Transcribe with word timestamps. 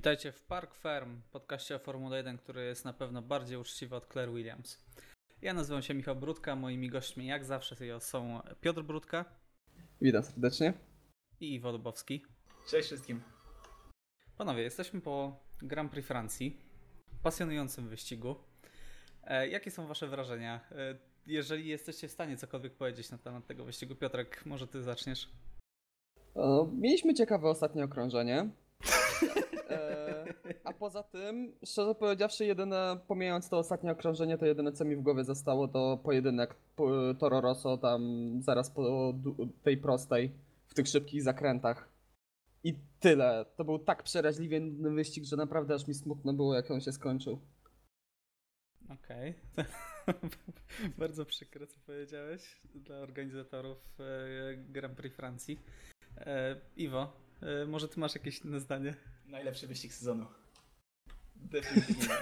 Witajcie 0.00 0.32
w 0.32 0.42
Park 0.42 0.74
Ferm, 0.74 1.20
podcaście 1.32 1.76
o 1.76 1.78
Formule 1.78 2.16
1, 2.16 2.38
który 2.38 2.64
jest 2.64 2.84
na 2.84 2.92
pewno 2.92 3.22
bardziej 3.22 3.58
uczciwy 3.58 3.96
od 3.96 4.06
Claire 4.12 4.32
Williams. 4.32 4.84
Ja 5.42 5.54
nazywam 5.54 5.82
się 5.82 5.94
Michał 5.94 6.16
Brudka, 6.16 6.56
moimi 6.56 6.88
gośćmi 6.88 7.26
jak 7.26 7.44
zawsze 7.44 8.00
są 8.00 8.40
Piotr 8.60 8.82
Brudka. 8.82 9.24
Witam 10.00 10.22
serdecznie. 10.22 10.72
I 11.40 11.54
Iwo 11.54 11.72
Lubowski. 11.72 12.24
Cześć 12.68 12.86
wszystkim. 12.86 13.22
Panowie, 14.38 14.62
jesteśmy 14.62 15.00
po 15.00 15.36
Grand 15.62 15.92
Prix 15.92 16.08
Francji, 16.08 16.60
pasjonującym 17.22 17.88
wyścigu. 17.88 18.34
E, 19.24 19.48
jakie 19.48 19.70
są 19.70 19.86
wasze 19.86 20.08
wrażenia? 20.08 20.60
E, 20.72 20.98
jeżeli 21.26 21.68
jesteście 21.68 22.08
w 22.08 22.12
stanie 22.12 22.36
cokolwiek 22.36 22.74
powiedzieć 22.74 23.10
na 23.10 23.18
temat 23.18 23.46
tego 23.46 23.64
wyścigu, 23.64 23.94
Piotrek, 23.94 24.46
może 24.46 24.66
ty 24.66 24.82
zaczniesz? 24.82 25.30
Mieliśmy 26.72 27.14
ciekawe 27.14 27.48
ostatnie 27.48 27.84
okrążenie. 27.84 28.50
E, 29.70 30.24
a 30.64 30.72
poza 30.72 31.02
tym, 31.02 31.52
szczerze 31.64 31.94
powiedziawszy, 31.94 32.46
jedyne, 32.46 32.98
pomijając 33.08 33.48
to 33.48 33.58
ostatnie 33.58 33.92
okrążenie, 33.92 34.38
to 34.38 34.46
jedyne 34.46 34.72
co 34.72 34.84
mi 34.84 34.96
w 34.96 35.00
głowie 35.00 35.24
zostało 35.24 35.68
to 35.68 36.00
pojedynek 36.02 36.54
po, 36.76 37.14
Toro 37.18 37.40
Rosso 37.40 37.76
tam 37.76 38.02
zaraz 38.42 38.70
po 38.70 39.14
tej 39.62 39.76
prostej, 39.76 40.32
w 40.66 40.74
tych 40.74 40.88
szybkich 40.88 41.22
zakrętach. 41.22 41.88
I 42.64 42.74
tyle. 43.00 43.46
To 43.56 43.64
był 43.64 43.78
tak 43.78 44.02
przeraźliwie 44.02 44.60
nudny 44.60 44.90
wyścig, 44.90 45.24
że 45.24 45.36
naprawdę 45.36 45.74
aż 45.74 45.86
mi 45.86 45.94
smutno 45.94 46.32
było, 46.32 46.54
jak 46.54 46.70
on 46.70 46.80
się 46.80 46.92
skończył. 46.92 47.40
Okej. 48.90 49.34
Okay. 49.52 49.64
Bardzo 50.98 51.24
przykre, 51.24 51.66
co 51.66 51.80
powiedziałeś 51.86 52.60
dla 52.74 52.96
organizatorów 52.96 54.00
e, 54.00 54.56
Grand 54.56 54.96
Prix 54.96 55.16
Francji. 55.16 55.58
E, 56.16 56.56
Iwo, 56.76 57.12
może 57.66 57.88
ty 57.88 58.00
masz 58.00 58.14
jakieś 58.14 58.38
inne 58.38 58.60
zdanie? 58.60 58.94
Najlepszy 59.26 59.66
wyścig 59.66 59.92
sezonu. 59.92 60.26
Definitywnie. 61.36 62.16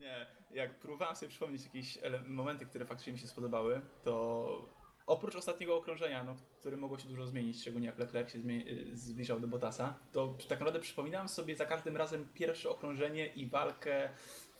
nie, 0.00 0.26
jak 0.60 0.78
próbowałem 0.78 1.16
sobie 1.16 1.30
przypomnieć 1.30 1.64
jakieś 1.64 1.98
momenty, 2.26 2.66
które 2.66 2.86
faktycznie 2.86 3.12
mi 3.12 3.18
się 3.18 3.26
spodobały, 3.26 3.80
to 4.04 4.78
oprócz 5.06 5.36
ostatniego 5.36 5.76
okrążenia, 5.76 6.24
no, 6.24 6.36
które 6.60 6.76
mogło 6.76 6.98
się 6.98 7.08
dużo 7.08 7.26
zmienić, 7.26 7.60
szczególnie 7.60 7.86
jak 7.86 7.98
Leclerc 7.98 8.32
się 8.32 8.38
zbliżał 8.92 9.40
do 9.40 9.48
Bottasa, 9.48 9.98
to 10.12 10.38
tak 10.48 10.60
naprawdę 10.60 10.80
przypominałem 10.80 11.28
sobie 11.28 11.56
za 11.56 11.66
każdym 11.66 11.96
razem 11.96 12.28
pierwsze 12.34 12.70
okrążenie 12.70 13.26
i 13.26 13.46
walkę 13.46 14.10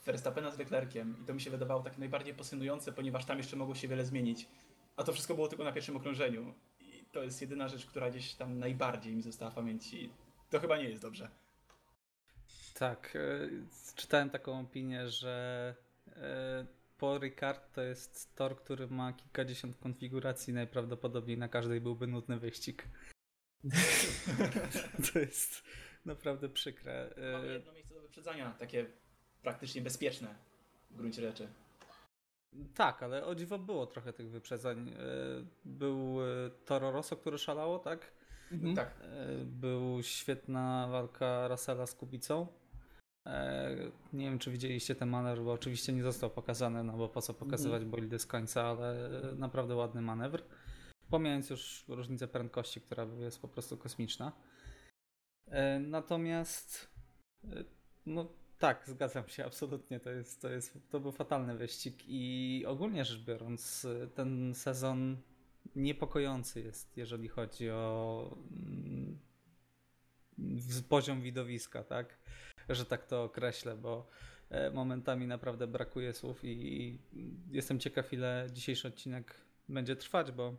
Verstappena 0.07 0.51
z 0.51 0.59
Leclerciem 0.59 1.17
i 1.23 1.25
to 1.25 1.35
mi 1.35 1.41
się 1.41 1.51
wydawało 1.51 1.83
takie 1.83 1.99
najbardziej 1.99 2.35
pasjonujące, 2.35 2.93
ponieważ 2.93 3.25
tam 3.25 3.39
jeszcze 3.39 3.57
mogło 3.57 3.75
się 3.75 3.89
wiele 3.89 4.05
zmienić. 4.05 4.49
A 4.97 5.05
to 5.05 5.12
wszystko 5.12 5.35
było 5.35 5.49
tylko 5.49 5.65
na 5.65 5.73
pierwszym 5.73 5.97
okrążeniu. 5.97 6.55
To 7.12 7.23
jest 7.23 7.41
jedyna 7.41 7.69
rzecz, 7.69 7.87
która 7.87 8.11
gdzieś 8.11 8.34
tam 8.34 8.59
najbardziej 8.59 9.14
mi 9.14 9.23
została 9.23 9.51
w 9.51 9.55
pamięci. 9.55 10.11
To 10.51 10.61
chyba 10.61 10.77
nie 10.77 10.89
jest 10.89 11.03
dobrze. 11.03 11.31
Tak, 12.75 13.17
e, 13.17 13.48
czytałem 13.95 14.31
taką 14.31 14.61
opinię, 14.61 15.09
że 15.09 15.75
e, 16.06 16.67
Paul 16.98 17.20
Ricard 17.20 17.75
to 17.75 17.83
jest 17.83 18.34
tor, 18.34 18.56
który 18.56 18.87
ma 18.87 19.12
kilkadziesiąt 19.12 19.78
konfiguracji, 19.78 20.55
najprawdopodobniej 20.55 21.39
na 21.39 21.48
każdej 21.48 21.81
byłby 21.81 22.06
nudny 22.06 22.39
wyścig. 22.39 22.89
to 25.12 25.19
jest 25.19 25.62
naprawdę 26.05 26.48
przykre. 26.48 27.15
E, 27.17 27.33
Mamy 27.33 27.53
jedno 27.53 27.72
miejsce 27.72 27.95
do 27.95 28.00
wyprzedzania, 28.00 28.50
takie 28.59 28.87
praktycznie 29.43 29.83
bezpieczne 29.83 30.34
w 30.91 30.97
gruncie 30.97 31.22
rzeczy. 31.22 31.48
Tak, 32.75 33.03
ale 33.03 33.27
o 33.27 33.35
dziwo 33.35 33.59
było 33.59 33.87
trochę 33.87 34.13
tych 34.13 34.31
wyprzedzań. 34.31 34.95
Był 35.65 36.17
Toro 36.65 36.91
Rosso, 36.91 37.17
który 37.17 37.39
szalało, 37.39 37.78
tak? 37.78 38.12
Mhm. 38.53 38.77
Tak. 38.77 38.95
Był 39.45 40.03
świetna 40.03 40.89
walka 40.91 41.49
Russella 41.49 41.87
z 41.87 41.95
Kubicą. 41.95 42.47
E, 43.28 43.77
nie 44.12 44.25
wiem, 44.25 44.39
czy 44.39 44.50
widzieliście 44.50 44.95
ten 44.95 45.09
manewr, 45.09 45.43
bo 45.43 45.53
oczywiście 45.53 45.93
nie 45.93 46.03
został 46.03 46.31
pokazany, 46.31 46.84
no 46.84 46.93
bo 46.93 47.09
po 47.09 47.22
co 47.22 47.34
pokazywać 47.34 47.83
mm. 47.83 47.91
bolidy 47.91 48.19
z 48.19 48.27
końca, 48.27 48.65
ale 48.65 49.11
naprawdę 49.37 49.75
ładny 49.75 50.03
manewr. 50.03 50.43
Pomijając 51.11 51.51
już 51.51 51.84
różnicę 51.89 52.28
prędkości, 52.28 52.81
która 52.81 53.05
jest 53.05 53.43
po 53.43 53.49
prostu 53.49 53.77
kosmiczna. 53.77 54.33
E, 55.47 55.78
natomiast 55.78 56.91
e, 57.45 57.65
no 58.06 58.27
tak, 58.59 58.83
zgadzam 58.87 59.29
się, 59.29 59.45
absolutnie. 59.45 60.01
To, 60.01 60.11
jest, 60.11 60.43
to, 60.43 60.49
jest, 60.49 60.79
to 60.91 61.01
był 61.01 61.13
fatalny 61.13 61.57
wyścig 61.57 61.95
i 62.07 62.65
ogólnie 62.67 63.05
rzecz 63.05 63.25
biorąc, 63.25 63.87
ten 64.15 64.55
sezon 64.55 65.17
niepokojący 65.77 66.61
jest, 66.61 66.97
jeżeli 66.97 67.29
chodzi 67.29 67.71
o 67.71 68.37
mm, 68.51 69.19
poziom 70.89 71.23
widowiska, 71.23 71.85
tak? 71.85 72.19
Że 72.69 72.87
tak 72.87 73.07
to 73.07 73.23
określę, 73.23 73.77
bo 73.77 74.07
e, 74.51 74.71
momentami 74.71 75.27
naprawdę 75.27 75.67
brakuje 75.67 76.13
słów 76.13 76.45
i 76.45 76.99
jestem 77.51 77.79
ciekaw, 77.79 78.13
ile 78.13 78.47
dzisiejszy 78.53 78.89
odcinek 78.89 79.35
będzie 79.69 79.97
trwać, 79.97 80.33
bo 80.33 80.57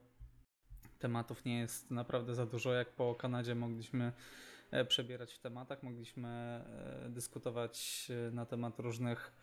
tematów 1.00 1.46
nie 1.46 1.60
jest 1.60 1.92
naprawdę 1.92 2.36
za 2.36 2.46
dużo. 2.46 2.74
Jak 2.74 2.90
po 2.90 3.16
Kanadzie 3.16 3.56
mogliśmy 3.56 4.12
przebierać 4.88 5.34
w 5.34 5.40
tematach, 5.40 5.84
mogliśmy 5.84 6.28
e, 6.28 7.10
dyskutować 7.10 8.08
na 8.32 8.46
temat 8.46 8.80
różnych 8.80 9.34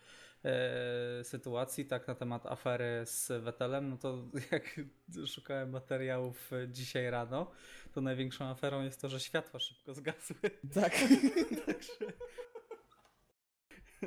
e, 0.43 1.23
sytuacji, 1.23 1.85
tak 1.85 2.07
na 2.07 2.15
temat 2.15 2.45
afery 2.45 3.01
z 3.05 3.43
Vettelem, 3.43 3.89
no 3.89 3.97
to 3.97 4.23
jak 4.51 4.79
szukałem 5.25 5.69
materiałów 5.69 6.51
dzisiaj 6.67 7.09
rano, 7.09 7.51
to 7.93 8.01
największą 8.01 8.45
aferą 8.45 8.83
jest 8.83 9.01
to, 9.01 9.09
że 9.09 9.19
światła 9.19 9.59
szybko 9.59 9.93
zgasły. 9.93 10.35
Tak. 10.73 10.93
Także... 11.65 11.93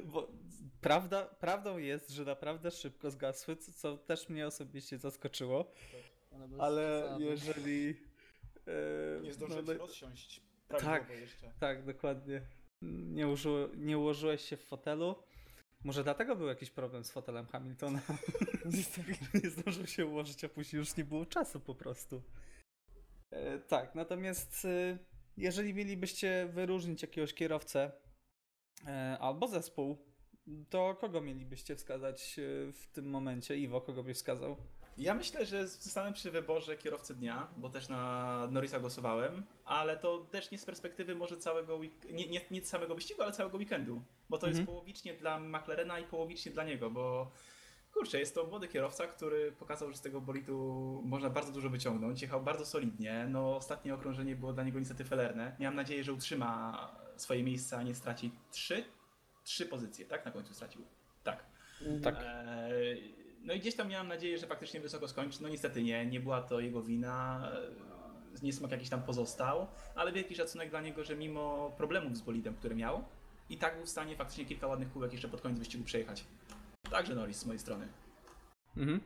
Bo 0.04 0.32
prawda, 0.80 1.26
prawdą 1.26 1.78
jest, 1.78 2.10
że 2.10 2.24
naprawdę 2.24 2.70
szybko 2.70 3.10
zgasły, 3.10 3.56
co, 3.56 3.72
co 3.72 3.96
też 3.96 4.28
mnie 4.28 4.46
osobiście 4.46 4.98
zaskoczyło. 4.98 5.64
Tak, 5.64 6.40
ale 6.58 7.16
jeżeli... 7.18 7.96
E, 8.66 9.20
nie 9.22 9.32
zdążyłem 9.32 9.66
no, 9.66 9.74
rozsiąść 9.74 10.49
tak, 10.78 11.10
jeszcze. 11.10 11.52
Tak, 11.60 11.84
dokładnie. 11.84 12.42
Nie, 12.82 13.28
użyło, 13.28 13.68
nie 13.76 13.98
ułożyłeś 13.98 14.40
się 14.44 14.56
w 14.56 14.64
fotelu, 14.64 15.14
może 15.84 16.04
dlatego 16.04 16.36
był 16.36 16.46
jakiś 16.46 16.70
problem 16.70 17.04
z 17.04 17.10
fotelem 17.10 17.46
Hamiltona. 17.46 18.00
nie 19.44 19.50
zdążył 19.50 19.86
się 19.86 20.06
ułożyć, 20.06 20.44
a 20.44 20.48
później 20.48 20.78
już 20.78 20.96
nie 20.96 21.04
było 21.04 21.26
czasu 21.26 21.60
po 21.60 21.74
prostu. 21.74 22.22
E, 23.30 23.58
tak, 23.58 23.94
natomiast 23.94 24.64
e, 24.64 24.98
jeżeli 25.36 25.74
mielibyście 25.74 26.48
wyróżnić 26.52 27.02
jakiegoś 27.02 27.34
kierowcę 27.34 27.92
e, 28.86 29.18
albo 29.20 29.48
zespół, 29.48 29.98
to 30.70 30.94
kogo 30.94 31.20
mielibyście 31.20 31.76
wskazać 31.76 32.38
e, 32.38 32.72
w 32.72 32.86
tym 32.92 33.10
momencie? 33.10 33.56
Iwo, 33.56 33.80
kogo 33.80 34.02
byś 34.02 34.16
wskazał? 34.16 34.56
Ja 34.98 35.14
myślę, 35.14 35.46
że 35.46 35.68
zostanę 35.68 36.12
przy 36.12 36.30
wyborze 36.30 36.76
kierowcy 36.76 37.14
dnia, 37.14 37.48
bo 37.56 37.68
też 37.68 37.88
na 37.88 38.48
Norrisa 38.50 38.80
głosowałem, 38.80 39.42
ale 39.64 39.96
to 39.96 40.18
też 40.18 40.50
nie 40.50 40.58
z 40.58 40.64
perspektywy 40.64 41.14
może 41.14 41.36
całego, 41.36 41.80
nie, 42.12 42.28
nie, 42.28 42.40
nie 42.50 42.64
samego 42.64 42.94
wyścigu, 42.94 43.22
ale 43.22 43.32
całego 43.32 43.58
weekendu, 43.58 44.02
bo 44.28 44.38
to 44.38 44.46
mhm. 44.46 44.56
jest 44.56 44.70
połowicznie 44.70 45.14
dla 45.14 45.40
McLarena 45.40 45.98
i 45.98 46.04
połowicznie 46.04 46.52
dla 46.52 46.64
niego, 46.64 46.90
bo 46.90 47.30
kurczę, 47.92 48.18
jest 48.18 48.34
to 48.34 48.46
młody 48.46 48.68
kierowca, 48.68 49.06
który 49.06 49.52
pokazał, 49.52 49.90
że 49.90 49.96
z 49.96 50.00
tego 50.00 50.20
bolitu 50.20 50.54
można 51.04 51.30
bardzo 51.30 51.52
dużo 51.52 51.70
wyciągnąć, 51.70 52.22
jechał 52.22 52.42
bardzo 52.42 52.66
solidnie, 52.66 53.26
no 53.30 53.56
ostatnie 53.56 53.94
okrążenie 53.94 54.36
było 54.36 54.52
dla 54.52 54.64
niego 54.64 54.78
niestety 54.78 55.04
felerne, 55.04 55.56
miałem 55.58 55.76
nadzieję, 55.76 56.04
że 56.04 56.12
utrzyma 56.12 56.90
swoje 57.16 57.42
miejsce, 57.42 57.76
a 57.76 57.82
nie 57.82 57.94
straci 57.94 58.32
trzy, 58.50 58.84
trzy 59.44 59.66
pozycje, 59.66 60.06
tak? 60.06 60.24
Na 60.24 60.30
końcu 60.30 60.54
stracił. 60.54 60.82
Tak. 61.24 61.44
Tak. 62.02 62.16
E, 62.18 62.70
no 63.44 63.54
i 63.54 63.60
gdzieś 63.60 63.76
tam 63.76 63.88
miałem 63.88 64.08
nadzieję, 64.08 64.38
że 64.38 64.46
faktycznie 64.46 64.80
wysoko 64.80 65.08
skończy. 65.08 65.42
No 65.42 65.48
niestety 65.48 65.82
nie, 65.82 66.06
nie 66.06 66.20
była 66.20 66.42
to 66.42 66.60
jego 66.60 66.82
wina. 66.82 67.50
Niesmak 68.42 68.70
jakiś 68.70 68.88
tam 68.88 69.02
pozostał, 69.02 69.66
ale 69.94 70.12
wielki 70.12 70.34
szacunek 70.34 70.70
dla 70.70 70.80
niego, 70.80 71.04
że 71.04 71.16
mimo 71.16 71.74
problemów 71.76 72.16
z 72.16 72.20
bolidem, 72.20 72.54
które 72.54 72.74
miał, 72.74 73.04
i 73.50 73.56
tak 73.56 73.76
był 73.76 73.86
w 73.86 73.88
stanie 73.88 74.16
faktycznie 74.16 74.44
kilka 74.44 74.66
ładnych 74.66 74.92
kółek 74.92 75.12
jeszcze 75.12 75.28
pod 75.28 75.40
koniec 75.40 75.58
wyścigu 75.58 75.84
przejechać. 75.84 76.24
Także 76.90 77.14
Norris 77.14 77.38
z 77.38 77.46
mojej 77.46 77.58
strony. 77.58 77.88
Mhm. 78.76 79.00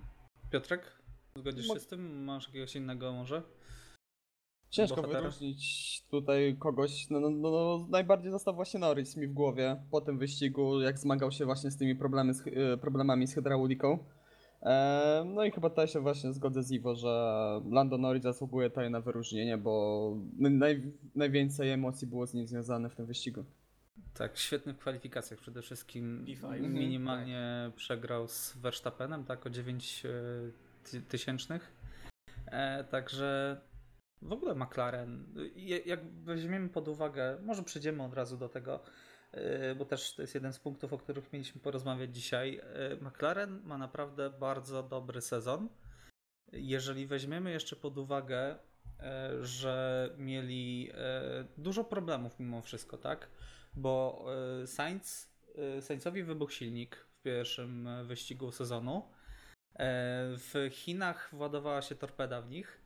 Piotrek, 0.50 1.02
zgodzisz 1.37 1.66
się 1.66 1.80
z 1.80 1.87
tym? 1.87 2.25
Masz 2.25 2.46
jakiegoś 2.46 2.76
innego 2.76 3.12
może? 3.12 3.42
Ciężko 4.70 4.96
bohatera? 4.96 5.20
wyróżnić 5.20 6.02
tutaj 6.10 6.56
kogoś. 6.58 7.10
No, 7.10 7.20
no, 7.20 7.30
no, 7.30 7.50
no, 7.50 7.87
najbardziej 7.90 8.30
został 8.30 8.54
właśnie 8.54 8.80
Norris 8.80 9.16
mi 9.16 9.26
w 9.26 9.32
głowie 9.32 9.82
po 9.90 10.00
tym 10.00 10.19
wyścigu, 10.19 10.80
jak 10.80 10.98
zmagał 10.98 11.30
się 11.30 11.44
właśnie 11.44 11.70
z 11.70 11.76
tymi 11.76 11.96
problemy 11.96 12.34
z, 12.34 12.46
e, 12.46 12.76
problemami 12.76 13.26
z 13.26 13.34
hydrauliką. 13.34 13.98
E, 14.64 15.25
no 15.26 15.44
i 15.44 15.50
chyba 15.50 15.70
tutaj 15.70 15.88
się 15.88 16.00
właśnie 16.00 16.32
zgodzę 16.32 16.62
z 16.62 16.70
Iwo, 16.70 16.94
że 16.94 17.11
Lando 17.70 17.99
Norris 17.99 18.22
zasługuje 18.22 18.70
tutaj 18.70 18.90
na 18.90 19.00
wyróżnienie, 19.00 19.58
bo 19.58 20.16
naj, 20.38 20.93
najwięcej 21.14 21.70
emocji 21.70 22.06
było 22.06 22.26
z 22.26 22.34
nim 22.34 22.46
związane 22.46 22.90
w 22.90 22.94
tym 22.94 23.06
wyścigu. 23.06 23.44
Tak, 24.14 24.38
świetny 24.38 24.75
w 24.75 24.78
kwalifikacjach 24.78 25.40
przede 25.40 25.62
wszystkim. 25.62 26.26
Minimalnie 26.61 27.64
tak. 27.66 27.75
przegrał 27.75 28.28
z 28.28 28.56
Verstappenem, 28.56 29.25
tak, 29.25 29.46
o 29.46 29.50
9 29.50 30.02
e, 30.06 31.00
tysięcznych. 31.00 31.72
E, 32.46 32.84
także 32.84 33.61
w 34.22 34.32
ogóle 34.32 34.55
McLaren, 34.55 35.26
jak 35.87 36.05
weźmiemy 36.05 36.69
pod 36.69 36.88
uwagę, 36.88 37.38
może 37.43 37.62
przejdziemy 37.62 38.02
od 38.02 38.14
razu 38.14 38.37
do 38.37 38.49
tego, 38.49 38.81
bo 39.76 39.84
też 39.84 40.14
to 40.14 40.22
jest 40.22 40.34
jeden 40.34 40.52
z 40.52 40.58
punktów, 40.58 40.92
o 40.92 40.98
których 40.98 41.32
mieliśmy 41.32 41.60
porozmawiać 41.60 42.14
dzisiaj. 42.14 42.60
Y, 42.92 43.04
McLaren 43.04 43.62
ma 43.64 43.78
naprawdę 43.78 44.31
bardzo 44.31 44.82
dobry 44.82 45.20
sezon. 45.20 45.69
Jeżeli 46.52 47.06
weźmiemy 47.06 47.50
jeszcze 47.50 47.76
pod 47.76 47.98
uwagę, 47.98 48.54
y, 48.54 49.46
że 49.46 50.10
mieli 50.19 50.92
dużo 51.58 51.84
problemów 51.84 52.40
mimo 52.40 52.62
wszystko, 52.62 52.98
tak? 52.98 53.31
Bo 53.76 54.25
Sainz, 54.66 55.34
Sainzowi 55.80 56.22
wybuchł 56.22 56.52
silnik 56.52 56.96
w 56.96 57.22
pierwszym 57.22 57.88
wyścigu 58.06 58.52
sezonu. 58.52 59.10
W 60.37 60.69
Chinach 60.72 61.30
władowała 61.32 61.82
się 61.82 61.94
torpeda 61.94 62.42
w 62.42 62.50
nich 62.50 62.84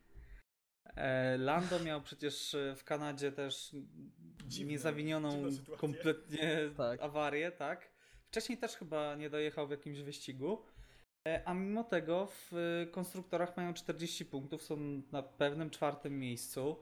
E, 0.96 1.38
Lando 1.38 1.80
miał 1.80 2.02
przecież 2.02 2.54
e, 2.54 2.76
w 2.76 2.84
Kanadzie 2.84 3.32
też 3.32 3.76
dziwne, 4.46 4.73
niezawinioną 4.73 5.43
kompletnie 5.76 6.61
tak. 6.76 7.02
awarię, 7.02 7.52
tak? 7.52 7.90
Wcześniej 8.26 8.58
też 8.58 8.76
chyba 8.76 9.14
nie 9.14 9.31
dojechał 9.31 9.69
w 9.69 9.70
jakimś 9.70 9.99
wyścigu. 9.99 10.62
E, 11.29 11.43
a 11.44 11.55
mimo 11.55 11.85
tego 11.85 12.26
w 12.26 12.52
konstruktorach 12.93 13.56
mają 13.56 13.75
40 13.75 14.25
punktów, 14.25 14.62
są 14.62 15.02
na 15.12 15.23
pewnym 15.23 15.70
czwartym 15.70 16.19
miejscu. 16.19 16.76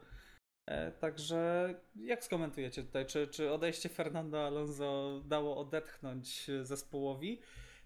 Także 1.01 1.75
jak 1.97 2.25
skomentujecie 2.25 2.83
tutaj? 2.83 3.07
Czy, 3.07 3.29
czy 3.29 3.53
odejście 3.53 3.89
Fernando 3.89 4.47
Alonso 4.47 5.23
dało 5.25 5.57
odetchnąć 5.57 6.51
zespołowi? 6.63 7.41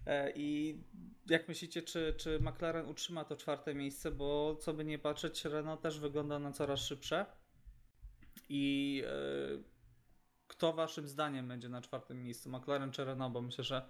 E, 0.05 0.31
I 0.35 0.77
jak 1.29 1.47
myślicie, 1.47 1.81
czy, 1.81 2.13
czy 2.17 2.39
McLaren 2.39 2.85
utrzyma 2.85 3.25
to 3.25 3.35
czwarte 3.35 3.75
miejsce? 3.75 4.11
Bo 4.11 4.55
co 4.55 4.73
by 4.73 4.85
nie 4.85 4.99
patrzeć, 4.99 5.45
Renault 5.45 5.81
też 5.81 5.99
wygląda 5.99 6.39
na 6.39 6.51
coraz 6.51 6.79
szybsze. 6.79 7.25
I 8.49 9.03
e, 9.07 9.11
kto 10.47 10.73
waszym 10.73 11.07
zdaniem 11.07 11.47
będzie 11.47 11.69
na 11.69 11.81
czwartym 11.81 12.23
miejscu? 12.23 12.49
McLaren 12.49 12.91
czy 12.91 13.05
Renault? 13.05 13.33
Bo 13.33 13.41
myślę, 13.41 13.63
że 13.63 13.85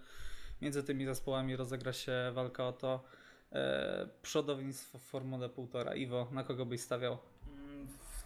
między 0.61 0.83
tymi 0.83 1.05
zespołami 1.05 1.55
rozegra 1.55 1.93
się 1.93 2.31
walka 2.33 2.67
o 2.67 2.73
to 2.73 3.03
e, 3.51 4.09
przodownictwo 4.21 4.97
w 4.97 5.01
Formule 5.01 5.49
1,5. 5.49 5.97
Iwo, 5.97 6.27
na 6.31 6.43
kogo 6.43 6.65
byś 6.65 6.81
stawiał? 6.81 7.17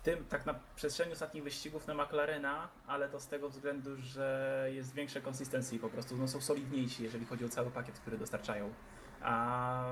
tym 0.06 0.26
tak 0.26 0.46
na 0.46 0.54
przestrzeni 0.76 1.14
ostatnich 1.14 1.44
wyścigów 1.44 1.88
na 1.88 1.94
McLarena, 1.94 2.70
ale 2.88 3.10
to 3.10 3.20
z 3.20 3.28
tego 3.28 3.50
względu, 3.50 3.96
że 3.98 4.70
jest 4.74 4.94
większe 4.94 5.22
konsystencji 5.22 5.80
po 5.80 5.90
prostu, 5.90 6.18
no 6.18 6.28
są 6.28 6.42
solidniejsi, 6.42 7.04
jeżeli 7.04 7.26
chodzi 7.26 7.46
o 7.46 7.50
cały 7.50 7.72
pakiet, 7.72 8.00
który 8.00 8.18
dostarczają. 8.18 8.74
A 9.22 9.86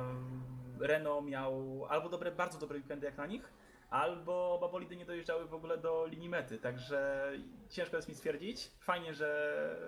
Renault 0.80 1.26
miał 1.26 1.86
albo 1.90 2.10
dobre, 2.10 2.32
bardzo 2.32 2.60
dobre 2.60 2.78
weekendy 2.78 3.06
jak 3.06 3.18
na 3.18 3.26
nich, 3.26 3.54
albo 3.94 4.54
oba 4.54 4.68
bolidy 4.68 4.96
nie 4.96 5.06
dojeżdżały 5.06 5.48
w 5.48 5.54
ogóle 5.54 5.78
do 5.78 6.06
linii 6.06 6.30
mety, 6.30 6.58
także 6.58 7.32
ciężko 7.70 7.96
jest 7.96 8.10
mi 8.10 8.16
stwierdzić. 8.16 8.72
Fajnie, 8.80 9.14
że 9.14 9.80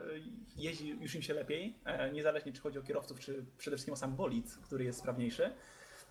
jeździ 0.55 0.89
już 0.89 1.15
im 1.15 1.21
się 1.21 1.33
lepiej, 1.33 1.79
e, 1.85 2.11
niezależnie 2.11 2.53
czy 2.53 2.61
chodzi 2.61 2.79
o 2.79 2.83
kierowców, 2.83 3.19
czy 3.19 3.45
przede 3.57 3.77
wszystkim 3.77 3.93
o 3.93 3.97
sam 3.97 4.15
bolid, 4.15 4.57
który 4.63 4.83
jest 4.83 4.99
sprawniejszy. 4.99 5.51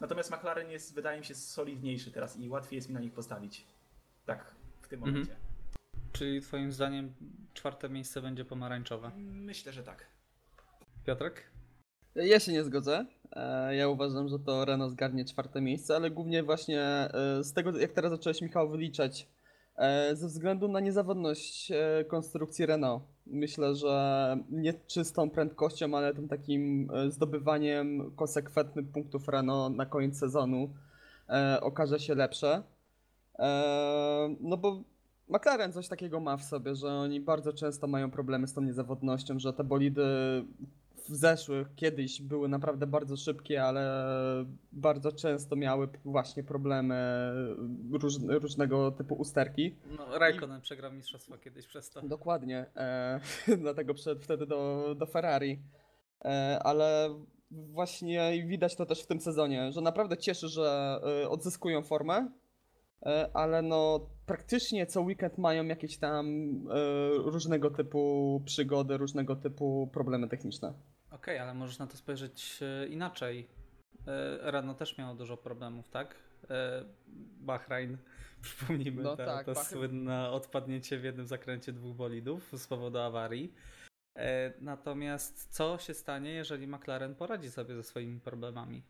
Natomiast 0.00 0.30
McLaren 0.30 0.70
jest, 0.70 0.94
wydaje 0.94 1.18
mi 1.18 1.24
się, 1.24 1.34
solidniejszy 1.34 2.10
teraz 2.10 2.36
i 2.36 2.48
łatwiej 2.48 2.76
jest 2.76 2.88
mi 2.88 2.94
na 2.94 3.00
nich 3.00 3.12
postawić. 3.12 3.66
Tak, 4.26 4.54
w 4.82 4.88
tym 4.88 4.98
mhm. 4.98 5.12
momencie. 5.12 5.36
Czyli 6.12 6.40
twoim 6.40 6.72
zdaniem 6.72 7.14
czwarte 7.54 7.88
miejsce 7.88 8.22
będzie 8.22 8.44
pomarańczowe? 8.44 9.10
Myślę, 9.16 9.72
że 9.72 9.82
tak. 9.82 10.06
Piotrek? 11.04 11.50
Ja 12.14 12.40
się 12.40 12.52
nie 12.52 12.64
zgodzę. 12.64 13.06
E, 13.34 13.76
ja 13.76 13.88
uważam, 13.88 14.28
że 14.28 14.38
to 14.38 14.64
Renault 14.64 14.92
zgarnie 14.92 15.24
czwarte 15.24 15.60
miejsce, 15.60 15.96
ale 15.96 16.10
głównie 16.10 16.42
właśnie 16.42 16.80
e, 16.82 17.44
z 17.44 17.52
tego, 17.52 17.78
jak 17.78 17.92
teraz 17.92 18.10
zacząłeś 18.10 18.42
Michał 18.42 18.68
wyliczać, 18.68 19.28
e, 19.76 20.16
ze 20.16 20.26
względu 20.26 20.68
na 20.68 20.80
niezawodność 20.80 21.72
konstrukcji 22.08 22.66
Renault. 22.66 23.02
Myślę, 23.26 23.74
że 23.74 24.36
nie 24.50 24.74
czystą 24.74 25.30
prędkością, 25.30 25.96
ale 25.96 26.14
tym 26.14 26.28
takim 26.28 26.88
zdobywaniem 27.08 28.12
konsekwentnych 28.16 28.88
punktów 28.88 29.28
Renault 29.28 29.76
na 29.76 29.86
koniec 29.86 30.18
sezonu 30.18 30.70
okaże 31.60 32.00
się 32.00 32.14
lepsze. 32.14 32.62
No 34.40 34.56
bo 34.56 34.82
McLaren 35.28 35.72
coś 35.72 35.88
takiego 35.88 36.20
ma 36.20 36.36
w 36.36 36.44
sobie, 36.44 36.74
że 36.74 36.88
oni 36.88 37.20
bardzo 37.20 37.52
często 37.52 37.86
mają 37.86 38.10
problemy 38.10 38.46
z 38.46 38.54
tą 38.54 38.60
niezawodnością, 38.60 39.38
że 39.38 39.52
te 39.52 39.64
bolidy 39.64 40.04
w 41.08 41.16
zeszłych 41.16 41.74
kiedyś 41.76 42.22
były 42.22 42.48
naprawdę 42.48 42.86
bardzo 42.86 43.16
szybkie, 43.16 43.64
ale 43.64 44.04
bardzo 44.72 45.12
często 45.12 45.56
miały 45.56 45.88
właśnie 46.04 46.44
problemy 46.44 47.30
róż, 47.92 48.14
różnego 48.28 48.90
typu 48.90 49.14
usterki. 49.14 49.74
No, 49.96 50.18
Raikkonen 50.18 50.58
I... 50.58 50.62
przegrał 50.62 50.92
mistrzostwo 50.92 51.38
kiedyś 51.38 51.66
przez 51.66 51.90
to. 51.90 52.02
Dokładnie, 52.02 52.66
e, 52.76 53.20
dlatego 53.62 53.94
przed 53.94 54.24
wtedy 54.24 54.46
do, 54.46 54.94
do 54.98 55.06
Ferrari. 55.06 55.58
E, 56.24 56.60
ale 56.62 57.14
właśnie 57.50 58.46
widać 58.46 58.76
to 58.76 58.86
też 58.86 59.02
w 59.02 59.06
tym 59.06 59.20
sezonie, 59.20 59.72
że 59.72 59.80
naprawdę 59.80 60.16
cieszy, 60.16 60.48
że 60.48 61.00
e, 61.22 61.28
odzyskują 61.28 61.82
formę, 61.82 62.28
E, 63.06 63.30
ale 63.34 63.62
no 63.62 64.06
praktycznie 64.26 64.86
co 64.86 65.00
weekend 65.00 65.38
mają 65.38 65.66
jakieś 65.66 65.98
tam 65.98 66.26
e, 66.70 66.80
różnego 67.16 67.70
typu 67.70 68.42
przygody, 68.44 68.96
różnego 68.96 69.36
typu 69.36 69.90
problemy 69.92 70.28
techniczne. 70.28 70.72
Okej, 71.24 71.34
okay, 71.34 71.42
ale 71.42 71.54
możesz 71.54 71.78
na 71.78 71.86
to 71.86 71.96
spojrzeć 71.96 72.60
e, 72.62 72.86
inaczej. 72.86 73.48
Rano 74.40 74.74
też 74.74 74.98
miało 74.98 75.14
dużo 75.14 75.36
problemów, 75.36 75.88
tak? 75.88 76.14
Bahrain, 77.40 77.98
przypomnijmy, 78.42 79.02
no 79.02 79.16
to, 79.16 79.24
tak, 79.24 79.46
Bahrain... 79.46 79.66
słynne 79.66 80.30
odpadnięcie 80.30 80.98
w 80.98 81.04
jednym 81.04 81.26
zakręcie 81.26 81.72
dwóch 81.72 81.96
bolidów 81.96 82.52
z 82.52 82.66
powodu 82.66 82.98
awarii. 82.98 83.54
Natomiast 84.60 85.48
co 85.54 85.78
się 85.78 85.94
stanie, 85.94 86.30
jeżeli 86.30 86.66
McLaren 86.66 87.14
poradzi 87.14 87.50
sobie 87.50 87.74
ze 87.74 87.82
swoimi 87.82 88.20
problemami? 88.20 88.82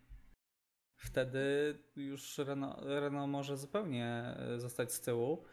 wtedy 1.04 1.74
już 1.96 2.38
Renault, 2.38 2.76
Renault 2.82 3.30
może 3.30 3.56
zupełnie 3.56 4.06
e, 4.06 4.60
zostać 4.60 4.92
z 4.92 5.00
tyłu. 5.00 5.44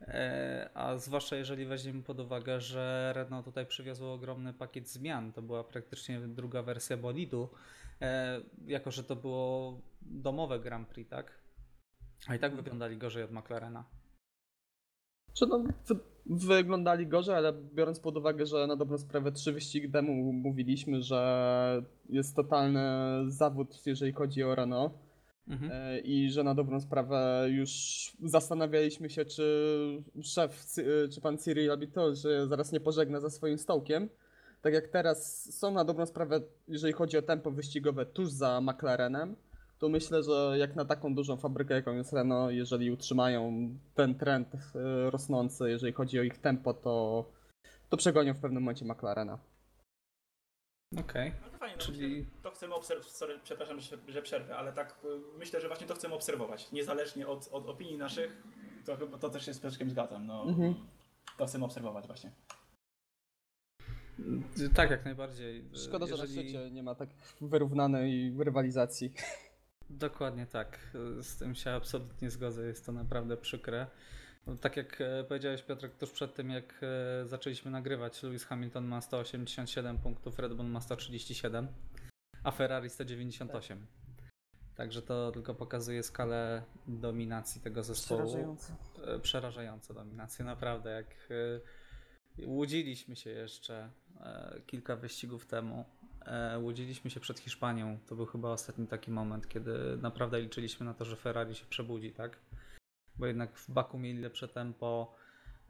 E, 0.00 0.70
a 0.74 0.96
zwłaszcza 0.98 1.36
jeżeli 1.36 1.66
weźmiemy 1.66 2.02
pod 2.02 2.20
uwagę, 2.20 2.60
że 2.60 3.12
Renault 3.16 3.44
tutaj 3.44 3.66
przywiozło 3.66 4.12
ogromny 4.12 4.52
pakiet 4.52 4.88
zmian. 4.88 5.32
To 5.32 5.42
była 5.42 5.64
praktycznie 5.64 6.20
druga 6.20 6.62
wersja 6.62 6.96
bolidu, 6.96 7.48
e, 8.00 8.40
jako 8.66 8.90
że 8.90 9.04
to 9.04 9.16
było 9.16 9.80
domowe 10.02 10.60
Grand 10.60 10.88
Prix, 10.88 11.10
tak? 11.10 11.40
A 12.28 12.34
i 12.34 12.38
tak 12.38 12.56
wyglądali 12.56 12.96
gorzej 12.96 13.22
od 13.22 13.30
McLarena. 13.30 13.84
Czy 15.32 15.46
no, 15.46 15.64
wyglądali 16.26 17.06
gorzej, 17.06 17.34
ale 17.34 17.52
biorąc 17.52 18.00
pod 18.00 18.16
uwagę, 18.16 18.46
że 18.46 18.66
na 18.66 18.76
dobrą 18.76 18.98
sprawę 18.98 19.32
trzy 19.32 19.52
wyścigi 19.52 19.90
temu 19.90 20.32
mówiliśmy, 20.32 21.02
że 21.02 21.82
jest 22.08 22.36
totalny 22.36 22.80
zawód, 23.26 23.86
jeżeli 23.86 24.12
chodzi 24.12 24.42
o 24.42 24.54
Renault. 24.54 24.92
Mhm. 25.48 25.72
E, 25.72 25.98
I 25.98 26.30
że 26.30 26.44
na 26.44 26.54
dobrą 26.54 26.80
sprawę 26.80 27.46
już 27.50 27.70
zastanawialiśmy 28.24 29.10
się, 29.10 29.24
czy 29.24 29.44
szef, 30.22 30.66
czy 31.12 31.20
pan 31.20 31.38
Cyril 31.38 31.70
Abitol, 31.70 32.16
że 32.16 32.48
zaraz 32.48 32.72
nie 32.72 32.80
pożegna 32.80 33.20
za 33.20 33.30
swoim 33.30 33.58
stołkiem. 33.58 34.08
Tak 34.62 34.74
jak 34.74 34.88
teraz 34.88 35.48
są 35.58 35.70
na 35.70 35.84
dobrą 35.84 36.06
sprawę, 36.06 36.40
jeżeli 36.68 36.92
chodzi 36.92 37.18
o 37.18 37.22
tempo 37.22 37.50
wyścigowe, 37.50 38.06
tuż 38.06 38.30
za 38.30 38.60
McLarenem 38.60 39.36
to 39.80 39.88
myślę, 39.88 40.22
że 40.22 40.58
jak 40.58 40.76
na 40.76 40.84
taką 40.84 41.14
dużą 41.14 41.36
fabrykę, 41.36 41.74
jaką 41.74 41.94
jest 41.94 42.12
Renault, 42.12 42.54
jeżeli 42.54 42.90
utrzymają 42.90 43.68
ten 43.94 44.14
trend 44.14 44.54
e, 44.54 45.10
rosnący, 45.10 45.70
jeżeli 45.70 45.92
chodzi 45.92 46.20
o 46.20 46.22
ich 46.22 46.38
tempo, 46.38 46.74
to, 46.74 47.24
to 47.88 47.96
przegonią 47.96 48.34
w 48.34 48.40
pewnym 48.40 48.62
momencie 48.62 48.84
McLarena. 48.84 49.38
Okej. 50.98 51.28
Okay. 51.28 51.49
Czyli... 51.86 52.26
to 52.42 52.50
chcemy 52.50 52.74
obserwować, 52.74 53.12
przepraszam, 53.44 53.78
że 54.08 54.22
przerwę, 54.22 54.56
ale 54.56 54.72
tak 54.72 54.98
e, 55.04 55.38
myślę, 55.38 55.60
że 55.60 55.68
właśnie 55.68 55.86
to 55.86 55.94
chcemy 55.94 56.14
obserwować, 56.14 56.72
niezależnie 56.72 57.28
od, 57.28 57.48
od 57.52 57.66
opinii 57.66 57.98
naszych, 57.98 58.42
to, 58.84 58.96
to 58.96 59.30
też 59.30 59.46
się 59.46 59.54
z 59.54 59.60
Piotrkiem 59.60 59.90
zgadzam, 59.90 60.26
no, 60.26 60.42
mhm. 60.42 60.74
to 61.38 61.46
chcemy 61.46 61.64
obserwować 61.64 62.06
właśnie. 62.06 62.32
Tak, 64.74 64.90
jak 64.90 65.04
najbardziej. 65.04 65.64
Szkoda, 65.74 66.06
Jeżeli... 66.06 66.28
że 66.28 66.36
na 66.36 66.42
świecie 66.42 66.70
nie 66.70 66.82
ma 66.82 66.94
tak 66.94 67.08
wyrównanej 67.40 68.34
rywalizacji. 68.38 69.12
Dokładnie 69.90 70.46
tak. 70.46 70.78
Z 71.20 71.36
tym 71.36 71.54
się 71.54 71.70
absolutnie 71.70 72.30
zgodzę. 72.30 72.66
Jest 72.66 72.86
to 72.86 72.92
naprawdę 72.92 73.36
przykre. 73.36 73.86
No, 74.46 74.56
tak 74.56 74.76
jak 74.76 75.00
e, 75.00 75.24
powiedziałeś 75.24 75.62
Piotrek, 75.62 75.94
tuż 75.94 76.10
przed 76.10 76.34
tym 76.34 76.50
jak 76.50 76.80
e, 76.82 77.26
zaczęliśmy 77.26 77.70
nagrywać, 77.70 78.22
Lewis 78.22 78.44
Hamilton 78.44 78.84
ma 78.84 79.00
187 79.00 79.98
punktów, 79.98 80.38
Red 80.38 80.54
Bull 80.54 80.66
ma 80.66 80.80
137, 80.80 81.68
a 82.44 82.50
Ferrari 82.50 82.90
198. 82.90 83.86
Także 84.74 85.02
to 85.02 85.32
tylko 85.32 85.54
pokazuje 85.54 86.02
skalę 86.02 86.62
dominacji 86.86 87.60
tego 87.60 87.82
zespołu. 87.82 88.20
Przerażające. 88.20 88.76
Przerażająca 89.22 89.94
dominacja, 89.94 90.44
naprawdę. 90.44 90.90
Jak 90.90 91.28
łudziliśmy 92.46 93.16
się 93.16 93.30
jeszcze 93.30 93.90
kilka 94.66 94.96
wyścigów 94.96 95.46
temu, 95.46 95.84
E, 96.26 96.58
łudziliśmy 96.58 97.10
się 97.10 97.20
przed 97.20 97.38
Hiszpanią. 97.38 97.98
To 98.06 98.16
był 98.16 98.26
chyba 98.26 98.50
ostatni 98.50 98.86
taki 98.86 99.10
moment, 99.10 99.48
kiedy 99.48 99.96
naprawdę 100.02 100.40
liczyliśmy 100.40 100.86
na 100.86 100.94
to, 100.94 101.04
że 101.04 101.16
Ferrari 101.16 101.54
się 101.54 101.66
przebudzi, 101.66 102.12
tak? 102.12 102.36
Bo 103.20 103.26
jednak 103.26 103.56
w 103.58 103.70
Baku 103.70 103.98
mieli 103.98 104.20
lepsze 104.22 104.48
tempo, 104.48 105.14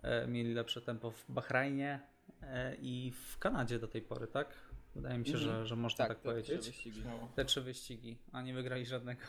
e, 0.03 0.27
mieli 0.27 0.55
lepsze 0.55 0.81
tempo 0.81 1.11
w 1.11 1.25
Bahrajnie 1.29 2.01
e, 2.43 2.77
i 2.77 3.13
w 3.13 3.39
Kanadzie 3.39 3.79
do 3.79 3.89
tej 3.89 4.03
pory, 4.03 4.27
tak? 4.27 4.55
Wydaje 4.95 5.19
mi 5.19 5.27
się, 5.27 5.33
Mhm. 5.35 5.51
że, 5.51 5.67
że 5.67 5.77
można 5.77 6.07
tak, 6.07 6.19
te 6.19 6.23
trzy 6.23 6.29
powiedzieć. 6.31 6.67
wyścigi. 6.67 7.01
Śmiało. 7.03 7.29
Te 7.35 7.45
trzy 7.45 7.61
wyścigi, 7.63 8.19
a 8.33 8.43
nie 8.43 8.55
wygrali 8.55 8.87
żadnego. 8.87 9.23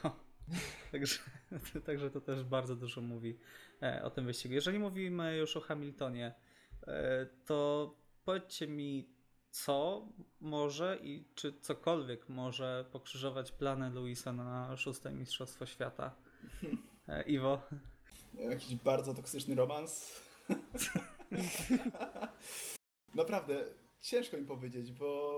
także, 0.92 1.20
także 1.86 2.10
to 2.12 2.22
też 2.22 2.44
bardzo 2.44 2.76
dużo 2.76 3.02
mówi 3.02 3.38
e, 3.82 4.04
o 4.04 4.10
tym 4.10 4.26
wyścigu. 4.26 4.54
Jeżeli 4.56 4.80
mówimy 4.80 5.38
już 5.38 5.58
o 5.58 5.62
Hamiltonie, 5.62 6.34
to 7.46 7.96
powiedzcie 8.26 8.68
mi, 8.68 9.10
co 9.52 10.08
może 10.42 10.98
i 11.04 11.26
czy 11.36 11.54
cokolwiek 11.62 12.30
może 12.30 12.86
pokrzyżować 12.92 13.52
plany 13.52 13.90
Luisa 13.90 14.34
na 14.34 14.78
szóste 14.78 15.12
Mistrzostwo 15.12 15.66
Świata? 15.66 16.16
E, 17.08 17.24
Jakiś 18.34 18.76
bardzo 18.76 19.14
toksyczny 19.14 19.56
romans. 19.56 20.22
Naprawdę, 23.16 23.64
ciężko 24.02 24.38
mi 24.38 24.46
powiedzieć, 24.46 24.92
bo 24.92 25.32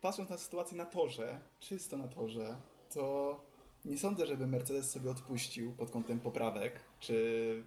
patrząc 0.00 0.30
na 0.30 0.38
sytuację 0.38 0.76
na 0.76 0.86
torze, 0.86 1.40
czysto 1.60 1.96
na 1.96 2.08
torze, 2.08 2.56
to 2.94 3.40
nie 3.84 3.98
sądzę, 3.98 4.26
żeby 4.26 4.46
Mercedes 4.46 4.90
sobie 4.90 5.10
odpuścił 5.10 5.72
pod 5.72 5.90
kątem 5.90 6.20
poprawek, 6.20 6.80
czy 7.00 7.64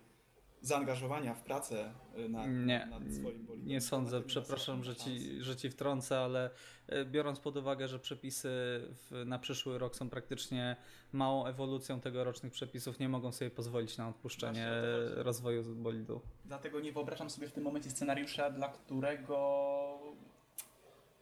zaangażowania 0.61 1.33
w 1.33 1.43
pracę 1.43 1.93
nad, 2.29 2.47
Nie, 2.47 2.85
nad 2.85 3.13
swoim. 3.13 3.47
Nie 3.71 3.81
sądzę, 3.81 4.21
przepraszam, 4.21 4.83
że 4.83 4.95
ci, 4.95 5.43
że 5.43 5.55
ci 5.55 5.69
wtrącę, 5.69 6.19
ale 6.19 6.49
e, 6.87 7.05
biorąc 7.05 7.39
pod 7.39 7.57
uwagę, 7.57 7.87
że 7.87 7.99
przepisy 7.99 8.49
w, 8.89 9.23
na 9.25 9.39
przyszły 9.39 9.77
rok 9.77 9.95
są 9.95 10.09
praktycznie 10.09 10.75
małą 11.13 11.45
ewolucją 11.45 12.01
tegorocznych 12.01 12.53
przepisów, 12.53 12.99
nie 12.99 13.09
mogą 13.09 13.31
sobie 13.31 13.51
pozwolić 13.51 13.97
na 13.97 14.09
odpuszczenie 14.09 14.67
Właśnie 14.71 15.23
rozwoju 15.23 15.75
bolidu. 15.75 16.21
Dlatego 16.45 16.79
nie 16.79 16.91
wyobrażam 16.91 17.29
sobie 17.29 17.47
w 17.47 17.51
tym 17.51 17.63
momencie 17.63 17.89
scenariusza, 17.89 18.49
dla 18.49 18.67
którego 18.67 19.37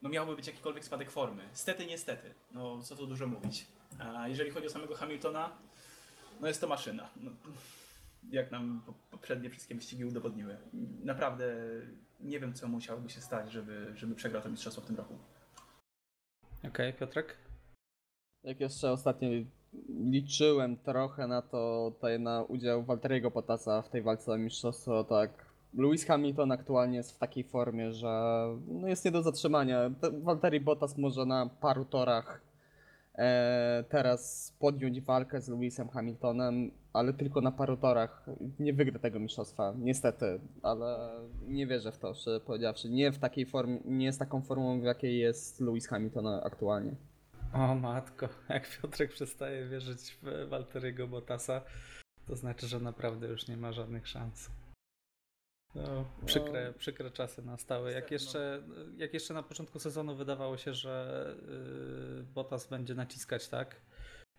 no 0.01 0.10
miałby 0.10 0.36
być 0.36 0.48
jakikolwiek 0.48 0.86
spadek 0.86 1.12
formy. 1.12 1.44
Stety, 1.53 1.86
niestety. 1.86 2.34
No 2.51 2.82
co 2.82 2.96
tu 2.96 3.08
dużo 3.08 3.27
mówić. 3.27 3.65
A 4.00 4.27
jeżeli 4.27 4.51
chodzi 4.51 4.68
o 4.68 4.70
samego 4.70 4.96
Hamiltona, 4.96 5.51
no 6.41 6.48
jest 6.48 6.62
to 6.62 6.68
maszyna. 6.68 7.10
No, 7.15 7.32
jak 8.32 8.51
nam 8.51 8.82
po- 8.86 8.94
poprzednie 9.12 9.50
wszystkie 9.50 9.75
wyścigi 9.75 10.06
udowodniły. 10.06 10.58
Naprawdę 11.03 11.56
nie 12.19 12.39
wiem, 12.39 12.53
co 12.53 12.67
musiałoby 12.67 13.09
się 13.09 13.21
stać, 13.21 13.51
żeby, 13.51 13.91
żeby 13.95 14.15
przegrał 14.15 14.41
to 14.41 14.49
mistrzostwo 14.49 14.81
w 14.81 14.85
tym 14.85 14.95
roku. 14.95 15.13
Okej, 16.67 16.93
Piotrek? 16.93 17.38
Jak 18.43 18.59
jeszcze 18.59 18.91
ostatnio 18.91 19.29
liczyłem 19.89 20.77
trochę 20.77 21.27
na 21.27 21.41
to, 21.41 21.91
tutaj 21.95 22.19
na 22.19 22.43
udział 22.43 22.83
Walteriego 22.83 23.31
Pottasa 23.31 23.81
w 23.81 23.89
tej 23.89 24.01
walce 24.01 24.31
o 24.31 24.38
mistrzostwo, 24.38 25.03
tak 25.03 25.45
Lewis 25.73 26.05
Hamilton 26.05 26.51
aktualnie 26.51 26.97
jest 26.97 27.11
w 27.11 27.17
takiej 27.17 27.43
formie, 27.43 27.93
że 27.93 28.45
no 28.67 28.88
jest 28.88 29.05
nie 29.05 29.11
do 29.11 29.21
zatrzymania. 29.23 29.89
Te- 30.01 30.21
Walteri 30.21 30.59
Bottas 30.59 30.97
może 30.97 31.25
na 31.25 31.49
paru 31.61 31.85
torach 31.85 32.41
teraz 33.89 34.53
podjąć 34.59 35.01
walkę 35.01 35.41
z 35.41 35.49
Lewisem 35.49 35.89
Hamiltonem, 35.89 36.71
ale 36.93 37.13
tylko 37.13 37.41
na 37.41 37.51
paru 37.51 37.77
torach. 37.77 38.25
Nie 38.59 38.73
wygra 38.73 38.99
tego 38.99 39.19
mistrzostwa, 39.19 39.73
niestety, 39.77 40.39
ale 40.61 41.09
nie 41.47 41.67
wierzę 41.67 41.91
w 41.91 41.97
to, 41.97 42.13
szczerze 42.13 42.39
powiedziawszy. 42.39 42.89
Nie 42.89 43.11
w 43.11 43.17
takiej 43.19 43.45
formie, 43.45 43.79
nie 43.85 44.13
z 44.13 44.17
taką 44.17 44.41
formą, 44.41 44.81
w 44.81 44.83
jakiej 44.83 45.19
jest 45.19 45.61
Lewis 45.61 45.87
Hamilton 45.87 46.27
aktualnie. 46.27 46.95
O 47.53 47.75
matko, 47.75 48.29
jak 48.49 48.69
Piotrek 48.81 49.11
przestaje 49.11 49.67
wierzyć 49.67 50.17
w 50.21 50.49
Walteriego 50.49 51.07
Bottasa, 51.07 51.61
to 52.27 52.35
znaczy, 52.35 52.67
że 52.67 52.79
naprawdę 52.79 53.27
już 53.27 53.47
nie 53.47 53.57
ma 53.57 53.71
żadnych 53.71 54.07
szans. 54.07 54.49
No, 55.75 56.05
przykre, 56.25 56.73
przykre 56.73 57.11
czasy 57.11 57.41
nastały. 57.41 57.91
Jak 57.91 58.11
jeszcze, 58.11 58.63
jak 58.97 59.13
jeszcze 59.13 59.33
na 59.33 59.43
początku 59.43 59.79
sezonu 59.79 60.15
wydawało 60.15 60.57
się, 60.57 60.73
że 60.73 61.25
yy, 62.17 62.23
Bottas 62.23 62.67
będzie 62.67 62.95
naciskać, 62.95 63.47
tak? 63.47 63.81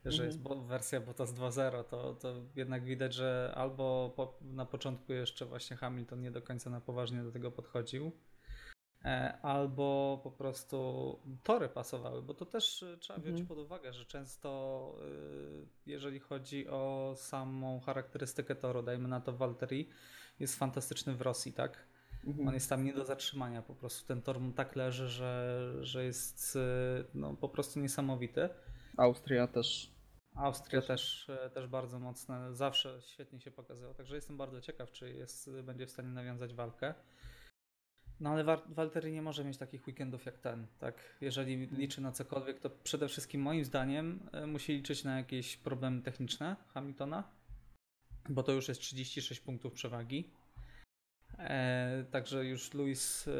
Że 0.05 0.11
Mhm. 0.11 0.27
jest 0.27 0.41
bo, 0.41 0.57
wersja 0.57 1.01
Bottas 1.01 1.35
2.0, 1.35 1.85
to, 1.85 2.15
to 2.15 2.35
jednak 2.57 2.85
widać, 2.85 3.15
że 3.15 3.53
albo 3.55 4.13
po, 4.17 4.39
na 4.41 4.67
początku 4.67 5.13
jeszcze 5.13 5.47
właśnie 5.47 5.77
Hamilton 5.77 6.21
nie 6.21 6.31
do 6.31 6.43
końca 6.43 6.71
na 6.71 6.81
poważnie 6.81 7.23
do 7.23 7.33
tego 7.33 7.51
podchodził, 7.51 8.13
albo 9.43 10.21
po 10.25 10.31
prostu 10.31 11.19
tory 11.43 11.69
pasowały, 11.69 12.23
bo 12.23 12.35
to 12.35 12.47
też 12.47 12.83
y, 12.83 12.99
trzeba 12.99 13.19
wziąć 13.19 13.41
Mhm. 13.41 13.47
pod 13.47 13.59
uwagę, 13.59 13.93
że 13.93 14.05
często 14.07 14.95
y, 15.03 15.67
jeżeli 15.87 16.21
chodzi 16.21 16.69
o 16.69 17.15
samą 17.17 17.81
charakterystykę 17.81 18.55
toru, 18.55 18.83
dajmy 18.83 19.09
na 19.09 19.21
to 19.21 19.33
Valtteri, 19.33 19.89
jest 20.41 20.59
fantastyczny 20.59 21.15
w 21.15 21.21
Rosji, 21.21 21.53
tak? 21.53 21.87
Mhm. 22.27 22.49
On 22.49 22.55
jest 22.55 22.69
tam 22.69 22.85
nie 22.85 22.93
do 22.93 23.05
zatrzymania, 23.05 23.63
po 23.63 23.75
prostu 23.75 24.09
ten 24.09 24.23
tor 24.23 24.41
mu 24.41 24.53
tak 24.53 24.77
leży, 24.77 25.09
że, 25.09 25.73
że 25.81 26.05
jest 26.05 26.59
no, 27.15 27.35
po 27.37 27.49
prostu 27.49 27.81
niesamowity. 27.81 28.49
Austria 28.97 29.47
też. 29.47 29.95
Austria 30.35 30.83
też, 30.83 31.29
e, 31.31 31.51
też 31.51 31.67
bardzo 31.67 31.99
mocne, 31.99 32.55
zawsze 32.55 33.01
świetnie 33.03 33.41
się 33.41 33.51
pokazywał, 33.51 33.95
także 33.95 34.15
jestem 34.15 34.37
bardzo 34.37 34.61
ciekaw, 34.61 34.93
czy 34.93 35.13
jest, 35.13 35.51
będzie 35.51 35.87
w 35.87 35.91
stanie 35.91 36.09
nawiązać 36.09 36.55
walkę. 36.55 36.95
No 38.21 38.31
ale 38.31 38.45
Wa- 38.45 38.63
Waltery 38.69 39.13
nie 39.13 39.23
może 39.23 39.45
mieć 39.45 39.59
takich 39.59 39.87
weekendów 39.87 40.27
jak 40.27 40.39
ten, 40.39 40.67
tak? 40.79 40.95
Jeżeli 41.21 41.67
liczy 41.67 42.01
na 42.01 42.13
cokolwiek, 42.13 42.61
to 42.61 42.71
przede 42.71 43.09
wszystkim 43.09 43.43
moim 43.43 43.65
zdaniem 43.65 44.21
e, 44.33 44.47
musi 44.47 44.73
liczyć 44.73 45.05
na 45.05 45.17
jakieś 45.17 45.57
problemy 45.57 46.03
techniczne 46.03 46.57
Hamiltona, 46.75 47.25
bo 48.29 48.43
to 48.43 48.53
już 48.53 48.69
jest 48.69 48.81
36 48.81 49.41
punktów 49.41 49.73
przewagi. 49.73 50.31
E, 51.39 52.05
także 52.11 52.45
już 52.45 52.75
Luis, 52.75 53.29
e, 53.29 53.33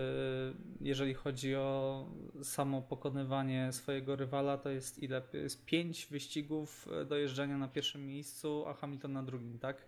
jeżeli 0.81 1.15
chodzi 1.15 1.55
o 1.55 2.07
samo 2.43 2.83
pokonywanie 2.83 3.73
swojego 3.73 4.17
rywala, 4.17 4.59
to 4.59 4.71
jest 4.71 4.99
ile? 4.99 5.23
Jest 5.33 5.65
5 5.65 6.07
wyścigów 6.07 6.89
e, 6.93 7.05
dojeżdżania 7.05 7.59
na 7.59 7.69
pierwszym 7.69 8.07
miejscu, 8.07 8.65
a 8.67 8.75
Hamilton 8.75 9.13
na 9.13 9.23
drugim, 9.23 9.59
tak? 9.59 9.87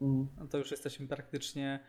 Mhm. 0.00 0.28
No 0.38 0.46
to 0.46 0.58
już 0.58 0.70
jesteśmy 0.70 1.06
praktycznie 1.06 1.80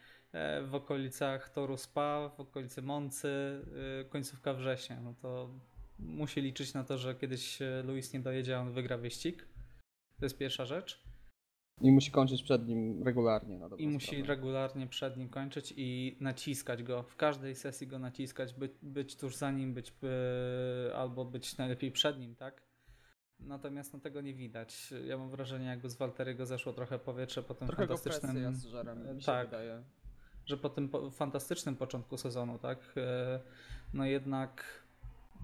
w 0.68 0.75
okolicach 0.75 1.50
Toru 1.50 1.77
Spa, 1.77 2.30
w 2.30 2.39
okolicy 2.39 2.82
Moncy, 2.82 3.62
e, 4.01 4.06
końcówka 4.06 4.54
września. 4.54 5.01
No 5.01 5.13
to 5.22 5.50
musi 6.00 6.42
liczyć 6.42 6.74
na 6.74 6.84
to, 6.84 6.98
że 6.98 7.15
kiedyś 7.15 7.62
e, 7.62 7.84
Luis 7.86 8.13
nie 8.13 8.20
dojedzie, 8.20 8.58
a 8.58 8.62
on 8.62 8.72
wygra 8.72 8.98
wyścig. 8.98 9.48
To 10.20 10.25
jest 10.25 10.38
pierwsza 10.38 10.65
rzecz. 10.65 11.04
I 11.82 11.92
musi 11.92 12.12
kończyć 12.12 12.44
przed 12.44 12.68
nim 12.68 13.04
regularnie. 13.04 13.58
Na 13.60 13.70
I 13.77 13.88
musi 13.88 14.08
sprawę. 14.08 14.27
regularnie 14.27 14.88
przed 14.88 15.18
nim 15.18 15.30
kończyć 15.30 15.74
i 15.77 16.18
naciskać 16.20 16.84
go. 16.84 17.04
W 17.04 17.15
każdej 17.15 17.56
sesji 17.56 17.88
go 17.88 18.00
naciskać, 18.00 18.54
być, 18.54 18.72
być 18.82 19.15
tuż 19.15 19.36
za 19.36 19.51
nim, 19.51 19.74
być 19.74 19.94
e, 20.89 20.96
albo 20.96 21.25
być 21.25 21.58
najlepiej 21.58 21.92
przed 21.92 22.20
nim, 22.20 22.36
tak? 22.36 22.62
Natomiast 23.39 23.94
no, 23.94 24.00
tego 24.00 24.22
nie 24.22 24.34
widać. 24.34 24.94
Ja 25.06 25.18
mam 25.18 25.30
wrażenie, 25.30 25.65
jakby 25.65 25.89
z 25.89 25.96
Walteriego 25.96 26.46
zeszło 26.46 26.74
trochę 26.74 27.00
powietrze 27.00 27.44
po 27.44 27.54
tym 27.54 27.68
Trochę 27.68 27.88
go 27.88 27.98
fantastycznym. 27.98 28.32
presja 28.32 28.51
z 28.51 28.65
żerem, 28.65 29.15
mi 29.15 29.22
się 29.22 29.25
tak. 29.25 29.48
wydaje. 29.48 29.84
Że 30.46 30.58
po 30.58 30.70
tym 30.70 30.90
fantastycznym 31.12 31.75
początku 31.75 32.18
sezonu, 32.18 32.60
tak, 32.60 32.80
e, 32.98 33.40
no 33.94 34.06
jednak 34.06 34.84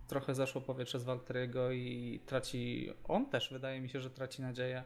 trochę 0.07 0.35
zeszło 0.35 0.61
powietrze 0.61 0.99
z 0.99 1.03
Walteriego 1.03 1.71
i 1.71 2.19
traci, 2.25 2.93
on 3.07 3.25
też 3.25 3.53
wydaje 3.53 3.81
mi 3.81 3.89
się, 3.89 4.01
że 4.01 4.09
traci 4.09 4.41
nadzieję. 4.41 4.83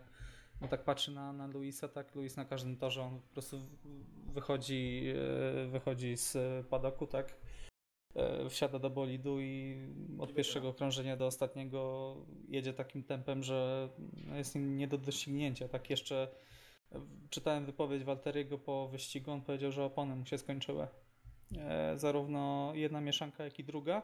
No 0.62 0.68
tak 0.68 0.84
patrzy 0.84 1.12
na, 1.12 1.34
na 1.34 1.48
Luisa, 1.48 1.88
tak, 1.88 2.16
Luis 2.16 2.38
na 2.38 2.46
każdym 2.46 2.78
torze, 2.78 3.02
on 3.02 3.20
po 3.20 3.34
prostu 3.34 3.60
wychodzi, 4.34 5.04
e, 5.64 5.68
wychodzi 5.68 6.18
z 6.18 6.38
padoku, 6.68 7.08
tak, 7.08 7.38
e, 8.16 8.50
wsiada 8.50 8.80
do 8.80 8.90
bolidu 8.90 9.42
i 9.42 9.78
od 10.20 10.34
pierwszego 10.34 10.70
okrążenia 10.70 11.18
do 11.18 11.28
ostatniego 11.28 12.16
jedzie 12.48 12.74
takim 12.74 13.04
tempem, 13.04 13.44
że 13.44 13.90
no, 14.28 14.36
jest 14.36 14.56
nie 14.56 14.88
do 14.88 14.98
doścignięcia, 14.98 15.68
tak 15.68 15.90
jeszcze 15.90 16.28
Czytałem 17.30 17.66
wypowiedź 17.66 18.04
Walteriego 18.04 18.58
po 18.58 18.88
wyścigu. 18.88 19.32
On 19.32 19.42
powiedział, 19.42 19.72
że 19.72 19.84
opony 19.84 20.16
mu 20.16 20.26
się 20.26 20.38
skończyły. 20.38 20.88
E, 21.58 21.98
zarówno 21.98 22.72
jedna 22.76 23.02
mieszanka, 23.02 23.44
jak 23.44 23.60
i 23.60 23.64
druga. 23.64 24.02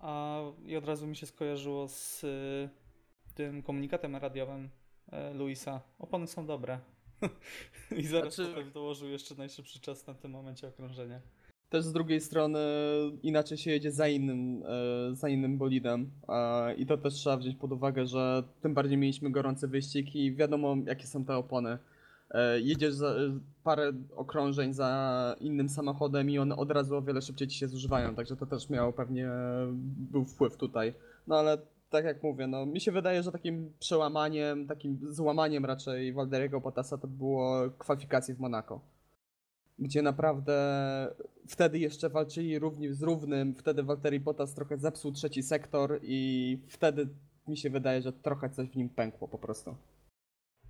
A, 0.00 0.40
I 0.66 0.76
od 0.76 0.84
razu 0.84 1.06
mi 1.06 1.16
się 1.16 1.26
skojarzyło 1.26 1.88
z 1.88 2.24
y, 2.24 2.68
tym 3.34 3.62
komunikatem 3.62 4.16
radiowym 4.16 4.70
e, 5.12 5.34
Luisa. 5.34 5.80
Opony 5.98 6.26
są 6.26 6.46
dobre. 6.46 6.78
I 7.98 8.06
zaraz 8.06 8.34
Znaczy- 8.34 8.50
potem 8.54 8.72
dołożył 8.72 9.08
jeszcze 9.08 9.34
najszybszy 9.34 9.80
czas 9.80 10.06
na 10.06 10.14
tym 10.14 10.30
momencie 10.30 10.68
okrążenia. 10.68 11.20
Też 11.68 11.84
z 11.84 11.92
drugiej 11.92 12.20
strony 12.20 12.58
inaczej 13.22 13.58
się 13.58 13.70
jedzie 13.70 13.92
za 13.92 14.08
innym, 14.08 14.62
e, 14.62 15.14
za 15.14 15.28
innym 15.28 15.58
bolidem 15.58 16.10
e, 16.28 16.74
i 16.74 16.86
to 16.86 16.96
też 16.96 17.14
trzeba 17.14 17.36
wziąć 17.36 17.56
pod 17.56 17.72
uwagę, 17.72 18.06
że 18.06 18.42
tym 18.60 18.74
bardziej 18.74 18.98
mieliśmy 18.98 19.30
gorący 19.30 19.68
wyścig 19.68 20.14
i 20.16 20.34
wiadomo 20.34 20.76
jakie 20.86 21.06
są 21.06 21.24
te 21.24 21.36
opony. 21.36 21.78
E, 22.30 22.60
jedziesz 22.60 22.94
za, 22.94 23.14
parę 23.64 23.92
okrążeń 24.16 24.72
za 24.72 25.36
innym 25.40 25.68
samochodem 25.68 26.30
i 26.30 26.38
one 26.38 26.56
od 26.56 26.70
razu 26.70 26.96
o 26.96 27.02
wiele 27.02 27.22
szybciej 27.22 27.48
ci 27.48 27.58
się 27.58 27.68
zużywają, 27.68 28.14
także 28.14 28.36
to 28.36 28.46
też 28.46 28.70
miało 28.70 28.92
pewnie 28.92 29.30
był 30.10 30.24
wpływ 30.24 30.56
tutaj. 30.56 30.94
No 31.26 31.38
ale 31.38 31.58
tak 31.90 32.04
jak 32.04 32.22
mówię, 32.22 32.46
no 32.46 32.66
mi 32.66 32.80
się 32.80 32.92
wydaje, 32.92 33.22
że 33.22 33.32
takim 33.32 33.72
przełamaniem, 33.78 34.66
takim 34.66 34.98
złamaniem 35.10 35.64
raczej 35.64 36.12
Walderiego 36.12 36.60
Bottasa 36.60 36.98
to 36.98 37.08
było 37.08 37.70
kwalifikacje 37.78 38.34
w 38.34 38.40
Monako. 38.40 38.80
Gdzie 39.78 40.02
naprawdę 40.02 40.56
wtedy 41.46 41.78
jeszcze 41.78 42.08
walczyli 42.08 42.58
równi 42.58 42.92
z 42.92 43.02
równym, 43.02 43.54
wtedy 43.54 43.82
Walteri 43.82 44.20
Bottas 44.20 44.54
trochę 44.54 44.78
zepsuł 44.78 45.12
trzeci 45.12 45.42
sektor 45.42 45.98
i 46.02 46.58
wtedy 46.68 47.08
mi 47.48 47.56
się 47.56 47.70
wydaje, 47.70 48.02
że 48.02 48.12
trochę 48.12 48.50
coś 48.50 48.68
w 48.68 48.76
nim 48.76 48.88
pękło 48.88 49.28
po 49.28 49.38
prostu. 49.38 49.74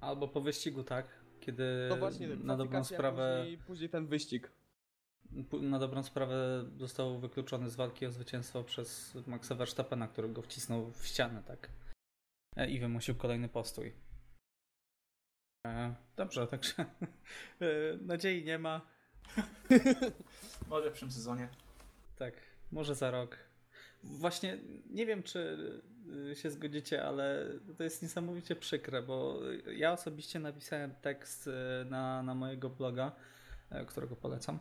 Albo 0.00 0.29
po 0.29 0.41
wyścigu, 0.41 0.85
tak? 0.85 1.07
Kiedy 1.49 1.87
No 1.88 1.97
właśnie, 1.97 2.28
na 2.28 2.57
dobrą 2.57 2.85
sprawę 2.85 3.37
Później, 3.38 3.59
później 3.59 3.90
ten 3.90 4.07
wyścig. 4.07 4.52
Na 5.61 5.78
dobrą 5.78 6.02
sprawę 6.02 6.64
został 6.76 7.19
wykluczony 7.19 7.71
z 7.71 7.76
walki 7.76 8.07
o 8.07 8.11
zwycięstwo 8.11 8.64
przez 8.64 9.14
Maxa 9.26 9.55
Verstappena, 9.55 10.09
który 10.09 10.28
go 10.28 10.43
wcisnął 10.43 10.90
w 10.90 11.07
ścianę, 11.07 11.43
tak? 11.43 11.71
E, 12.57 12.71
I 12.71 12.81
wymusił 12.81 13.14
kolejny 13.14 13.49
postój. 13.49 13.93
E, 15.67 15.95
Dobrze, 16.17 16.47
także 16.47 16.75
e, 17.61 17.67
nadziei 18.00 18.45
nie 18.45 18.59
ma. 18.59 18.81
Może 20.69 20.90
w 20.90 20.93
przyszłym 20.93 21.12
sezonie. 21.12 21.49
Tak, 22.17 22.35
może 22.73 22.95
za 22.95 23.11
rok. 23.11 23.48
Właśnie 24.02 24.59
nie 24.90 25.07
wiem, 25.07 25.23
czy 25.23 25.59
y, 26.31 26.37
się 26.37 26.50
zgodzicie, 26.50 27.05
ale 27.05 27.47
to 27.76 27.85
jest 27.85 28.02
niesamowicie 28.02 28.57
przykre, 28.57 29.02
bo 29.02 29.40
ja 29.76 29.93
osobiście 29.93 30.38
napisałem 30.38 30.95
tekst 31.02 31.47
y, 31.47 31.50
na, 31.85 32.23
na 32.23 32.35
mojego 32.35 32.71
bloga, 32.71 33.12
e, 33.71 33.85
którego 33.85 34.17
polecam. 34.17 34.59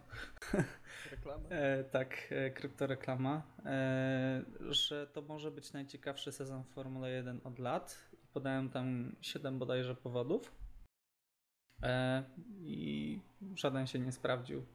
Reklama. 1.12 1.50
E, 1.50 1.84
tak, 1.84 2.28
e, 2.30 2.50
kryptoreklama, 2.50 3.42
e, 3.66 4.44
że 4.70 5.08
to 5.08 5.22
może 5.22 5.52
być 5.52 5.74
najciekawszy 5.74 6.32
sezon 6.32 6.64
w 6.64 6.68
Formule 6.68 7.12
1 7.12 7.42
od 7.44 7.60
lat. 7.60 7.98
Podałem 8.34 8.70
tam 8.70 9.16
7 9.22 9.60
bodajże 9.60 9.96
powodów. 9.96 10.52
I 12.60 13.20
żaden 13.56 13.88
się 13.88 14.00
nie 14.00 14.12
sprawdził. 14.12 14.66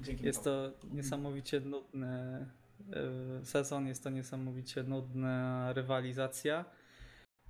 Dzięki 0.00 0.24
Jest 0.26 0.44
to 0.44 0.72
niesamowicie 0.90 1.60
nudny 1.60 2.46
sezon, 3.44 3.86
jest 3.86 4.04
to 4.04 4.10
niesamowicie 4.10 4.82
nudna 4.82 5.72
rywalizacja. 5.72 6.64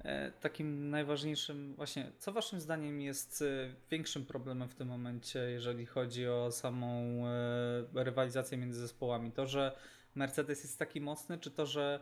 E, 0.05 0.33
Takim 0.33 0.91
najważniejszym, 0.91 1.75
właśnie, 1.75 2.13
co 2.19 2.33
Waszym 2.33 2.61
zdaniem 2.61 3.01
jest 3.01 3.43
e, 3.43 3.75
większym 3.91 4.27
problemem 4.27 4.69
w 4.69 4.75
tym 4.75 4.89
momencie, 4.89 5.39
jeżeli 5.39 5.87
chodzi 5.87 6.29
o 6.29 6.53
samą 6.53 7.23
e, 7.27 8.05
rywalizację 8.05 8.59
między 8.59 8.81
zespołami? 8.81 9.33
To, 9.33 9.47
że 9.47 9.77
Mercedes 10.15 10.63
jest 10.65 10.79
taki 10.79 11.01
mocny, 11.01 11.39
czy 11.39 11.51
to, 11.51 11.67
że 11.67 12.01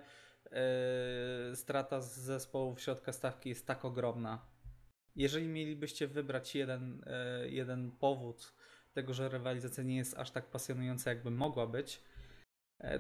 e, 0.53 1.57
strata 1.57 2.01
z 2.01 2.17
zespołów 2.19 2.81
środka 2.81 3.13
stawki 3.13 3.49
jest 3.49 3.67
tak 3.67 3.85
ogromna? 3.85 4.47
Jeżeli 5.17 5.49
mielibyście 5.49 6.09
wybrać 6.09 6.55
jeden, 6.55 7.03
e, 7.07 7.49
jeden 7.49 7.91
powód 7.91 8.53
tego, 8.93 9.15
że 9.15 9.29
rywalizacja 9.29 9.85
nie 9.85 9.97
jest 9.97 10.19
aż 10.19 10.31
tak 10.31 10.47
pasjonująca, 10.47 11.11
jakby 11.11 11.31
mogła 11.31 11.67
być, 11.67 11.97
e, 11.97 12.16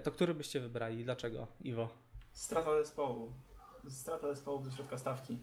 to 0.04 0.10
który 0.10 0.34
byście 0.34 0.60
wybrali? 0.60 1.04
Dlaczego, 1.04 1.46
Iwo? 1.60 1.88
Strata 2.32 2.82
zespołu. 2.82 3.32
Strata 3.88 4.28
zespołu 4.28 4.62
do 4.62 4.70
środka 4.70 4.98
stawki. 4.98 5.38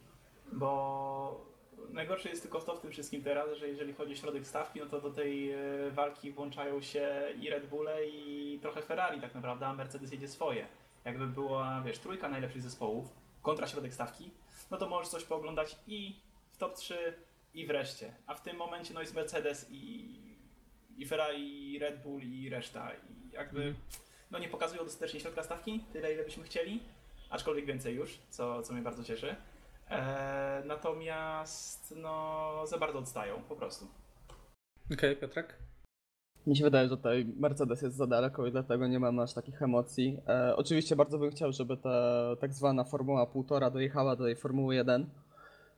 Bo 0.52 1.46
najgorsze 1.90 2.30
jest 2.30 2.42
tylko 2.42 2.60
to 2.60 2.75
w 2.75 2.82
tym 2.82 2.92
wszystkim 2.92 3.24
teraz, 3.24 3.58
że 3.58 3.68
jeżeli 3.68 3.94
chodzi 3.94 4.13
o 4.13 4.16
środek 4.16 4.48
stawki, 4.48 4.80
no 4.80 4.86
to 4.86 5.02
do 5.02 5.12
tej 5.12 5.52
e, 5.52 5.58
walki 5.92 6.32
włączają 6.32 6.82
się 6.82 7.24
i 7.42 7.50
Red 7.50 7.66
Bulle 7.70 8.08
i 8.08 8.60
trochę 8.62 8.82
Ferrari 8.82 9.22
tak 9.22 9.36
naprawdę, 9.36 9.68
a 9.68 9.74
Mercedes 9.74 10.12
jedzie 10.12 10.28
swoje. 10.28 10.68
Jakby 11.06 11.28
była, 11.28 11.82
wiesz, 11.82 12.00
trójka 12.00 12.30
najlepszych 12.30 12.62
zespołów 12.62 13.10
kontra 13.42 13.68
środek 13.68 13.94
stawki, 13.94 14.32
no 14.72 14.78
to 14.78 14.90
możesz 14.90 15.10
coś 15.10 15.24
pooglądać 15.24 15.76
i 15.88 16.15
w 16.52 16.58
top 16.58 16.76
3 16.76 17.13
i 17.54 17.67
wreszcie. 17.67 18.13
A 18.28 18.34
w 18.34 18.41
tym 18.41 18.58
momencie 18.58 18.93
no 18.93 19.02
jest 19.02 19.15
Mercedes 19.15 19.67
i, 19.72 20.15
i 20.98 21.06
Ferrari, 21.06 21.74
i 21.74 21.80
Red 21.80 22.04
Bull 22.04 22.22
i 22.22 22.50
reszta. 22.50 22.91
I 22.93 23.32
jakby 23.32 23.58
Mhm. 23.58 23.76
No 24.34 24.39
nie 24.39 24.50
pokazują 24.50 24.84
dostatecznie 24.84 25.19
środka 25.19 25.43
stawki, 25.43 25.84
tyle 25.93 26.13
ile 26.13 26.24
byśmy 26.24 26.43
chcieli, 26.43 26.80
aczkolwiek 27.30 27.65
więcej 27.65 27.96
już, 27.96 28.19
co, 28.30 28.62
co 28.63 28.74
mnie 28.74 28.82
bardzo 28.82 29.04
cieszy. 29.04 29.36
E, 29.89 30.63
natomiast 30.65 31.93
no 31.98 32.67
za 32.67 32.78
bardzo 32.78 33.00
odstają 33.00 33.41
po 33.50 33.56
prostu. 33.56 33.88
Okej, 34.93 35.15
Piotrek? 35.17 35.56
Mi 36.48 36.58
się 36.58 36.63
wydaje, 36.63 36.89
że 36.89 36.98
tutaj 36.98 37.26
Mercedes 37.39 37.82
jest 37.82 37.96
za 37.96 38.08
daleko 38.08 38.48
i 38.48 38.52
dlatego 38.52 38.88
nie 38.88 39.00
mam 39.00 39.19
aż 39.19 39.34
takich 39.34 39.62
emocji. 39.62 40.17
E, 40.28 40.56
oczywiście 40.56 40.96
bardzo 40.96 41.17
bym 41.19 41.32
chciał, 41.32 41.52
żeby 41.52 41.78
ta 41.78 41.89
tak 42.39 42.54
zwana 42.54 42.84
Formuła 42.84 43.26
1,5 43.26 43.72
dojechała 43.72 44.15
do 44.15 44.24
tej 44.24 44.36
Formuły 44.36 44.76
1, 44.76 45.10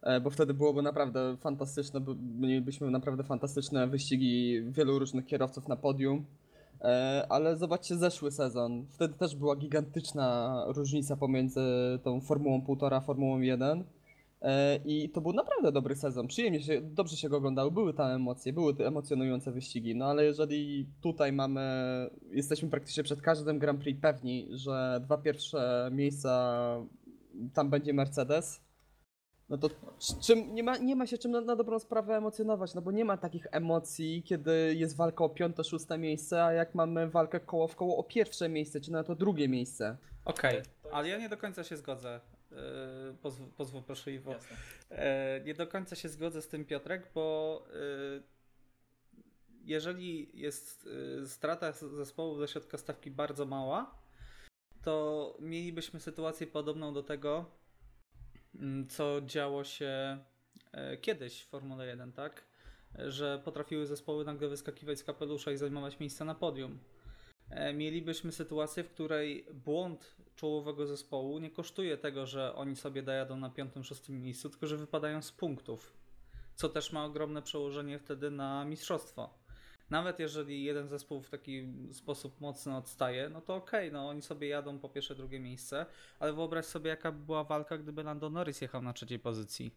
e, 0.03 0.19
bo 0.21 0.29
wtedy 0.29 0.53
byłoby 0.53 0.81
naprawdę 0.81 1.37
fantastyczne, 1.37 1.99
by- 1.99 2.15
mielibyśmy 2.39 2.91
naprawdę 2.91 3.23
fantastyczne 3.23 3.87
wyścigi 3.87 4.61
wielu 4.71 4.99
różnych 4.99 5.25
kierowców 5.25 5.67
na 5.67 5.75
podium. 5.75 6.25
E, 6.85 7.25
ale 7.29 7.57
zobaczcie 7.57 7.95
zeszły 7.95 8.31
sezon. 8.31 8.85
Wtedy 8.91 9.13
też 9.13 9.35
była 9.35 9.55
gigantyczna 9.55 10.63
różnica 10.67 11.17
pomiędzy 11.17 11.61
tą 12.03 12.21
Formułą 12.21 12.59
1,5 12.59 12.95
a 12.95 13.01
Formułą 13.01 13.39
1. 13.39 13.83
E, 14.41 14.79
I 14.85 15.09
to 15.09 15.21
był 15.21 15.33
naprawdę 15.33 15.71
dobry 15.71 15.95
sezon. 15.95 16.27
Przyjemnie 16.27 16.61
się, 16.61 16.81
dobrze 16.81 17.17
się 17.17 17.29
go 17.29 17.37
oglądało, 17.37 17.71
były 17.71 17.93
tam 17.93 18.11
emocje, 18.11 18.53
były 18.53 18.73
te 18.73 18.87
emocjonujące 18.87 19.51
wyścigi. 19.51 19.95
No 19.95 20.05
ale 20.05 20.25
jeżeli 20.25 20.87
tutaj 21.01 21.31
mamy, 21.31 21.61
jesteśmy 22.31 22.69
praktycznie 22.69 23.03
przed 23.03 23.21
każdym 23.21 23.59
Grand 23.59 23.79
Prix 23.79 24.01
pewni, 24.01 24.47
że 24.51 25.01
dwa 25.03 25.17
pierwsze 25.17 25.89
miejsca 25.91 26.55
tam 27.53 27.69
będzie 27.69 27.93
Mercedes, 27.93 28.61
no 29.49 29.57
to 29.57 29.69
czym, 30.21 30.55
nie, 30.55 30.63
ma, 30.63 30.77
nie 30.77 30.95
ma 30.95 31.07
się 31.07 31.17
czym 31.17 31.31
na, 31.31 31.41
na 31.41 31.55
dobrą 31.55 31.79
sprawę 31.79 32.15
emocjonować, 32.17 32.73
no 32.75 32.81
bo 32.81 32.91
nie 32.91 33.05
ma 33.05 33.17
takich 33.17 33.47
emocji, 33.51 34.23
kiedy 34.23 34.75
jest 34.77 34.95
walka 34.95 35.23
o 35.23 35.29
piąte, 35.29 35.63
szóste 35.63 35.97
miejsce, 35.97 36.43
a 36.45 36.53
jak 36.53 36.75
mamy 36.75 37.09
walkę 37.09 37.39
koło 37.39 37.67
w 37.67 37.75
koło 37.75 37.97
o 37.97 38.03
pierwsze 38.03 38.49
miejsce, 38.49 38.81
czy 38.81 38.91
na 38.91 39.03
to 39.03 39.15
drugie 39.15 39.47
miejsce. 39.49 39.97
Okej, 40.25 40.55
jest- 40.55 40.69
ale 40.91 41.09
ja 41.09 41.17
nie 41.17 41.29
do 41.29 41.37
końca 41.37 41.63
się 41.63 41.77
zgodzę. 41.77 42.19
E, 42.51 42.55
Pozwól, 43.21 43.47
pozwól 43.57 43.83
proszę, 43.83 44.11
Iwo. 44.11 44.31
Jasne. 44.31 44.57
E, 44.89 45.41
Nie 45.45 45.53
do 45.53 45.67
końca 45.67 45.95
się 45.95 46.09
zgodzę 46.09 46.41
z 46.41 46.47
tym, 46.47 46.65
Piotrek, 46.65 47.11
bo 47.15 47.63
e, 47.69 48.35
jeżeli 49.63 50.39
jest 50.39 50.89
strata 51.25 51.71
zespołu 51.71 52.37
ze 52.39 52.47
środka 52.47 52.77
stawki 52.77 53.11
bardzo 53.11 53.45
mała, 53.45 53.95
to 54.83 55.37
mielibyśmy 55.39 55.99
sytuację 55.99 56.47
podobną 56.47 56.93
do 56.93 57.03
tego, 57.03 57.45
co 58.89 59.21
działo 59.21 59.63
się 59.63 60.17
e, 60.71 60.97
kiedyś 60.97 61.41
w 61.41 61.47
Formule 61.47 61.87
1, 61.87 62.11
tak? 62.11 62.45
Że 63.07 63.41
potrafiły 63.45 63.85
zespoły 63.85 64.25
nagle 64.25 64.47
wyskakiwać 64.47 64.99
z 64.99 65.03
kapelusza 65.03 65.51
i 65.51 65.57
zajmować 65.57 65.99
miejsca 65.99 66.25
na 66.25 66.35
podium. 66.35 66.79
E, 67.49 67.73
Mielibyśmy 67.73 68.31
sytuację, 68.31 68.83
w 68.83 68.89
której 68.89 69.45
błąd 69.53 70.15
czołowego 70.35 70.87
zespołu 70.87 71.39
nie 71.39 71.51
kosztuje 71.51 71.97
tego, 71.97 72.25
że 72.25 72.55
oni 72.55 72.75
sobie 72.75 73.03
dojadą 73.03 73.37
na 73.37 73.49
piątym, 73.49 73.83
szóstym 73.83 74.21
miejscu, 74.21 74.49
tylko 74.49 74.67
że 74.67 74.77
wypadają 74.77 75.21
z 75.21 75.31
punktów. 75.31 75.93
Co 76.55 76.69
też 76.69 76.91
ma 76.91 77.05
ogromne 77.05 77.41
przełożenie 77.41 77.99
wtedy 77.99 78.31
na 78.31 78.65
mistrzostwo. 78.65 79.44
Nawet 79.89 80.19
jeżeli 80.19 80.63
jeden 80.63 80.87
zespół 80.87 81.21
w 81.21 81.29
taki 81.29 81.73
sposób 81.91 82.41
mocno 82.41 82.77
odstaje, 82.77 83.29
no 83.29 83.41
to 83.41 83.55
okej, 83.55 83.91
no 83.91 84.09
oni 84.09 84.21
sobie 84.21 84.47
jadą 84.47 84.79
po 84.79 84.89
pierwsze, 84.89 85.15
drugie 85.15 85.39
miejsce, 85.39 85.85
ale 86.19 86.33
wyobraź 86.33 86.65
sobie, 86.65 86.89
jaka 86.89 87.11
by 87.11 87.25
była 87.25 87.43
walka, 87.43 87.77
gdyby 87.77 88.03
Lando 88.03 88.29
Norris 88.29 88.61
jechał 88.61 88.81
na 88.81 88.93
trzeciej 88.93 89.19
pozycji. 89.19 89.71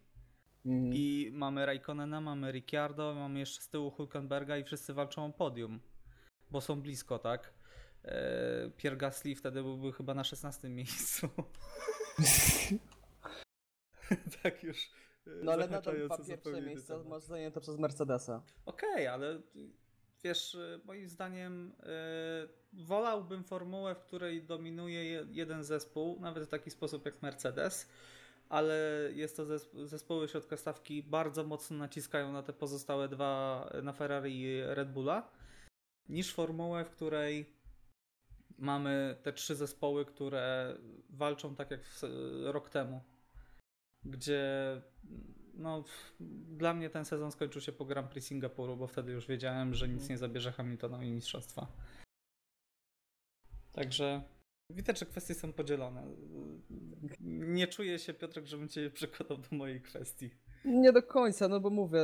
Mm. 0.66 0.90
I 0.94 1.30
mamy 1.32 1.66
Raikkonena, 1.66 2.20
mamy 2.20 2.52
Ricciardo, 2.52 3.14
mamy 3.14 3.38
jeszcze 3.38 3.60
z 3.60 3.68
tyłu 3.68 3.90
Hulkenberga 3.90 4.58
i 4.58 4.64
wszyscy 4.64 4.94
walczą 4.94 5.26
o 5.26 5.32
podium, 5.32 5.80
bo 6.50 6.60
są 6.60 6.82
blisko, 6.82 7.18
tak? 7.18 7.52
Eee, 8.04 8.70
Pierre 8.76 8.96
Gasly 8.96 9.34
wtedy 9.34 9.62
byłby 9.62 9.92
chyba 9.92 10.14
na 10.14 10.24
16 10.24 10.68
miejscu. 10.68 11.28
tak 14.42 14.62
już. 14.62 14.90
e, 15.26 15.30
No 15.42 15.52
ale 15.52 15.68
nadal 15.68 16.04
dwa 16.04 16.18
pierwsze 16.18 16.82
temat. 16.86 17.06
masz 17.06 17.22
zajęte 17.22 17.60
przez 17.60 17.78
Mercedesa. 17.78 18.42
Okej, 18.66 19.06
ale 19.06 19.40
wiesz, 20.24 20.54
e, 20.54 20.80
moim 20.84 21.08
zdaniem 21.08 21.72
e, 21.82 22.48
wolałbym 22.72 23.44
formułę, 23.44 23.94
w 23.94 24.00
której 24.00 24.42
dominuje 24.42 25.04
je- 25.04 25.26
jeden 25.30 25.64
zespół, 25.64 26.20
nawet 26.20 26.44
w 26.44 26.48
taki 26.48 26.70
sposób 26.70 27.04
jak 27.04 27.22
Mercedes, 27.22 27.88
ale 28.48 28.74
jest 29.14 29.36
to 29.36 29.46
zesp- 29.46 29.86
zespoły 29.86 30.28
środka 30.28 30.56
stawki 30.56 31.02
bardzo 31.02 31.44
mocno 31.44 31.76
naciskają 31.76 32.32
na 32.32 32.42
te 32.42 32.52
pozostałe 32.52 33.08
dwa, 33.08 33.70
na 33.82 33.92
Ferrari 33.92 34.40
i 34.40 34.60
Red 34.62 34.92
Bulla, 34.92 35.30
niż 36.08 36.34
formułę, 36.34 36.84
w 36.84 36.90
której 36.90 37.58
mamy 38.58 39.16
te 39.22 39.32
trzy 39.32 39.54
zespoły, 39.56 40.04
które 40.04 40.76
walczą 41.10 41.54
tak 41.54 41.70
jak 41.70 41.84
w, 41.84 42.02
rok 42.44 42.70
temu, 42.70 43.00
gdzie 44.04 44.42
no, 45.58 45.84
dla 46.56 46.74
mnie 46.74 46.90
ten 46.90 47.04
sezon 47.04 47.32
skończył 47.32 47.60
się 47.60 47.72
po 47.72 47.84
Grand 47.84 48.10
Prix 48.10 48.28
Singapuru, 48.28 48.76
bo 48.76 48.86
wtedy 48.86 49.12
już 49.12 49.26
wiedziałem, 49.26 49.74
że 49.74 49.88
nic 49.88 50.08
nie 50.08 50.18
zabierze 50.18 50.52
Hamiltonowi 50.52 51.10
mistrzostwa. 51.10 51.66
Także 53.72 54.22
Widać, 54.70 54.98
że 54.98 55.06
kwestie 55.06 55.34
są 55.34 55.52
podzielone. 55.52 56.02
Nie 57.20 57.66
czuję 57.66 57.98
się, 57.98 58.14
Piotrek, 58.14 58.46
żebym 58.46 58.68
cię 58.68 58.90
przekonał 58.90 59.38
do 59.38 59.56
mojej 59.56 59.80
kwestii. 59.80 60.30
Nie 60.64 60.92
do 60.92 61.02
końca, 61.02 61.48
no 61.48 61.60
bo 61.60 61.70
mówię, 61.70 62.00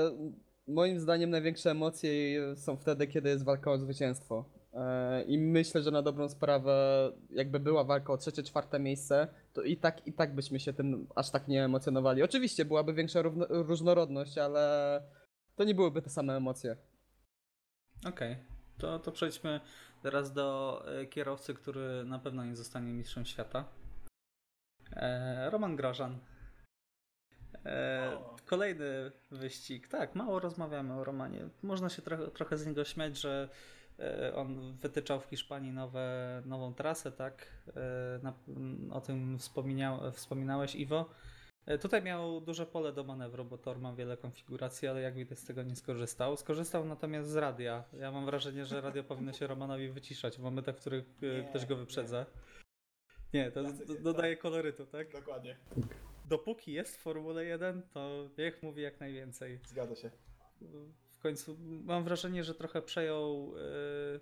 moim 0.69 1.01
zdaniem 1.01 1.31
największe 1.31 1.71
emocje 1.71 2.11
są 2.57 2.77
wtedy, 2.77 3.07
kiedy 3.07 3.29
jest 3.29 3.45
walka 3.45 3.71
o 3.71 3.79
zwycięstwo. 3.79 4.45
E, 4.75 5.23
I 5.23 5.39
myślę, 5.39 5.83
że 5.83 5.91
na 5.91 6.03
dobrą 6.03 6.29
sprawę, 6.29 7.13
jakby 7.31 7.61
była 7.61 7.85
walka 7.85 8.13
o 8.13 8.17
trzecie, 8.17 8.43
czwarte 8.43 8.79
miejsce, 8.81 9.29
to 9.53 9.63
i 9.63 9.77
tak, 9.77 10.07
i 10.07 10.13
tak 10.13 10.35
byśmy 10.35 10.61
się 10.61 10.73
tym 10.73 11.07
aż 11.15 11.31
tak 11.31 11.49
nie 11.49 11.65
emocjonowali. 11.65 12.23
Oczywiście 12.23 12.65
byłaby 12.65 12.95
większa 12.95 13.23
równo, 13.23 13.47
różnorodność, 13.49 14.39
ale 14.39 15.03
to 15.57 15.65
nie 15.65 15.75
byłyby 15.75 16.03
te 16.03 16.11
same 16.11 16.37
emocje. 16.37 16.77
Okej, 18.07 18.33
okay. 18.33 18.45
to, 18.79 18.99
to 18.99 19.13
przejdźmy 19.13 19.61
teraz 20.03 20.33
do 20.33 20.83
e, 20.87 21.07
kierowcy, 21.07 21.55
który 21.55 22.05
na 22.05 22.19
pewno 22.19 22.45
nie 22.45 22.57
zostanie 22.57 22.93
mistrzem 22.93 23.25
świata. 23.25 23.65
E, 24.93 25.51
Roman 25.51 25.77
Grożan. 25.77 26.19
E, 27.67 28.13
kolejny 28.47 29.13
wyścig. 29.31 29.89
Tak, 29.89 30.15
mało 30.15 30.41
rozmawiamy 30.41 30.95
o 30.95 31.05
Romanie. 31.05 31.49
Można 31.63 31.89
się 31.89 32.03
trochę, 32.03 32.27
trochę 32.31 32.59
z 32.59 32.67
niego 32.67 32.85
śmiać, 32.85 33.21
że 33.21 33.49
on 34.35 34.77
wytyczał 34.77 35.21
w 35.21 35.25
Hiszpanii 35.25 35.73
nowe, 35.73 36.43
nową 36.47 36.75
trasę, 36.75 37.13
tak? 37.13 37.47
E, 37.77 38.21
na, 38.23 38.35
o 38.91 39.01
tym 39.01 39.39
wspominałeś, 40.13 40.75
Iwo. 40.75 41.11
Tutaj 41.81 42.03
miał 42.03 42.41
duże 42.41 42.67
pole 42.67 42.93
do 42.93 43.05
manewru, 43.05 43.45
bo 43.45 43.59
Tor 43.59 43.79
ma 43.79 43.93
wiele 43.93 44.17
konfiguracji, 44.17 44.89
ale 44.89 45.01
jak 45.01 45.15
widać 45.15 45.39
z 45.39 45.45
tego 45.45 45.63
nie 45.63 45.77
skorzystał. 45.77 46.37
Skorzystał 46.37 46.85
natomiast 46.85 47.29
z 47.29 47.37
radia. 47.37 47.85
Ja 47.93 48.13
mam 48.13 48.27
wrażenie, 48.27 48.65
że 48.65 48.81
radio 48.81 49.05
powinno 49.05 49.33
się 49.33 49.47
Romanowi 49.47 49.89
wyciszać 49.89 50.37
w 50.37 50.41
momentach, 50.41 50.77
w 50.77 50.81
których 50.81 51.05
nie, 51.23 51.45
ktoś 51.49 51.67
go 51.67 51.77
wyprzedza. 51.77 52.27
Nie, 53.33 53.45
nie 53.45 53.51
to 53.51 53.63
dodaje 54.03 54.37
kolorytu, 54.37 54.87
tak? 54.87 55.13
Dokładnie. 55.13 55.57
Dopóki 56.29 56.73
jest 56.73 56.97
w 56.97 57.01
Formule 57.01 57.45
1, 57.45 57.83
to 57.83 58.29
niech 58.39 58.63
mówi 58.63 58.83
jak 58.83 59.01
najwięcej. 59.01 59.61
Zgadza 59.67 59.97
się. 59.97 60.11
W 61.25 61.27
końcu 61.27 61.57
mam 61.61 62.05
wrażenie, 62.05 62.45
że 62.45 62.55
trochę 62.55 62.83
przejął... 62.83 63.55
Yy 63.57 64.21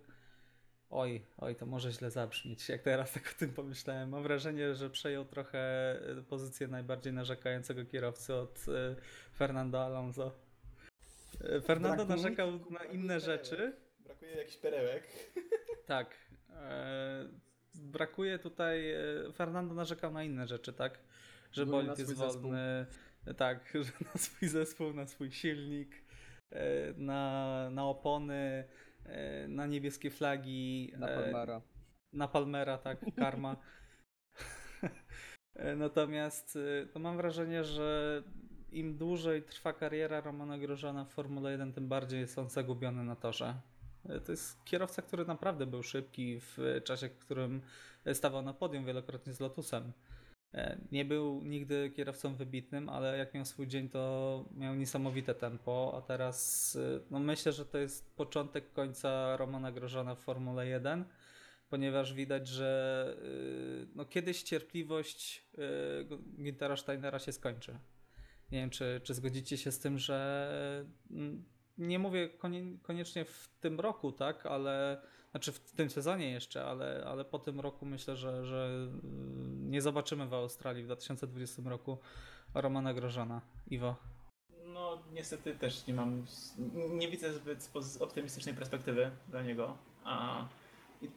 Oj, 0.91 1.23
oj, 1.39 1.57
to 1.57 1.67
może 1.67 1.93
źle 1.93 2.11
zabrzmieć, 2.11 2.69
jak 2.69 2.83
teraz 2.83 3.13
tak 3.13 3.35
o 3.37 3.39
tym 3.39 3.53
pomyślałem. 3.53 4.09
Mam 4.09 4.23
wrażenie, 4.23 4.75
że 4.75 4.91
przejął 4.91 5.25
trochę 5.25 5.59
e, 6.19 6.23
pozycję 6.23 6.69
najbardziej 6.69 7.13
narzekającego 7.13 7.85
kierowcy 7.85 8.35
od 8.35 8.65
e, 8.69 8.97
Fernando 9.35 9.85
Alonso. 9.85 10.33
E, 11.41 11.61
Fernando 11.61 12.07
brakuje, 12.07 12.17
narzekał 12.17 12.71
na 12.71 12.85
inne 12.85 13.21
rzeczy. 13.21 13.73
Brakuje 14.01 14.31
jakichś 14.31 14.57
perełek. 14.57 15.03
Tak. 15.87 16.17
brakuje 17.75 18.39
tutaj. 18.39 18.95
Fernando 19.35 19.75
narzekał 19.75 20.13
na 20.13 20.25
inne 20.25 20.47
rzeczy, 20.47 20.73
tak? 20.73 20.99
Że 21.53 21.67
bolid 21.67 21.99
jest 21.99 22.15
wolny. 22.15 22.33
Zespół. 22.33 23.35
Tak, 23.37 23.73
że 23.87 23.93
na 24.15 24.21
swój 24.21 24.49
zespół, 24.49 24.93
na 24.93 25.07
swój 25.07 25.33
silnik, 25.33 26.03
na, 26.97 27.71
na 27.71 27.85
opony 27.85 28.65
E, 29.05 29.49
na 29.49 29.67
niebieskie 29.67 30.11
flagi. 30.11 30.93
Na 30.99 31.09
e, 31.09 31.15
Palmera. 31.15 31.63
Na 32.13 32.29
Palmera, 32.29 32.79
tak, 32.79 32.99
karma. 33.17 33.57
E, 35.57 35.77
natomiast 35.77 36.59
to 36.93 36.99
mam 36.99 37.17
wrażenie, 37.17 37.65
że 37.65 38.23
im 38.71 38.97
dłużej 38.97 39.43
trwa 39.43 39.73
kariera 39.73 40.21
Romana 40.21 40.59
Grożana 40.59 41.05
w 41.05 41.11
Formule 41.11 41.53
1, 41.53 41.73
tym 41.73 41.89
bardziej 41.89 42.21
jest 42.21 42.39
on 42.39 42.49
zagubiony 42.49 43.05
na 43.05 43.17
torze. 43.17 43.55
To 44.25 44.33
jest 44.33 44.65
kierowca, 44.65 45.03
który 45.03 45.25
naprawdę 45.25 45.67
był 45.67 45.83
szybki 45.83 46.41
w 46.41 46.81
czasie, 46.85 47.09
w 47.09 47.19
którym 47.19 47.63
stawał 48.13 48.43
na 48.43 48.55
podium 48.55 48.85
wielokrotnie 48.85 49.33
z 49.33 49.41
Lotusem. 49.41 49.93
E, 50.55 50.79
nie 50.93 51.05
był 51.05 51.43
nigdy 51.45 51.91
kierowcą 51.91 52.35
wybitnym, 52.35 52.89
ale 52.89 53.19
jak 53.19 53.35
miał 53.35 53.45
swój 53.45 53.67
dzień, 53.67 53.89
to 53.89 54.45
miał 54.55 54.75
niesamowite 54.75 55.35
tempo, 55.35 55.95
a 55.97 56.01
teraz 56.01 56.77
e, 56.77 57.01
no 57.11 57.19
myślę, 57.19 57.53
że 57.53 57.67
to 57.67 57.79
jest 57.79 58.17
początek 58.17 58.73
końca 58.73 59.37
Romana 59.37 59.73
Grożana 59.73 60.15
w 60.15 60.21
Formule 60.21 60.67
1, 60.67 61.05
ponieważ 61.71 62.15
widać, 62.15 62.49
że 62.49 63.17
e, 63.19 63.87
no 63.95 64.05
kiedyś 64.05 64.43
cierpliwość 64.43 65.47
Gintera 66.37 66.77
Steinera 66.77 67.19
się 67.19 67.33
skończy. 67.33 67.79
Nie 68.51 68.61
wiem, 68.61 68.71
czy, 68.71 69.01
czy 69.05 69.15
zgodzicie 69.15 69.57
się 69.57 69.73
z 69.73 69.79
tym, 69.79 69.99
że 69.99 70.87
mm, 71.11 71.45
nie 71.79 71.99
mówię 71.99 72.29
koniecznie 72.83 73.25
w 73.25 73.49
tym 73.61 73.81
roku, 73.81 74.13
tak, 74.13 74.47
ale 74.47 75.03
znaczy 75.33 75.53
w 75.53 75.61
tym 75.61 75.91
sezonie 75.91 76.31
jeszcze, 76.31 76.65
ale, 76.65 77.05
ale 77.07 77.25
po 77.25 77.39
tym 77.39 77.61
roku 77.61 77.87
myślę, 77.87 78.17
że, 78.17 78.47
że 78.47 78.67
mm, 78.67 79.71
nie 79.71 79.83
zobaczymy 79.83 80.27
w 80.27 80.35
Australii 80.35 80.83
w 80.83 80.87
2020 80.87 81.63
roku 81.65 81.99
Romana 82.55 82.95
Grożana. 82.95 83.41
Iwo? 83.71 83.97
No 84.65 84.99
niestety 85.13 85.55
też 85.55 85.87
nie 85.87 85.95
mam, 85.95 86.25
nie 86.91 87.09
widzę 87.09 87.33
zbyt 87.33 87.71
optymistycznej 88.01 88.55
perspektywy 88.55 89.11
dla 89.29 89.43
niego. 89.43 89.77
A 90.05 90.45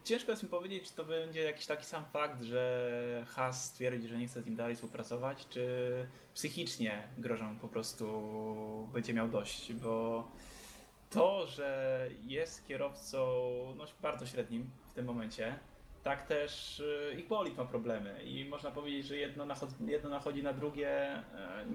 ciężko 0.04 0.32
jest 0.32 0.44
mi 0.44 0.50
powiedzieć, 0.50 0.90
czy 0.90 0.96
to 0.96 1.06
będzie 1.06 1.44
jakiś 1.44 1.66
taki 1.66 1.86
sam 1.86 2.06
fakt, 2.06 2.42
że 2.42 3.26
Haas 3.28 3.66
stwierdzi, 3.66 4.08
że 4.08 4.18
nie 4.18 4.28
chce 4.28 4.42
z 4.42 4.46
nim 4.46 4.56
dalej 4.56 4.76
współpracować, 4.76 5.48
czy 5.50 5.68
psychicznie 6.34 7.08
Grożan 7.18 7.60
po 7.60 7.68
prostu 7.68 8.08
będzie 8.94 9.14
miał 9.14 9.28
dość, 9.28 9.74
bo 9.74 10.24
to, 11.16 11.48
że 11.48 12.10
jest 12.22 12.68
kierowcą 12.68 13.18
no, 13.78 13.86
bardzo 14.02 14.26
średnim 14.26 14.70
w 14.90 14.94
tym 14.94 15.06
momencie, 15.06 15.60
tak 16.04 16.28
też 16.28 16.80
y, 16.80 17.16
ich 17.20 17.28
bolid 17.28 17.58
ma 17.58 17.66
problemy 17.66 18.24
i 18.24 18.46
można 18.46 18.72
powiedzieć, 18.72 19.06
że 19.06 19.18
jedno, 19.18 19.46
nachod- 19.46 19.88
jedno 19.88 20.10
nachodzi 20.10 20.44
na 20.44 20.54
drugie, 20.54 20.90
e, 20.90 21.24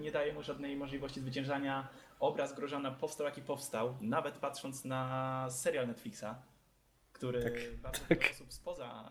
nie 0.00 0.11
daje 0.11 0.33
mu 0.33 0.42
żadnej 0.42 0.76
możliwości 0.76 1.20
zwyciężania. 1.20 1.88
Obraz 2.20 2.55
Grożana 2.55 2.90
powstał 2.90 3.26
jaki 3.26 3.42
powstał, 3.42 3.96
nawet 4.00 4.35
patrząc 4.35 4.85
na 4.85 5.46
serial 5.50 5.87
Netflixa, 5.87 6.24
który 7.12 7.42
tak, 7.42 7.76
bardzo 7.83 8.00
tak. 8.09 8.18
wiele 8.18 8.31
osób 8.31 8.53
spoza, 8.53 9.11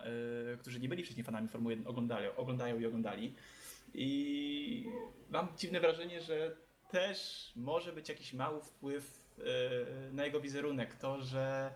y, 0.54 0.58
którzy 0.58 0.80
nie 0.80 0.90
byli 0.90 1.04
wcześniej 1.04 1.24
fanami 1.24 1.48
Formuły 1.48 1.74
1 1.74 1.88
oglądali, 1.88 2.28
oglądają 2.38 2.80
i 2.80 2.86
oglądali. 2.86 3.36
I 3.94 4.92
mam 5.30 5.48
dziwne 5.58 5.80
wrażenie, 5.80 6.22
że 6.22 6.56
też 6.90 7.52
może 7.56 7.94
być 7.94 8.10
jakiś 8.10 8.34
mały 8.34 8.62
wpływ 8.62 9.19
na 10.12 10.26
jego 10.26 10.42
wizerunek. 10.42 10.96
To, 10.96 11.22
że 11.22 11.72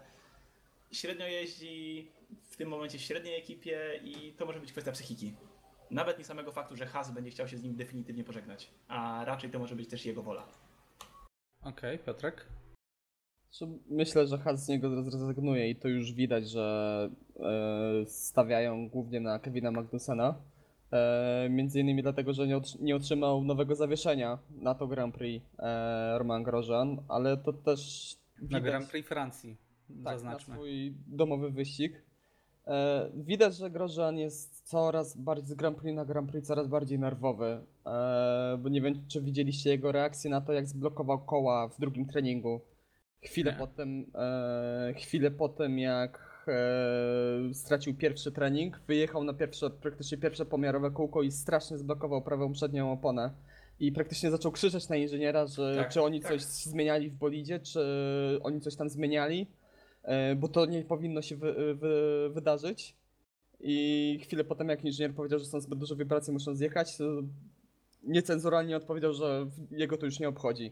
średnio 0.92 1.28
jeździ 1.28 2.08
w 2.50 2.58
tym 2.58 2.70
momencie 2.70 2.98
w 2.98 3.02
średniej 3.02 3.40
ekipie 3.40 4.00
i 4.04 4.34
to 4.38 4.46
może 4.46 4.60
być 4.60 4.72
kwestia 4.72 4.92
psychiki. 4.92 5.34
Nawet 5.92 6.18
nie 6.18 6.26
samego 6.26 6.52
faktu, 6.52 6.76
że 6.76 6.86
Has 6.86 7.12
będzie 7.12 7.32
chciał 7.32 7.48
się 7.48 7.58
z 7.58 7.64
nim 7.64 7.76
definitywnie 7.76 8.24
pożegnać, 8.24 8.70
a 8.88 9.26
raczej 9.26 9.50
to 9.50 9.60
może 9.60 9.76
być 9.76 9.90
też 9.90 10.06
jego 10.06 10.24
wola. 10.24 10.48
Okej, 11.62 11.96
okay, 11.96 12.06
Piotrek? 12.06 12.48
Myślę, 13.90 14.28
że 14.28 14.38
Has 14.38 14.66
z 14.66 14.68
niego 14.68 15.04
zrezygnuje 15.04 15.70
i 15.70 15.76
to 15.76 15.88
już 15.88 16.14
widać, 16.14 16.50
że 16.50 17.10
e, 17.40 18.06
stawiają 18.06 18.90
głównie 18.90 19.20
na 19.20 19.40
Kevina 19.40 19.72
Magnusena 19.72 20.36
między 21.50 21.80
innymi 21.80 22.02
dlatego, 22.02 22.34
że 22.34 22.48
nie, 22.80 22.96
otrzymał 22.96 23.44
nowego 23.44 23.76
zawieszenia 23.76 24.40
na 24.62 24.76
to 24.76 24.88
Grand 24.88 25.16
Prix 25.16 25.46
e, 25.60 26.18
Roman 26.18 26.44
Grosjean, 26.44 27.02
ale 27.08 27.38
to 27.38 27.54
też 27.54 28.16
widać, 28.42 28.52
Na 28.52 28.62
Grand 28.62 28.90
Prix 28.90 29.10
Francji, 29.10 29.58
tak, 30.04 30.14
zaznaczmy. 30.14 30.54
na 30.54 30.60
swój 30.60 30.94
domowy 31.08 31.52
wyścig. 31.52 32.04
E, 32.68 33.10
widać, 33.16 33.56
że 33.56 33.70
Grosjean 33.70 34.18
jest 34.18 34.62
coraz 34.70 35.18
bardziej 35.18 35.48
z 35.48 35.54
Grand 35.54 35.78
Prix 35.78 35.96
na 35.96 36.06
Grand 36.06 36.32
Prix 36.32 36.48
coraz 36.48 36.68
bardziej 36.68 37.00
nerwowy, 37.00 37.62
e, 37.86 38.58
bo 38.60 38.70
nie 38.70 38.82
wiem, 38.82 39.06
czy 39.08 39.22
widzieliście 39.22 39.70
jego 39.70 39.92
reakcję 39.92 40.32
na 40.32 40.42
to, 40.42 40.54
jak 40.54 40.68
zblokował 40.68 41.20
koła 41.20 41.68
w 41.68 41.80
drugim 41.80 42.06
treningu. 42.06 42.62
Chwilę 43.22 43.52
nie. 43.52 43.58
potem, 43.58 44.06
e, 44.16 44.94
chwilę 44.98 45.32
potem 45.32 45.80
jak 45.80 46.33
e, 46.48 47.54
stracił 47.54 47.96
pierwszy 47.96 48.32
trening, 48.32 48.82
wyjechał 48.88 49.24
na 49.24 49.34
pierwsze, 49.34 49.70
praktycznie 49.70 50.18
pierwsze 50.18 50.46
pomiarowe 50.46 50.92
kółko 50.92 51.22
i 51.22 51.32
strasznie 51.32 51.78
zblokował 51.78 52.22
prawą 52.22 52.54
przednią 52.54 52.92
oponę. 52.92 53.32
I 53.80 53.92
praktycznie 53.92 54.32
zaczął 54.32 54.52
krzyczeć 54.52 54.90
na 54.90 54.96
inżyniera, 54.96 55.48
że 55.48 55.76
tak, 55.76 55.90
czy 55.90 56.02
oni 56.02 56.22
tak. 56.22 56.32
coś 56.32 56.42
zmieniali 56.42 57.10
w 57.10 57.14
bolidzie, 57.14 57.60
czy 57.60 57.80
oni 58.44 58.62
coś 58.62 58.76
tam 58.76 58.90
zmieniali, 58.90 59.48
e, 60.04 60.36
bo 60.36 60.48
to 60.48 60.66
nie 60.66 60.84
powinno 60.84 61.22
się 61.22 61.36
wy, 61.36 61.76
wy, 61.76 62.30
wydarzyć. 62.34 62.96
I 63.60 64.20
chwilę 64.24 64.44
potem, 64.44 64.70
jak 64.70 64.86
inżynier 64.86 65.14
powiedział, 65.14 65.40
że 65.40 65.46
są 65.46 65.62
zbyt 65.62 65.80
duże 65.80 65.96
wibracje, 65.96 66.34
muszą 66.34 66.56
zjechać, 66.56 66.98
to 66.98 67.04
niecenzuralnie 68.04 68.78
odpowiedział, 68.78 69.14
że 69.14 69.46
jego 69.72 69.98
to 69.98 70.06
już 70.06 70.20
nie 70.20 70.30
obchodzi. 70.30 70.72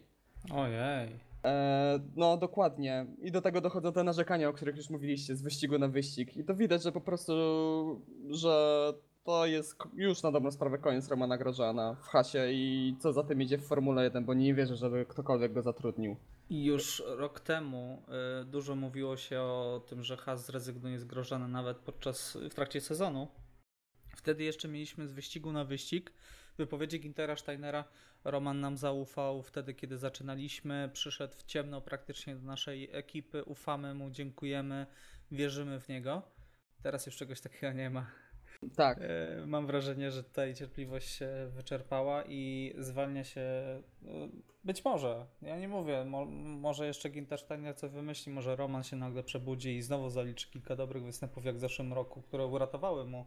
Ojej. 0.51 1.30
E, 1.45 1.99
no 2.15 2.37
dokładnie. 2.37 3.05
I 3.21 3.31
do 3.31 3.41
tego 3.41 3.61
dochodzą 3.61 3.93
te 3.93 4.03
narzekania, 4.03 4.49
o 4.49 4.53
których 4.53 4.77
już 4.77 4.89
mówiliście, 4.89 5.35
z 5.35 5.41
wyścigu 5.41 5.79
na 5.79 5.87
wyścig. 5.87 6.37
I 6.37 6.43
to 6.43 6.55
widać, 6.55 6.83
że 6.83 6.91
po 6.91 7.01
prostu, 7.01 7.33
że 8.29 8.93
to 9.23 9.45
jest 9.45 9.75
już 9.93 10.23
na 10.23 10.31
dobrą 10.31 10.51
sprawę 10.51 10.77
koniec 10.77 11.09
Romana 11.09 11.37
Grożana 11.37 11.95
w 11.95 12.07
hasie 12.07 12.51
i 12.51 12.95
co 12.99 13.13
za 13.13 13.23
tym 13.23 13.41
idzie 13.41 13.57
w 13.57 13.67
Formule 13.67 14.03
1, 14.03 14.25
bo 14.25 14.33
nie 14.33 14.53
wierzę, 14.53 14.75
żeby 14.75 15.05
ktokolwiek 15.05 15.53
go 15.53 15.61
zatrudnił. 15.61 16.15
I 16.49 16.65
już 16.65 17.03
rok 17.05 17.39
temu 17.39 18.03
y, 18.41 18.45
dużo 18.45 18.75
mówiło 18.75 19.17
się 19.17 19.41
o 19.41 19.81
tym, 19.89 20.03
że 20.03 20.17
Has 20.17 20.45
zrezygnuje 20.45 20.99
z 20.99 21.05
Grożana 21.05 21.47
nawet 21.47 21.77
podczas, 21.77 22.37
w 22.49 22.53
trakcie 22.53 22.81
sezonu. 22.81 23.27
Wtedy 24.15 24.43
jeszcze 24.43 24.67
mieliśmy 24.67 25.07
z 25.07 25.13
wyścigu 25.13 25.51
na 25.51 25.65
wyścig 25.65 26.11
wypowiedzi 26.57 26.99
Gintera 26.99 27.35
Steinera. 27.35 27.83
Roman 28.23 28.59
nam 28.59 28.77
zaufał 28.77 29.43
wtedy, 29.43 29.73
kiedy 29.73 29.97
zaczynaliśmy. 29.97 30.89
Przyszedł 30.93 31.33
w 31.37 31.43
ciemno 31.43 31.81
praktycznie 31.81 32.35
do 32.35 32.41
naszej 32.41 32.89
ekipy. 32.91 33.43
Ufamy 33.43 33.93
mu, 33.93 34.09
dziękujemy, 34.09 34.85
wierzymy 35.31 35.79
w 35.79 35.89
niego. 35.89 36.21
Teraz 36.83 37.05
już 37.05 37.15
czegoś 37.15 37.41
takiego 37.41 37.73
nie 37.73 37.89
ma. 37.89 38.05
Tak. 38.75 38.97
E, 39.01 39.45
Mam 39.45 39.67
wrażenie, 39.67 40.11
że 40.11 40.23
tutaj 40.23 40.55
cierpliwość 40.55 41.09
się 41.09 41.29
wyczerpała 41.49 42.23
i 42.27 42.73
zwalnia 42.77 43.23
się. 43.23 43.41
e, 43.41 43.81
Być 44.63 44.85
może, 44.85 45.25
ja 45.41 45.57
nie 45.59 45.67
mówię, 45.67 46.05
mo, 46.05 46.25
może 46.25 46.85
jeszcze 46.87 47.09
Gintersteiner 47.09 47.75
co 47.75 47.89
wymyśli, 47.89 48.31
może 48.31 48.55
Roman 48.55 48.83
się 48.83 48.95
nagle 48.95 49.23
przebudzi 49.23 49.75
i 49.75 49.81
znowu 49.81 50.09
zaliczy 50.09 50.49
kilka 50.51 50.75
dobrych 50.75 51.03
występów 51.03 51.45
jak 51.45 51.55
w 51.55 51.59
zeszłym 51.59 51.93
roku, 51.93 52.21
które 52.21 52.45
uratowały 52.45 53.05
mu 53.05 53.25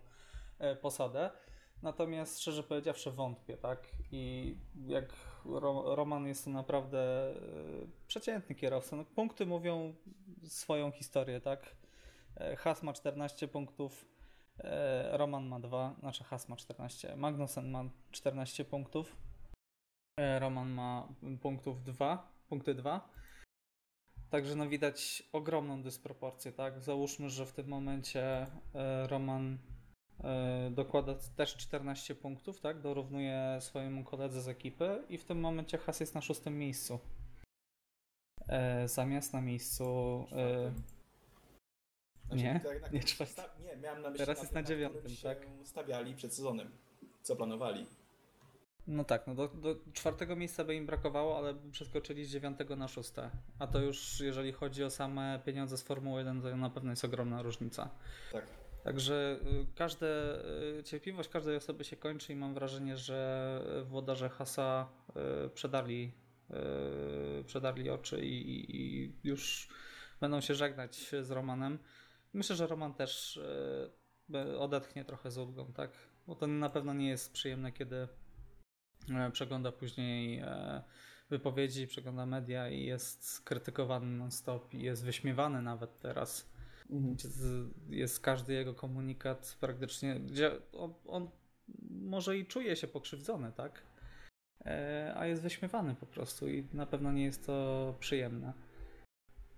e, 0.59 0.77
posadę. 0.77 1.31
Natomiast 1.85 2.41
szczerze 2.41 2.63
powiedziawszy 2.63 3.11
wątpię, 3.11 3.57
tak? 3.57 3.89
I 4.13 4.55
jak 4.87 5.05
Ro, 5.45 5.95
Roman 5.95 6.27
jest 6.27 6.45
to 6.45 6.51
naprawdę 6.51 7.31
e, 7.31 7.35
przeciętny 8.07 8.55
kierowca. 8.55 8.97
No, 8.97 9.05
punkty 9.05 9.47
mówią 9.47 9.95
swoją 10.45 10.91
historię, 10.91 11.41
tak? 11.41 11.77
E, 12.37 12.57
Haas 12.57 12.83
ma 12.83 12.93
14 12.93 13.49
punktów, 13.49 14.09
e, 14.59 15.19
Roman 15.19 15.47
ma 15.47 15.61
2, 15.61 15.97
znaczy 16.01 16.25
Haas 16.25 16.49
ma 16.49 16.57
14, 16.57 17.17
Magnussen 17.17 17.71
ma 17.71 17.85
14 18.11 18.65
punktów, 18.65 19.17
Roman 20.39 20.71
ma 20.71 21.09
punktów 21.43 21.83
2, 21.83 22.33
punkty 22.49 22.75
2. 22.75 23.09
Także 24.31 24.55
no 24.55 24.69
widać 24.69 25.23
ogromną 25.33 25.83
dysproporcję, 25.83 26.53
tak? 26.53 26.81
Załóżmy, 26.81 27.31
że 27.31 27.47
w 27.47 27.53
tym 27.53 27.69
momencie 27.69 28.47
Roman 29.09 29.59
dokłada 30.71 31.15
też 31.37 31.57
14 31.57 32.15
punktów, 32.15 32.61
tak? 32.61 32.81
Dorównuje 32.81 33.59
swojemu 33.61 34.05
koledze 34.05 34.43
z 34.43 34.49
ekipy 34.49 35.03
i 35.09 35.19
w 35.19 35.25
tym 35.25 35.41
momencie 35.41 35.79
Haas 35.79 36.01
jest 36.01 36.15
na 36.15 36.21
szóstym 36.21 36.59
miejscu. 36.59 36.99
E, 38.49 38.89
zamiast 38.89 39.33
na 39.33 39.41
miejscu 39.41 39.85
e, 40.33 40.73
Nie, 42.37 42.61
tak 42.65 42.81
na- 42.83 42.89
nie 42.89 43.01
czwarty. 43.01 43.33
sta- 43.33 43.51
Nie, 43.65 43.77
miałem 43.77 44.03
na 44.03 44.11
myśli 44.11 44.27
Teraz 44.27 44.39
na 44.39 44.43
jest 44.43 44.55
na 44.55 44.63
dziewiątym, 44.63 45.13
tak? 45.23 45.39
stawiali 45.65 46.15
przed 46.15 46.35
sezonem, 46.35 46.71
co 47.23 47.37
planowali. 47.37 47.87
No 48.87 49.05
tak, 49.05 49.27
no 49.27 49.35
do, 49.35 49.49
do 49.49 49.77
czwartego 49.93 50.37
miejsca 50.37 50.65
by 50.65 50.75
im 50.75 50.87
brakowało, 50.87 51.39
ale 51.39 51.55
by 51.55 51.71
przeskoczyli 51.71 52.25
z 52.25 52.31
dziewiątego 52.31 52.77
na 52.77 52.89
szóste. 52.89 53.31
A 53.59 53.67
to 53.67 53.81
już, 53.81 54.21
jeżeli 54.21 54.53
chodzi 54.53 54.85
o 54.85 54.91
same 54.91 55.41
pieniądze 55.45 55.79
z 55.79 55.83
Formuły 55.83 56.21
1, 56.21 56.43
to 56.43 56.57
na 56.57 56.71
pewno 56.71 56.91
jest 56.91 57.05
ogromna 57.05 57.43
różnica. 57.43 57.91
Tak. 58.33 58.45
Także 58.85 59.39
y, 59.43 59.67
każde, 59.75 60.41
y, 60.79 60.83
cierpliwość 60.83 61.29
każdej 61.29 61.57
osoby 61.57 61.85
się 61.85 61.97
kończy 61.97 62.33
i 62.33 62.37
mam 62.37 62.55
wrażenie, 62.55 62.97
że 62.97 63.61
włodarze 63.85 64.29
Hasa 64.29 64.89
y, 65.47 65.51
przedarli, 65.51 66.13
y, 67.41 67.45
przedarli 67.45 67.91
oczy 67.91 68.25
i, 68.25 68.51
i, 68.51 68.77
i 68.77 69.13
już 69.25 69.69
będą 70.21 70.41
się 70.41 70.55
żegnać 70.55 71.11
z 71.23 71.31
Romanem. 71.31 71.79
Myślę, 72.33 72.57
że 72.57 72.67
Roman 72.67 72.95
też 72.95 73.37
y, 74.35 74.59
odetchnie 74.59 75.05
trochę 75.05 75.31
z 75.31 75.39
ulgą, 75.39 75.73
tak? 75.73 75.91
Bo 76.27 76.35
to 76.35 76.47
na 76.47 76.71
pewno 76.71 76.95
nie 76.95 77.09
jest 77.09 77.33
przyjemne, 77.33 77.73
kiedy 77.73 78.09
przegląda 79.33 79.73
później 79.73 80.43
wypowiedzi, 81.31 81.87
przegląda 81.87 82.27
media 82.27 82.69
i 82.69 82.85
jest 82.85 83.41
krytykowany 83.45 84.07
non-stop 84.07 84.75
i 84.75 84.83
jest 84.83 85.05
wyśmiewany 85.05 85.63
nawet 85.63 85.99
teraz. 85.99 86.54
Mhm. 86.91 87.15
Gdzie 87.15 87.29
z- 87.29 87.71
jest 87.89 88.21
każdy 88.21 88.53
jego 88.53 88.75
komunikat 88.75 89.57
praktycznie, 89.61 90.21
gdzie 90.21 90.51
on, 90.73 90.95
on 91.07 91.31
może 91.91 92.39
i 92.39 92.47
czuje 92.47 92.77
się 92.77 92.87
pokrzywdzony, 92.89 93.53
tak? 93.53 93.83
E, 94.65 95.13
A 95.17 95.27
jest 95.27 95.43
wyśmiewany 95.43 95.95
po 95.95 96.07
prostu 96.07 96.49
i 96.49 96.67
na 96.73 96.87
pewno 96.87 97.13
nie 97.13 97.25
jest 97.25 97.47
to 97.47 97.95
przyjemne. 98.01 98.53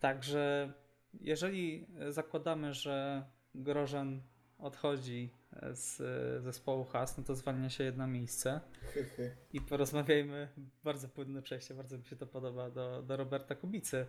Także 0.00 0.72
jeżeli 1.20 1.86
zakładamy, 2.08 2.74
że 2.74 3.24
Grożan 3.54 4.22
odchodzi 4.58 5.30
z 5.72 6.00
e, 6.00 6.40
zespołu 6.40 6.84
Has, 6.84 7.18
no 7.18 7.24
to 7.24 7.34
zwalnia 7.34 7.70
się 7.70 7.84
jedno 7.84 8.06
miejsce. 8.06 8.60
I 9.52 9.60
porozmawiajmy, 9.60 10.48
bardzo 10.84 11.08
płynne 11.08 11.42
przejście, 11.42 11.74
bardzo 11.74 11.98
mi 11.98 12.04
się 12.04 12.16
to 12.16 12.26
podoba, 12.26 12.70
do, 12.70 13.02
do 13.02 13.16
Roberta 13.16 13.54
Kubicy. 13.54 14.06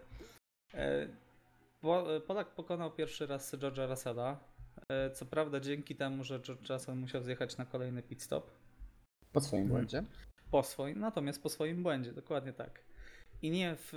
E, 1.77 1.81
Po- 1.81 2.05
Polak 2.27 2.55
pokonał 2.55 2.91
pierwszy 2.91 3.27
raz 3.27 3.53
George'a 3.55 3.89
Russella. 3.89 4.39
E, 4.89 5.11
Co 5.11 5.25
prawda 5.25 5.59
dzięki 5.59 5.95
temu, 5.95 6.23
że 6.23 6.39
George 6.39 6.69
Russell 6.69 6.95
musiał 6.95 7.23
zjechać 7.23 7.57
na 7.57 7.65
kolejny 7.65 8.03
pit 8.03 8.21
stop 8.23 8.51
Po 9.33 9.41
swoim 9.41 9.67
błędzie. 9.67 10.03
po 10.51 10.63
swoim, 10.63 10.99
natomiast 10.99 11.43
po 11.43 11.49
swoim 11.49 11.83
błędzie, 11.83 12.13
dokładnie 12.13 12.53
tak. 12.53 12.83
I 13.41 13.49
nie 13.51 13.75
w, 13.77 13.93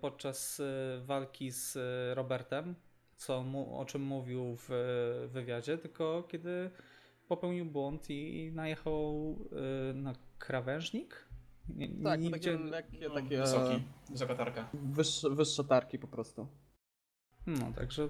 podczas 0.00 0.60
e, 0.60 0.64
walki 1.04 1.50
z 1.50 1.78
Robertem, 2.16 2.74
co 3.16 3.42
mu, 3.42 3.78
o 3.78 3.84
czym 3.84 4.02
mówił 4.02 4.56
w 4.56 4.68
wywiadzie, 5.32 5.78
tylko 5.78 6.22
kiedy 6.28 6.70
popełnił 7.28 7.64
błąd 7.66 8.10
i 8.10 8.50
najechał 8.54 9.36
na 9.94 10.12
krawężnik. 10.38 11.24
Nie, 11.68 11.88
Tak, 12.04 12.20
nie 12.20 12.30
takie 12.30 12.58
lekkie, 12.58 13.08
No, 13.08 13.14
takie 13.14 13.38
Wysoki, 13.38 13.82
wysoka 14.10 14.34
tarka. 14.34 14.68
wyższe, 14.74 15.30
wyższe 15.30 15.64
tarki 15.64 15.98
po 15.98 16.06
prostu. 16.08 16.46
No, 17.46 17.72
także 17.72 18.08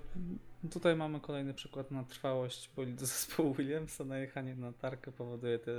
tutaj 0.71 0.97
mamy 0.97 1.21
kolejny 1.21 1.55
przykład 1.55 1.91
na 1.91 2.05
trwałość 2.05 2.71
bolidu 2.77 3.07
zespołu 3.07 3.55
Williamsa. 3.55 4.05
Najechanie 4.05 4.55
na 4.55 4.73
tarkę 4.73 5.13
powoduje 5.13 5.59
te, 5.59 5.73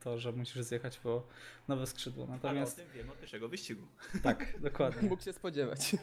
to, 0.00 0.18
że 0.18 0.32
musisz 0.32 0.62
zjechać 0.62 0.98
po 0.98 1.26
nowe 1.68 1.86
skrzydło. 1.86 2.24
Ale 2.24 2.32
o 2.32 2.36
Natomiast 2.36 2.76
tym 2.76 2.86
wiemy 2.94 3.12
od 3.12 3.18
pierwszego 3.20 3.48
wyścigu. 3.48 3.86
tak, 4.22 4.46
dokładnie. 4.60 5.08
Mógł 5.08 5.22
się 5.22 5.32
spodziewać. 5.32 5.96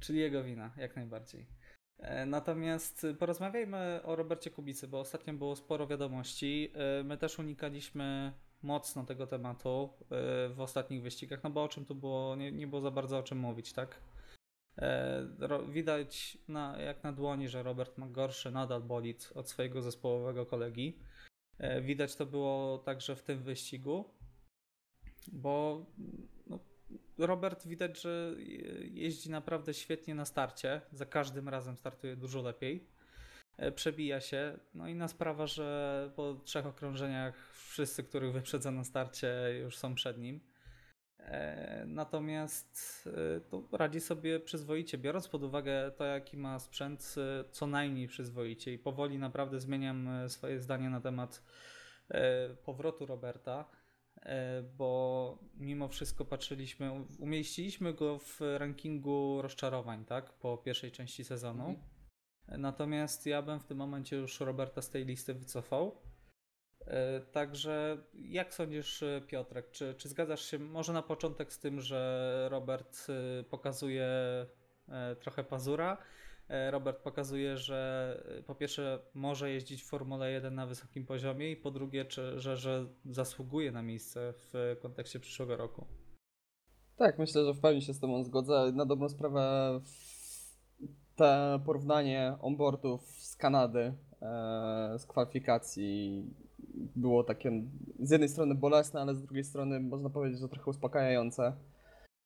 Czyli 0.00 0.18
jego 0.18 0.44
wina, 0.44 0.70
jak 0.76 0.96
najbardziej. 0.96 1.46
E, 1.98 2.26
Natomiast 2.26 3.06
porozmawiajmy 3.18 4.00
o 4.04 4.16
Robercie 4.16 4.50
Kubicy, 4.50 4.88
bo 4.88 5.00
ostatnio 5.00 5.34
było 5.34 5.56
sporo 5.56 5.86
wiadomości. 5.86 6.72
E, 6.74 7.04
My 7.04 7.18
też 7.18 7.38
unikaliśmy 7.38 8.32
mocno 8.62 9.04
tego 9.04 9.26
tematu 9.26 9.90
e, 10.02 10.04
w 10.48 10.60
ostatnich 10.60 11.02
wyścigach, 11.02 11.42
no 11.44 11.50
bo 11.50 11.62
o 11.64 11.68
czym 11.68 11.84
tu 11.84 11.94
było, 11.94 12.36
nie, 12.36 12.52
nie 12.52 12.66
było 12.66 12.80
za 12.80 12.90
bardzo 12.90 13.18
o 13.18 13.22
czym 13.22 13.38
mówić, 13.38 13.72
tak? 13.72 14.00
E, 14.78 15.28
Widać 15.68 16.38
na, 16.48 16.78
jak 16.78 17.04
na 17.04 17.12
dłoni, 17.12 17.48
że 17.48 17.62
Robert 17.62 17.98
ma 17.98 18.08
gorszy 18.08 18.50
nadal 18.50 18.82
bolid 18.82 19.30
od 19.34 19.50
swojego 19.50 19.82
zespołowego 19.82 20.46
kolegi. 20.46 20.98
E, 21.58 21.82
Widać 21.82 22.16
to 22.16 22.26
było 22.26 22.78
także 22.78 23.16
w 23.16 23.22
tym 23.22 23.42
wyścigu, 23.42 24.14
bo 25.32 25.86
no, 26.46 26.58
Robert 27.18 27.66
widać, 27.66 28.00
że 28.00 28.34
je- 28.38 28.88
jeździ 28.88 29.30
naprawdę 29.30 29.74
świetnie 29.74 30.14
na 30.14 30.24
starcie. 30.24 30.80
Za 30.92 31.06
każdym 31.06 31.48
razem 31.48 31.76
startuje 31.76 32.16
dużo 32.16 32.42
lepiej. 32.42 32.88
E, 33.56 33.72
Przebija 33.72 34.20
się. 34.20 34.58
No 34.74 34.88
inna 34.88 35.08
sprawa, 35.08 35.46
że 35.46 36.10
po 36.16 36.34
trzech 36.34 36.66
okrążeniach 36.66 37.52
wszyscy, 37.52 38.02
których 38.04 38.32
wyprzedza 38.32 38.70
na 38.70 38.84
starcie, 38.84 39.58
już 39.62 39.76
są 39.76 39.94
przed 39.94 40.18
nim. 40.18 40.40
E, 41.18 41.84
Natomiast 41.86 43.04
e, 43.36 43.40
to 43.40 43.68
radzi 43.72 44.00
sobie 44.00 44.40
przyzwoicie, 44.40 44.98
biorąc 44.98 45.28
pod 45.28 45.42
uwagę 45.42 45.90
to, 45.90 46.04
jaki 46.04 46.36
ma 46.36 46.58
sprzęt, 46.58 47.14
e, 47.18 47.44
co 47.50 47.66
najmniej 47.66 48.08
przyzwoicie. 48.08 48.72
I 48.72 48.78
powoli 48.78 49.18
naprawdę 49.18 49.60
zmieniam 49.60 50.08
swoje 50.28 50.60
zdanie 50.60 50.90
na 50.90 51.00
temat 51.00 51.42
powrotu 52.64 53.06
Roberta 53.06 53.64
bo 54.78 55.38
mimo 55.54 55.88
wszystko 55.88 56.24
patrzyliśmy, 56.24 57.04
umieściliśmy 57.18 57.94
go 57.94 58.18
w 58.18 58.40
rankingu 58.58 59.42
rozczarowań, 59.42 60.04
tak, 60.04 60.32
po 60.32 60.58
pierwszej 60.58 60.92
części 60.92 61.24
sezonu. 61.24 61.68
Mhm. 61.68 62.60
Natomiast 62.60 63.26
ja 63.26 63.42
bym 63.42 63.60
w 63.60 63.64
tym 63.64 63.78
momencie 63.78 64.16
już 64.16 64.40
Roberta 64.40 64.82
z 64.82 64.90
tej 64.90 65.04
listy 65.04 65.34
wycofał. 65.34 66.00
E, 66.88 67.20
Także 67.20 67.98
jak 68.14 68.54
sądzisz, 68.54 69.02
e, 69.02 69.20
Piotrek, 69.26 69.70
czy, 69.70 69.94
czy 69.94 70.08
zgadzasz 70.08 70.44
się 70.44 70.58
może 70.58 70.92
na 70.92 71.02
początek 71.02 71.52
z 71.52 71.58
tym, 71.58 71.80
że 71.80 72.48
Robert 72.50 73.06
e, 73.08 73.44
pokazuje 73.44 74.08
trochę 75.20 75.44
pazura? 75.44 75.98
Robert 76.70 77.02
pokazuje, 77.02 77.56
że 77.56 78.22
po 78.46 78.54
pierwsze 78.54 78.98
może 79.14 79.50
jeździć 79.50 79.82
w 79.82 79.86
Formule 79.86 80.32
1 80.32 80.54
na 80.54 80.66
wysokim 80.66 81.06
poziomie 81.06 81.50
i 81.50 81.56
po 81.56 81.70
drugie, 81.70 82.04
czy, 82.04 82.40
że, 82.40 82.56
że 82.56 82.86
zasługuje 83.04 83.72
na 83.72 83.82
miejsce 83.82 84.32
w 84.36 84.76
kontekście 84.82 85.20
przyszłego 85.20 85.56
roku. 85.56 85.86
Tak, 86.96 87.18
myślę, 87.18 87.44
że 87.44 87.54
w 87.54 87.60
pełni 87.60 87.82
się 87.82 87.94
z 87.94 88.00
Tobą 88.00 88.24
zgodzę. 88.24 88.72
Na 88.74 88.86
dobrą 88.86 89.08
sprawę 89.08 89.80
te 91.16 91.60
porównanie 91.66 92.36
onboardów 92.40 93.02
z 93.22 93.36
Kanady, 93.36 93.94
z 94.98 95.06
kwalifikacji 95.06 96.24
było 96.96 97.24
takie 97.24 97.62
z 98.00 98.10
jednej 98.10 98.28
strony 98.28 98.54
bolesne, 98.54 99.00
ale 99.00 99.14
z 99.14 99.22
drugiej 99.22 99.44
strony 99.44 99.80
można 99.80 100.10
powiedzieć, 100.10 100.40
że 100.40 100.48
trochę 100.48 100.70
uspokajające. 100.70 101.52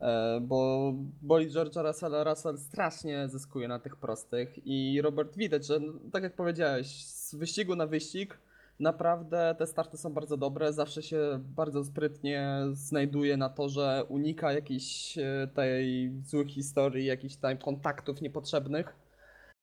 E, 0.00 0.40
bo 0.40 0.92
boli 1.22 1.50
George'a 1.50 1.86
Russella, 1.86 2.24
Russell 2.24 2.58
strasznie 2.58 3.28
zyskuje 3.28 3.68
na 3.68 3.78
tych 3.78 3.96
prostych 3.96 4.66
i 4.66 5.00
Robert 5.02 5.36
widać, 5.36 5.66
że 5.66 5.80
no, 5.80 5.92
tak 6.12 6.22
jak 6.22 6.36
powiedziałeś, 6.36 7.04
z 7.04 7.34
wyścigu 7.34 7.76
na 7.76 7.86
wyścig 7.86 8.38
naprawdę 8.80 9.54
te 9.58 9.66
starty 9.66 9.96
są 9.96 10.12
bardzo 10.12 10.36
dobre, 10.36 10.72
zawsze 10.72 11.02
się 11.02 11.40
bardzo 11.56 11.84
sprytnie 11.84 12.58
znajduje 12.72 13.36
na 13.36 13.48
torze, 13.48 14.04
unika 14.08 14.52
jakiejś 14.52 15.18
e, 15.18 15.48
tej 15.54 16.12
złych 16.24 16.48
historii, 16.48 17.06
jakichś 17.06 17.36
tam 17.36 17.58
kontaktów 17.58 18.20
niepotrzebnych. 18.20 19.01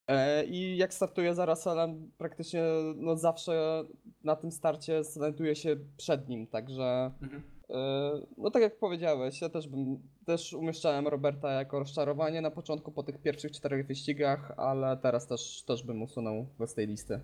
E, 0.09 0.45
I 0.45 0.77
jak 0.77 0.93
startuje 0.93 1.35
za 1.35 1.45
Russellem, 1.45 2.11
praktycznie 2.17 2.63
no 2.95 3.15
zawsze 3.17 3.83
na 4.23 4.35
tym 4.35 4.51
starcie 4.51 5.03
znajduje 5.03 5.55
się 5.55 5.75
przed 5.97 6.29
nim, 6.29 6.47
także 6.47 7.11
Mhm. 7.21 7.43
e, 7.69 8.25
no 8.37 8.51
tak 8.51 8.61
jak 8.61 8.79
powiedziałeś, 8.79 9.41
ja 9.41 9.49
też 9.49 9.67
bym 9.67 9.99
też 10.25 10.53
umieszczałem 10.53 11.07
Roberta 11.07 11.51
jako 11.51 11.79
rozczarowanie 11.79 12.41
na 12.41 12.51
początku 12.51 12.91
po 12.91 13.03
tych 13.03 13.21
pierwszych 13.21 13.51
czterech 13.51 13.87
wyścigach, 13.87 14.51
ale 14.57 14.97
teraz 14.97 15.27
też, 15.27 15.63
też 15.63 15.83
bym 15.83 16.01
usunął 16.01 16.47
go 16.59 16.67
z 16.67 16.73
tej 16.73 16.87
listy. 16.87 17.19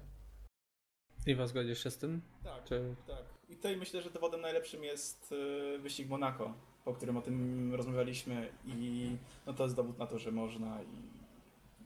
Iwa, 1.27 1.47
zgodzisz 1.47 1.83
się 1.83 1.91
z 1.91 1.97
tym? 1.97 2.21
Tak, 2.43 2.63
Czy... 2.63 2.95
tak. 3.07 3.23
I 3.49 3.55
tutaj 3.55 3.77
myślę, 3.77 4.01
że 4.01 4.09
dowodem 4.09 4.41
najlepszym 4.41 4.83
jest 4.83 5.31
y, 5.31 5.79
wyścig 5.79 6.09
Monaco, 6.09 6.53
po 6.85 6.93
którym 6.93 7.17
o 7.17 7.21
tym 7.21 7.73
rozmawialiśmy 7.75 8.49
i 8.65 9.09
no 9.47 9.53
to 9.53 9.63
jest 9.63 9.75
dowód 9.75 9.97
na 9.97 10.07
to, 10.07 10.19
że 10.19 10.31
można 10.31 10.81
i 10.83 11.14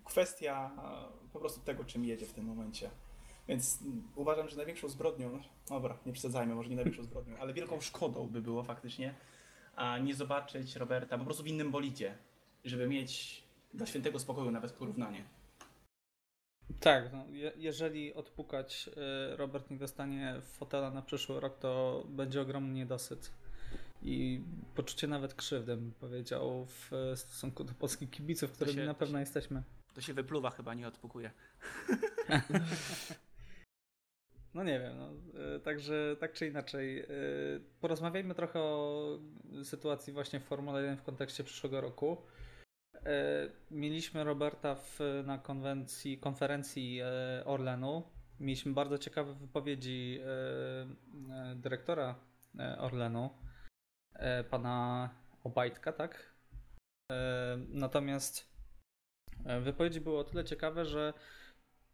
kwestia 0.10 0.72
a, 0.78 1.10
po 1.34 1.40
prostu 1.40 1.62
tego, 1.62 1.84
czym 1.86 2.06
jedzie 2.06 2.26
w 2.26 2.34
tym 2.34 2.46
momencie. 2.46 2.90
Więc 3.48 3.82
mm, 3.82 4.04
uważam, 4.16 4.50
że 4.50 4.58
największą 4.58 4.90
zbrodnią, 4.90 5.30
no 5.32 5.40
dobra, 5.70 5.98
nie 6.06 6.14
przesadzajmy, 6.14 6.56
może 6.56 6.70
nie 6.70 6.76
największą 6.76 7.04
zbrodnią, 7.04 7.38
ale 7.38 7.54
wielką 7.54 7.82
szkodą 7.82 8.28
by 8.28 8.42
było 8.42 8.64
faktycznie, 8.64 9.16
a 9.76 9.98
nie 9.98 10.16
zobaczyć 10.16 10.76
Roberta 10.76 11.18
po 11.18 11.26
prostu 11.26 11.44
w 11.44 11.48
innym 11.48 11.72
bolidzie, 11.72 12.18
żeby 12.66 12.88
mieć 12.88 13.44
dla 13.74 13.86
świętego 13.86 14.20
spokoju 14.20 14.52
nawet 14.52 14.72
porównanie. 14.72 15.24
Tak, 16.80 17.14
no, 17.14 17.26
je, 17.32 17.52
jeżeli 17.56 18.14
odpukać 18.14 18.90
y, 19.34 19.38
Robert 19.38 19.70
nie 19.70 19.78
dostanie 19.78 20.42
fotela 20.44 20.92
na 20.92 21.02
przyszły 21.02 21.40
rok, 21.40 21.58
to 21.60 22.04
będzie 22.10 22.42
ogromny 22.42 22.74
niedosyt. 22.74 23.32
I 24.04 24.42
poczucie 24.76 25.08
nawet 25.08 25.34
krzywdy, 25.34 25.76
bym 25.78 25.92
powiedział, 25.92 26.66
w 26.66 26.94
e, 26.94 27.18
stosunku 27.18 27.64
do 27.64 27.74
polskich 27.74 28.10
kibiców, 28.10 28.52
którymi 28.52 28.78
się- 28.78 28.86
na 28.86 28.94
pewno 28.94 29.18
się- 29.18 29.20
jesteśmy. 29.20 29.64
To 30.00 30.04
się 30.04 30.14
wypluwa 30.14 30.50
chyba, 30.50 30.74
nie 30.74 30.88
odpukuje. 30.88 31.32
No 34.54 34.64
nie 34.64 34.80
wiem, 34.80 34.98
no, 34.98 35.12
y, 35.56 35.60
także 35.60 36.16
tak 36.20 36.34
czy 36.34 36.48
inaczej. 36.48 37.00
y, 37.04 37.62
Porozmawiajmy 37.80 38.36
trochę 38.36 38.60
o 38.60 39.20
sytuacji 39.64 40.14
właśnie 40.14 40.40
w 40.40 40.44
Formule 40.44 40.82
1 40.82 40.98
w 40.98 41.04
kontekście 41.04 41.44
przyszłego 41.44 41.82
roku. 41.82 42.18
Y, 42.96 43.00
Mieliśmy 43.72 44.24
Roberta 44.24 44.76
w, 44.76 45.00
na 45.26 45.38
konwencji, 45.38 46.18
konferencji 46.18 47.02
Orlenu. 47.46 48.04
Mieliśmy 48.40 48.74
bardzo 48.74 48.98
ciekawe 48.98 49.34
wypowiedzi 49.34 50.20
dyrektora 51.56 52.16
Orlenu, 52.78 53.30
pana 54.50 55.10
Obajtka, 55.44 55.94
tak? 55.94 56.36
Natomiast 57.68 58.49
wypowiedzi 59.62 60.02
były 60.02 60.20
o 60.20 60.24
tyle 60.24 60.44
ciekawe, 60.44 60.86
że 60.86 61.14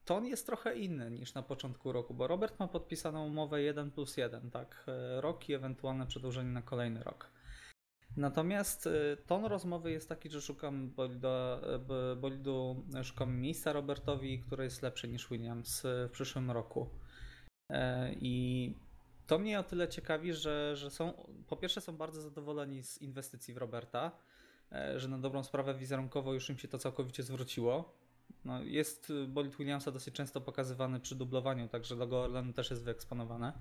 ton 0.06 0.26
jest 0.26 0.46
trochę 0.46 0.76
inny 0.76 1.12
niż 1.12 1.34
na 1.34 1.44
początku 1.44 1.92
roku, 1.92 2.14
bo 2.14 2.28
Robert 2.28 2.60
ma 2.60 2.68
podpisaną 2.68 3.26
umowę 3.26 3.62
1 3.62 3.92
plus 3.92 4.18
1, 4.18 4.52
tak? 4.52 4.86
E, 4.88 5.22
Rok 5.22 5.50
i 5.50 5.54
ewentualne 5.54 6.08
przedłużenie 6.08 6.52
na 6.52 6.62
kolejny 6.62 7.04
rok. 7.04 7.32
Natomiast 8.18 8.88
e, 8.88 9.18
ton 9.18 9.46
rozmowy 9.46 9.92
jest 9.92 10.10
taki, 10.10 10.30
że 10.30 10.42
szukam 10.42 10.90
bolida, 10.90 11.60
e, 12.14 12.16
bolidu, 12.16 12.86
e, 12.96 13.04
szukam 13.04 13.40
miejsca 13.40 13.74
Robertowi, 13.74 14.40
które 14.40 14.64
jest 14.64 14.82
lepsze 14.82 15.08
niż 15.08 15.30
Williams 15.30 15.86
e, 15.86 16.08
w 16.08 16.12
przyszłym 16.12 16.52
roku. 16.52 16.90
E, 17.72 18.14
I 18.14 18.74
to 19.28 19.40
mnie 19.40 19.60
o 19.60 19.64
tyle 19.64 19.88
ciekawi, 19.88 20.34
że, 20.34 20.76
że 20.76 20.92
są, 20.92 21.14
po 21.48 21.58
pierwsze 21.58 21.82
są 21.82 21.98
bardzo 21.98 22.22
zadowoleni 22.22 22.84
z 22.84 23.02
inwestycji 23.02 23.54
w 23.54 23.58
Roberta, 23.58 24.12
e, 24.12 24.35
że 24.96 25.08
na 25.08 25.18
dobrą 25.18 25.44
sprawę 25.44 25.74
wizerunkowo 25.74 26.34
już 26.34 26.50
im 26.50 26.58
się 26.58 26.68
to 26.68 26.78
całkowicie 26.78 27.24
zwróciło. 27.24 27.96
No, 28.46 28.64
jest 28.64 29.10
y, 29.10 29.28
bolid 29.28 29.56
Williamsa 29.56 29.92
dosyć 29.92 30.16
często 30.16 30.42
pokazywany 30.42 31.00
przy 31.00 31.16
dublowaniu, 31.16 31.68
także 31.68 31.96
logo 31.96 32.24
Orlenu 32.24 32.54
też 32.54 32.70
jest 32.70 32.84
wyeksponowane. 32.84 33.54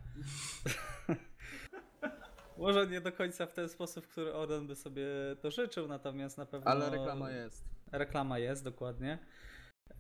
Może 2.59 2.87
nie 2.87 3.01
do 3.01 3.12
końca 3.12 3.47
w 3.47 3.53
ten 3.53 3.69
sposób, 3.69 4.07
który 4.07 4.35
Orlen 4.35 4.67
by 4.67 4.77
sobie 4.77 5.07
to 5.40 5.51
życzył, 5.51 5.88
natomiast 5.88 6.38
na 6.38 6.47
pewno. 6.47 6.71
Ale 6.71 6.90
reklama 6.90 7.31
jest. 7.31 7.64
Reklama 7.93 8.38
jest, 8.38 8.64
dokładnie. 8.64 9.19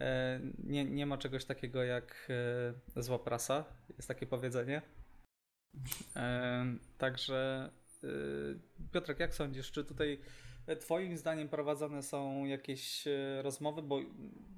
E, 0.00 0.40
Nie, 0.58 0.84
nie 0.84 1.06
ma 1.06 1.18
czegoś 1.18 1.44
takiego 1.44 1.84
jak 1.84 2.28
e, 2.96 3.02
zła 3.02 3.18
prasa, 3.18 3.64
jest 3.96 4.08
takie 4.08 4.26
powiedzenie. 4.26 4.82
E, 6.16 6.66
Także 6.98 7.70
e, 8.04 8.08
Piotrek, 8.92 9.20
jak 9.20 9.34
sądzisz, 9.34 9.70
czy 9.70 9.84
tutaj 9.84 10.12
e, 10.12 10.18
Twoim 10.80 11.16
zdaniem 11.16 11.48
prowadzone 11.48 12.02
są 12.02 12.44
jakieś 12.44 13.06
e, 13.06 13.42
rozmowy? 13.42 13.82
Bo 13.82 14.00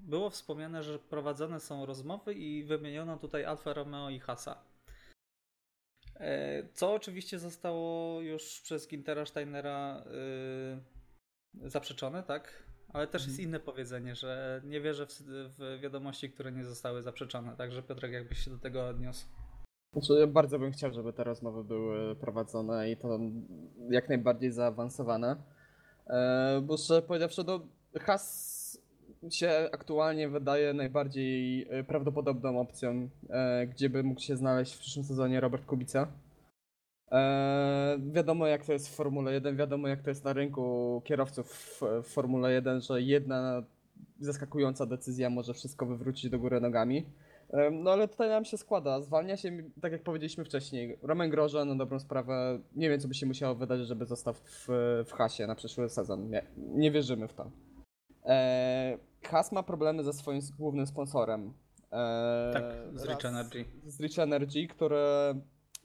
było 0.02 0.30
wspomniane, 0.30 0.82
że 0.82 0.98
prowadzone 0.98 1.60
są 1.60 1.86
rozmowy 1.86 2.34
i 2.34 2.64
wymieniono 2.64 3.16
tutaj 3.16 3.44
Alfa 3.44 3.72
Romeo 3.72 4.10
i 4.10 4.18
Hasa. 4.18 4.64
E, 6.14 6.62
Co 6.74 6.94
oczywiście 6.94 7.38
zostało 7.38 8.20
już 8.20 8.60
przez 8.60 8.88
Gintera 8.88 9.26
Steinera 9.26 10.04
y, 11.64 11.70
zaprzeczone, 11.70 12.22
tak? 12.22 12.66
Ale 12.92 13.06
też 13.06 13.26
jest 13.26 13.40
inne 13.40 13.60
powiedzenie, 13.60 14.14
że 14.14 14.62
nie 14.64 14.80
wierzę 14.80 15.06
w, 15.06 15.12
w 15.58 15.80
wiadomości, 15.80 16.30
które 16.30 16.52
nie 16.52 16.64
zostały 16.64 17.02
zaprzeczone. 17.02 17.56
Także 17.56 17.82
Piotrek, 17.82 18.12
jakbyś 18.12 18.38
się 18.38 18.50
do 18.50 18.58
tego 18.58 18.86
odniósł. 18.88 19.26
Znaczy, 19.92 20.12
ja 20.20 20.26
bardzo 20.26 20.58
bym 20.58 20.72
chciał, 20.72 20.92
żeby 20.92 21.12
te 21.12 21.24
rozmowy 21.24 21.64
były 21.64 22.16
prowadzone 22.16 22.90
i 22.90 22.96
to 22.96 23.18
jak 23.90 24.08
najbardziej 24.08 24.52
zaawansowane. 24.52 25.36
E, 26.06 26.60
bo 26.60 26.76
szczerze 26.76 27.02
powiedziawszy, 27.02 27.44
no, 27.46 27.60
Has 28.00 28.56
się 29.30 29.68
aktualnie 29.72 30.28
wydaje 30.28 30.74
najbardziej 30.74 31.66
e, 31.70 31.84
prawdopodobną 31.84 32.60
opcją, 32.60 33.08
e, 33.30 33.66
gdzie 33.66 33.90
by 33.90 34.02
mógł 34.02 34.20
się 34.20 34.36
znaleźć 34.36 34.74
w 34.74 34.78
przyszłym 34.78 35.04
sezonie 35.04 35.40
Robert 35.40 35.66
Kubica. 35.66 36.06
Wiadomo 37.98 38.46
jak 38.46 38.64
to 38.64 38.72
jest 38.72 38.88
w 38.88 38.94
Formule 38.94 39.32
1, 39.32 39.56
wiadomo 39.56 39.88
jak 39.88 40.02
to 40.02 40.10
jest 40.10 40.24
na 40.24 40.32
rynku 40.32 41.02
kierowców 41.04 41.80
w 41.82 42.08
Formule 42.08 42.52
1, 42.52 42.80
że 42.80 43.02
jedna 43.02 43.62
zaskakująca 44.20 44.86
decyzja 44.86 45.30
może 45.30 45.54
wszystko 45.54 45.86
wywrócić 45.86 46.30
do 46.30 46.38
góry 46.38 46.60
nogami. 46.60 47.06
No 47.72 47.90
ale 47.90 48.08
tutaj 48.08 48.28
nam 48.28 48.44
się 48.44 48.56
składa. 48.58 49.00
Zwalnia 49.00 49.36
się, 49.36 49.52
tak 49.80 49.92
jak 49.92 50.02
powiedzieliśmy 50.02 50.44
wcześniej, 50.44 50.98
Roman 51.02 51.30
Groża 51.30 51.64
na 51.64 51.74
dobrą 51.74 51.98
sprawę. 52.00 52.58
Nie 52.76 52.90
wiem, 52.90 53.00
co 53.00 53.08
by 53.08 53.14
się 53.14 53.26
musiało 53.26 53.54
wydarzyć, 53.54 53.88
żeby 53.88 54.06
został 54.06 54.34
w, 54.34 54.68
w 55.06 55.12
Hasie 55.12 55.46
na 55.46 55.54
przyszły 55.54 55.88
sezon. 55.88 56.30
Nie, 56.30 56.42
nie 56.56 56.90
wierzymy 56.90 57.28
w 57.28 57.34
to. 57.34 57.50
E, 58.24 58.98
Has 59.22 59.52
ma 59.52 59.62
problemy 59.62 60.04
ze 60.04 60.12
swoim 60.12 60.40
głównym 60.58 60.86
sponsorem. 60.86 61.52
E, 61.92 62.50
Tak, 62.52 62.64
z 62.94 63.04
Rich 63.04 63.24
Energy. 63.24 63.64
Z 63.86 64.00
Rich 64.00 64.18
Energy, 64.18 64.66
które 64.66 65.34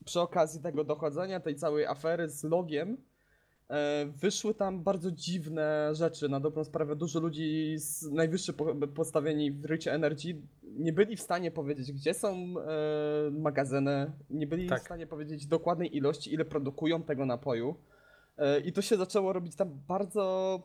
przy 0.06 0.22
okazji 0.22 0.62
tego 0.62 0.84
dochodzenia, 0.84 1.40
tej 1.40 1.56
całej 1.56 1.86
afery 1.86 2.30
z 2.30 2.44
logiem, 2.44 2.98
wyszły 4.16 4.54
tam 4.54 4.84
bardzo 4.84 5.12
dziwne 5.12 5.90
rzeczy. 5.96 6.30
Na 6.30 6.40
dobrą 6.40 6.64
sprawę 6.64 6.96
dużo 6.96 7.20
ludzi 7.20 7.74
z 7.78 8.12
najwyższy 8.12 8.54
po- 8.54 8.76
postawieni 8.76 9.52
w 9.52 9.66
Rich 9.66 9.88
Energy 9.88 10.42
nie 10.64 10.94
byli 10.94 11.16
w 11.16 11.22
stanie 11.22 11.52
powiedzieć, 11.52 11.92
gdzie 11.92 12.14
są 12.14 12.30
e, 12.36 13.32
magazyny, 13.32 14.12
nie 14.30 14.48
byli 14.48 14.68
Tak. 14.70 14.82
w 14.82 14.86
stanie 14.86 15.08
powiedzieć 15.08 15.46
dokładnej 15.48 15.98
ilości, 15.98 16.34
ile 16.34 16.46
produkują 16.46 17.04
tego 17.04 17.26
napoju. 17.26 17.76
E, 18.38 18.60
I 18.60 18.72
to 18.74 18.82
się 18.82 18.98
zaczęło 18.98 19.34
robić 19.34 19.56
tam 19.56 19.80
bardzo, 19.88 20.60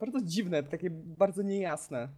bardzo 0.00 0.18
dziwne, 0.22 0.62
takie 0.62 0.90
bardzo 0.90 1.42
niejasne. 1.42 2.08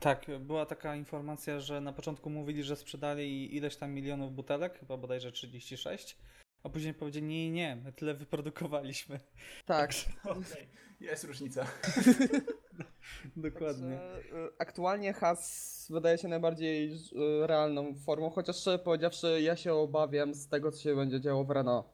Tak, 0.00 0.26
była 0.40 0.66
taka 0.66 0.96
informacja, 0.96 1.60
że 1.60 1.80
na 1.80 1.92
początku 1.92 2.30
mówili, 2.30 2.62
że 2.62 2.76
sprzedali 2.76 3.56
ileś 3.56 3.76
tam 3.76 3.92
milionów 3.92 4.34
butelek, 4.34 4.78
chyba 4.78 4.96
bodajże 4.96 5.32
36, 5.32 6.16
a 6.62 6.68
później 6.68 6.94
powiedzieli, 6.94 7.26
nie, 7.26 7.50
nie, 7.50 7.76
my 7.76 7.92
tyle 7.92 8.14
wyprodukowaliśmy. 8.14 9.20
Tak. 9.66 9.90
Okej, 10.24 10.68
jest 11.00 11.24
różnica. 11.24 11.66
Dokładnie. 13.36 13.98
Także, 13.98 14.38
y, 14.46 14.50
aktualnie 14.58 15.12
Has 15.12 15.86
wydaje 15.90 16.18
się 16.18 16.28
najbardziej 16.28 16.92
y, 16.92 17.46
realną 17.46 17.94
formą, 17.94 18.30
chociaż 18.30 18.56
szczerze 18.56 18.78
powiedziawszy, 18.78 19.40
ja 19.42 19.56
się 19.56 19.74
obawiam 19.74 20.34
z 20.34 20.48
tego, 20.48 20.72
co 20.72 20.82
się 20.82 20.96
będzie 20.96 21.20
działo 21.20 21.44
w 21.44 21.50
Renault. 21.50 21.86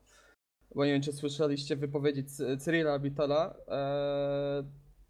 Bo 0.74 0.84
nie 0.84 0.92
wiem, 0.92 1.02
czy 1.02 1.12
słyszeliście 1.12 1.76
wypowiedzi 1.76 2.24
Cyrila 2.58 2.98
Bitola, 2.98 3.54
e, 3.68 4.64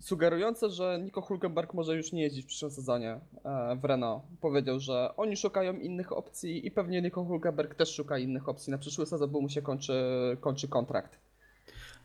sugerujące, 0.04 0.70
że 0.70 0.98
Nico 1.02 1.20
Hulkenberg 1.20 1.74
może 1.74 1.96
już 1.96 2.12
nie 2.12 2.22
jeździć 2.22 2.44
w 2.44 2.48
przyszłym 2.48 2.70
sezonie 2.70 3.20
e, 3.44 3.76
w 3.76 3.84
Renault. 3.84 4.22
Powiedział, 4.40 4.80
że 4.80 5.16
oni 5.16 5.36
szukają 5.36 5.74
innych 5.78 6.12
opcji 6.12 6.66
i 6.66 6.70
pewnie 6.70 7.02
Nico 7.02 7.24
Hulkenberg 7.24 7.74
też 7.74 7.94
szuka 7.94 8.18
innych 8.18 8.48
opcji 8.48 8.70
na 8.70 8.78
przyszły 8.78 9.06
sezon, 9.06 9.30
bo 9.30 9.40
mu 9.40 9.48
się 9.48 9.62
kończy, 9.62 9.94
kończy 10.40 10.68
kontrakt. 10.68 11.18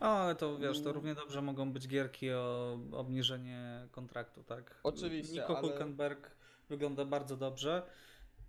O, 0.00 0.04
ale 0.04 0.34
to 0.34 0.58
wiesz, 0.58 0.82
to 0.82 0.92
równie 0.92 1.14
dobrze 1.14 1.42
mogą 1.42 1.72
być 1.72 1.88
gierki 1.88 2.30
o 2.32 2.78
obniżenie 2.92 3.88
kontraktu, 3.90 4.44
tak? 4.44 4.80
Oczywiście, 4.82 5.34
Nico 5.34 5.58
ale- 5.58 5.68
Hulkenberg 5.68 6.30
wygląda 6.68 7.04
bardzo 7.04 7.36
dobrze 7.36 7.82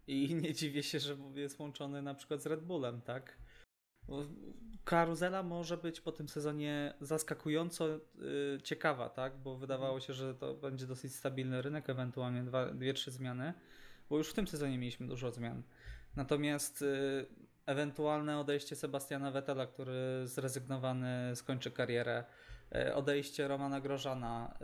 i 0.07 0.35
nie 0.43 0.53
dziwię 0.53 0.83
się, 0.83 0.99
że 0.99 1.17
jest 1.35 1.59
łączony 1.59 2.01
na 2.01 2.13
przykład 2.13 2.41
z 2.41 2.45
Red 2.45 2.63
Bullem, 2.63 3.01
tak? 3.01 3.37
Bo 4.07 4.23
Karuzela 4.85 5.43
może 5.43 5.77
być 5.77 6.01
po 6.01 6.11
tym 6.11 6.29
sezonie 6.29 6.93
zaskakująco 7.01 7.87
y, 7.87 7.99
ciekawa, 8.63 9.09
tak? 9.09 9.37
Bo 9.37 9.55
wydawało 9.55 9.99
się, 9.99 10.13
że 10.13 10.35
to 10.35 10.53
będzie 10.53 10.87
dosyć 10.87 11.15
stabilny 11.15 11.61
rynek, 11.61 11.89
ewentualnie 11.89 12.43
dwa, 12.43 12.65
dwie, 12.65 12.93
trzy 12.93 13.11
zmiany, 13.11 13.53
bo 14.09 14.17
już 14.17 14.29
w 14.29 14.33
tym 14.33 14.47
sezonie 14.47 14.77
mieliśmy 14.77 15.07
dużo 15.07 15.31
zmian. 15.31 15.63
Natomiast 16.15 16.81
y, 16.81 17.25
ewentualne 17.65 18.39
odejście 18.39 18.75
Sebastiana 18.75 19.31
Vettela, 19.31 19.67
który 19.67 20.21
zrezygnowany 20.25 21.35
skończy 21.35 21.71
karierę, 21.71 22.23
y, 22.75 22.95
odejście 22.95 23.47
Romana 23.47 23.81
Grożana, 23.81 24.57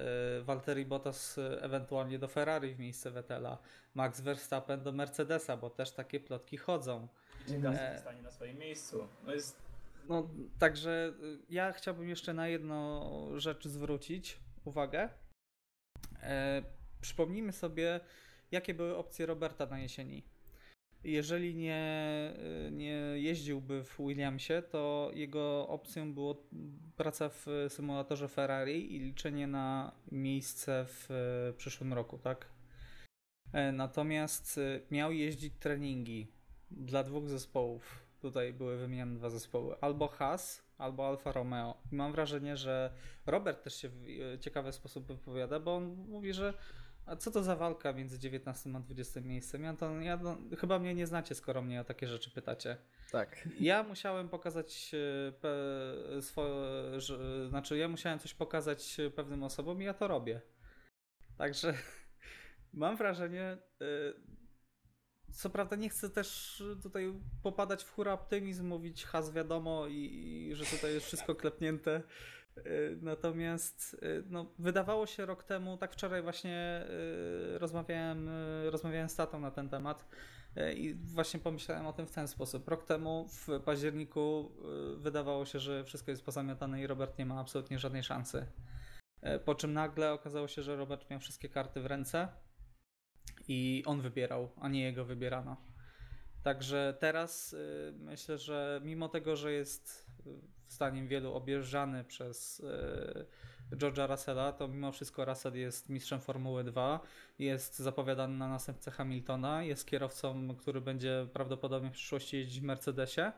Valtteri 0.44 0.86
Bottas 0.86 1.40
ewentualnie 1.62 2.20
do 2.20 2.28
Ferrari 2.28 2.76
w 2.76 2.80
miejsce 2.80 3.12
Vettela, 3.12 3.58
Max 3.94 4.22
Verstappen 4.22 4.84
do 4.84 4.92
Mercedesa, 4.92 5.58
bo 5.58 5.70
też 5.70 5.92
takie 5.92 6.20
plotki 6.20 6.58
chodzą. 6.58 7.08
Gdzie 7.48 7.70
E. 7.70 8.00
stanie 8.00 8.22
na 8.22 8.32
swoim 8.32 8.58
miejscu. 8.58 9.08
No 9.26 9.34
jest 9.34 9.67
No, 10.10 10.30
także 10.60 11.14
y, 11.24 11.40
ja 11.50 11.72
chciałbym 11.74 12.10
jeszcze 12.10 12.34
na 12.34 12.48
jedną 12.48 13.02
rzecz 13.40 13.68
zwrócić 13.68 14.40
uwagę. 14.66 15.10
E, 16.22 16.64
przypomnijmy 17.02 17.52
sobie, 17.52 18.00
jakie 18.52 18.74
były 18.74 18.96
opcje 18.98 19.26
Roberta 19.26 19.66
na 19.66 19.80
jesieni. 19.80 20.24
Jeżeli 21.04 21.56
nie, 21.56 22.34
y, 22.68 22.72
nie 22.72 22.94
jeździłby 23.16 23.84
w 23.84 23.98
Williamsie, 23.98 24.62
to 24.70 25.12
jego 25.14 25.68
opcją 25.68 26.14
było 26.14 26.48
praca 26.96 27.30
w 27.30 27.46
symulatorze 27.70 28.28
Ferrari 28.28 28.96
i 28.96 29.00
liczenie 29.00 29.48
na 29.48 29.92
miejsce 30.12 30.86
w 30.88 31.12
y, 31.52 31.58
przyszłym 31.58 31.94
roku, 31.94 32.18
tak? 32.18 32.50
E, 33.54 33.72
Natomiast 33.72 34.60
miał 34.92 35.12
jeździć 35.12 35.54
treningi 35.60 36.28
dla 36.72 37.04
dwóch 37.04 37.30
zespołów. 37.30 38.07
Tutaj 38.22 38.54
były 38.54 38.78
wymienione 38.78 39.16
dwa 39.16 39.30
zespoły. 39.30 39.76
Albo 39.82 40.08
Haas, 40.08 40.64
albo 40.78 41.08
Alfa 41.08 41.32
Romeo. 41.32 41.78
I 41.92 41.96
mam 41.96 42.12
wrażenie, 42.12 42.58
że 42.58 42.94
Robert 43.26 43.64
też 43.64 43.76
się 43.76 43.90
w 43.90 44.04
e, 44.34 44.40
ciekawy 44.40 44.72
sposób 44.72 45.08
wypowiada, 45.08 45.60
bo 45.60 45.76
on 45.76 45.84
mówi, 46.10 46.34
że 46.34 46.54
a 47.08 47.16
co 47.16 47.32
to 47.32 47.44
za 47.44 47.56
walka 47.56 47.94
między 47.94 48.20
19 48.20 48.70
a 48.76 48.80
20 48.80 49.22
miejscem? 49.22 49.64
Ja 49.64 49.74
to, 49.74 50.02
ja 50.02 50.18
to, 50.18 50.38
chyba 50.58 50.80
mnie 50.80 50.96
nie 50.96 51.08
znacie, 51.08 51.36
skoro 51.36 51.62
mnie 51.62 51.82
o 51.82 51.84
takie 51.84 52.08
rzeczy 52.08 52.32
pytacie. 52.32 52.78
Tak. 53.12 53.50
Ja 53.60 53.84
musiałem 53.84 54.30
pokazać 54.30 54.92
e, 56.18 56.22
swoje, 56.22 57.00
że, 57.02 57.48
znaczy 57.50 57.78
ja 57.78 57.88
musiałem 57.88 58.20
coś 58.20 58.34
pokazać 58.34 58.98
pewnym 59.16 59.44
osobom 59.44 59.82
i 59.82 59.86
ja 59.86 59.94
to 59.94 60.08
robię. 60.08 60.42
Także 61.38 61.74
mam 62.74 62.98
wrażenie, 62.98 63.42
e, 63.42 63.58
co 65.32 65.50
prawda 65.50 65.76
nie 65.76 65.90
chcę 65.90 66.10
też 66.10 66.64
tutaj 66.84 67.14
popadać 67.44 67.84
w 67.84 67.92
hura 67.92 68.14
optymizm, 68.14 68.68
mówić 68.68 69.06
has 69.06 69.32
wiadomo 69.32 69.88
i, 69.88 69.96
i 70.52 70.56
że 70.56 70.66
tutaj 70.66 70.94
jest 70.94 71.06
wszystko 71.06 71.36
klepnięte. 71.36 71.92
E, 71.96 72.62
Natomiast 73.02 73.98
e, 74.02 74.08
no, 74.30 74.52
wydawało 74.60 75.06
się 75.06 75.26
rok 75.26 75.44
temu, 75.44 75.78
tak 75.78 75.94
wczoraj 75.94 76.22
właśnie 76.22 76.86
rozmawiałem, 77.54 78.30
rozmawiałem 78.70 79.10
z 79.10 79.16
tatą 79.16 79.40
na 79.40 79.52
ten 79.52 79.70
temat 79.70 80.08
i 80.76 80.96
właśnie 80.96 81.40
pomyślałem 81.40 81.88
o 81.88 81.94
tym 81.94 82.08
w 82.08 82.12
ten 82.12 82.28
sposób. 82.28 82.68
Rok 82.68 82.84
temu 82.84 83.28
w 83.28 83.48
październiku 83.66 84.52
wydawało 84.98 85.46
się, 85.46 85.60
że 85.60 85.84
wszystko 85.84 86.12
jest 86.12 86.26
pozamiatane 86.26 86.82
i 86.82 86.88
Robert 86.88 87.18
nie 87.20 87.26
ma 87.26 87.40
absolutnie 87.40 87.80
żadnej 87.80 88.04
szansy. 88.04 88.46
Po 89.46 89.56
czym 89.56 89.74
nagle 89.74 90.14
okazało 90.14 90.48
się, 90.48 90.62
że 90.62 90.76
Robert 90.76 91.10
miał 91.10 91.20
wszystkie 91.20 91.50
karty 91.50 91.82
w 91.82 91.86
ręce 91.86 92.28
i 93.48 93.84
on 93.86 94.02
wybierał, 94.02 94.50
a 94.62 94.70
nie 94.70 94.82
jego 94.84 95.06
wybierano. 95.06 95.58
Także 96.44 96.98
teraz 97.00 97.54
y, 97.54 97.94
myślę, 97.98 98.38
że 98.38 98.82
mimo 98.84 99.10
tego, 99.10 99.36
że 99.36 99.52
jest 99.52 100.08
y, 100.28 100.40
zdaniem 100.70 101.08
wielu 101.08 101.34
objeżdżany 101.34 102.04
przez 102.04 102.60
y, 102.60 103.26
George'a 103.72 104.10
Russella, 104.10 104.52
to 104.52 104.68
mimo 104.68 104.92
wszystko 104.92 105.26
Russell 105.26 105.54
jest 105.54 105.90
mistrzem 105.90 106.22
Formuły 106.22 106.64
2, 106.64 107.00
jest 107.40 107.80
zapowiadany 107.80 108.38
na 108.38 108.48
następcę 108.50 108.92
Hamiltona, 108.92 109.64
jest 109.64 109.88
kierowcą, 109.88 110.56
który 110.56 110.82
będzie 110.82 111.28
prawdopodobnie 111.34 111.90
w 111.90 111.94
przyszłości 111.94 112.38
jeździć 112.38 112.60
w 112.60 112.64
Mercedesie 112.64 113.32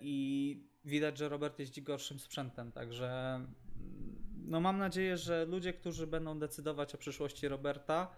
i 0.00 0.68
widać, 0.84 1.18
że 1.18 1.28
Robert 1.28 1.58
jeździ 1.58 1.82
gorszym 1.82 2.18
sprzętem, 2.18 2.72
także 2.72 3.34
mm, 3.34 3.54
no 4.46 4.60
mam 4.60 4.78
nadzieję, 4.78 5.16
że 5.16 5.44
ludzie, 5.44 5.72
którzy 5.72 6.06
będą 6.06 6.38
decydować 6.38 6.94
o 6.94 6.98
przyszłości 6.98 7.48
Roberta, 7.48 8.16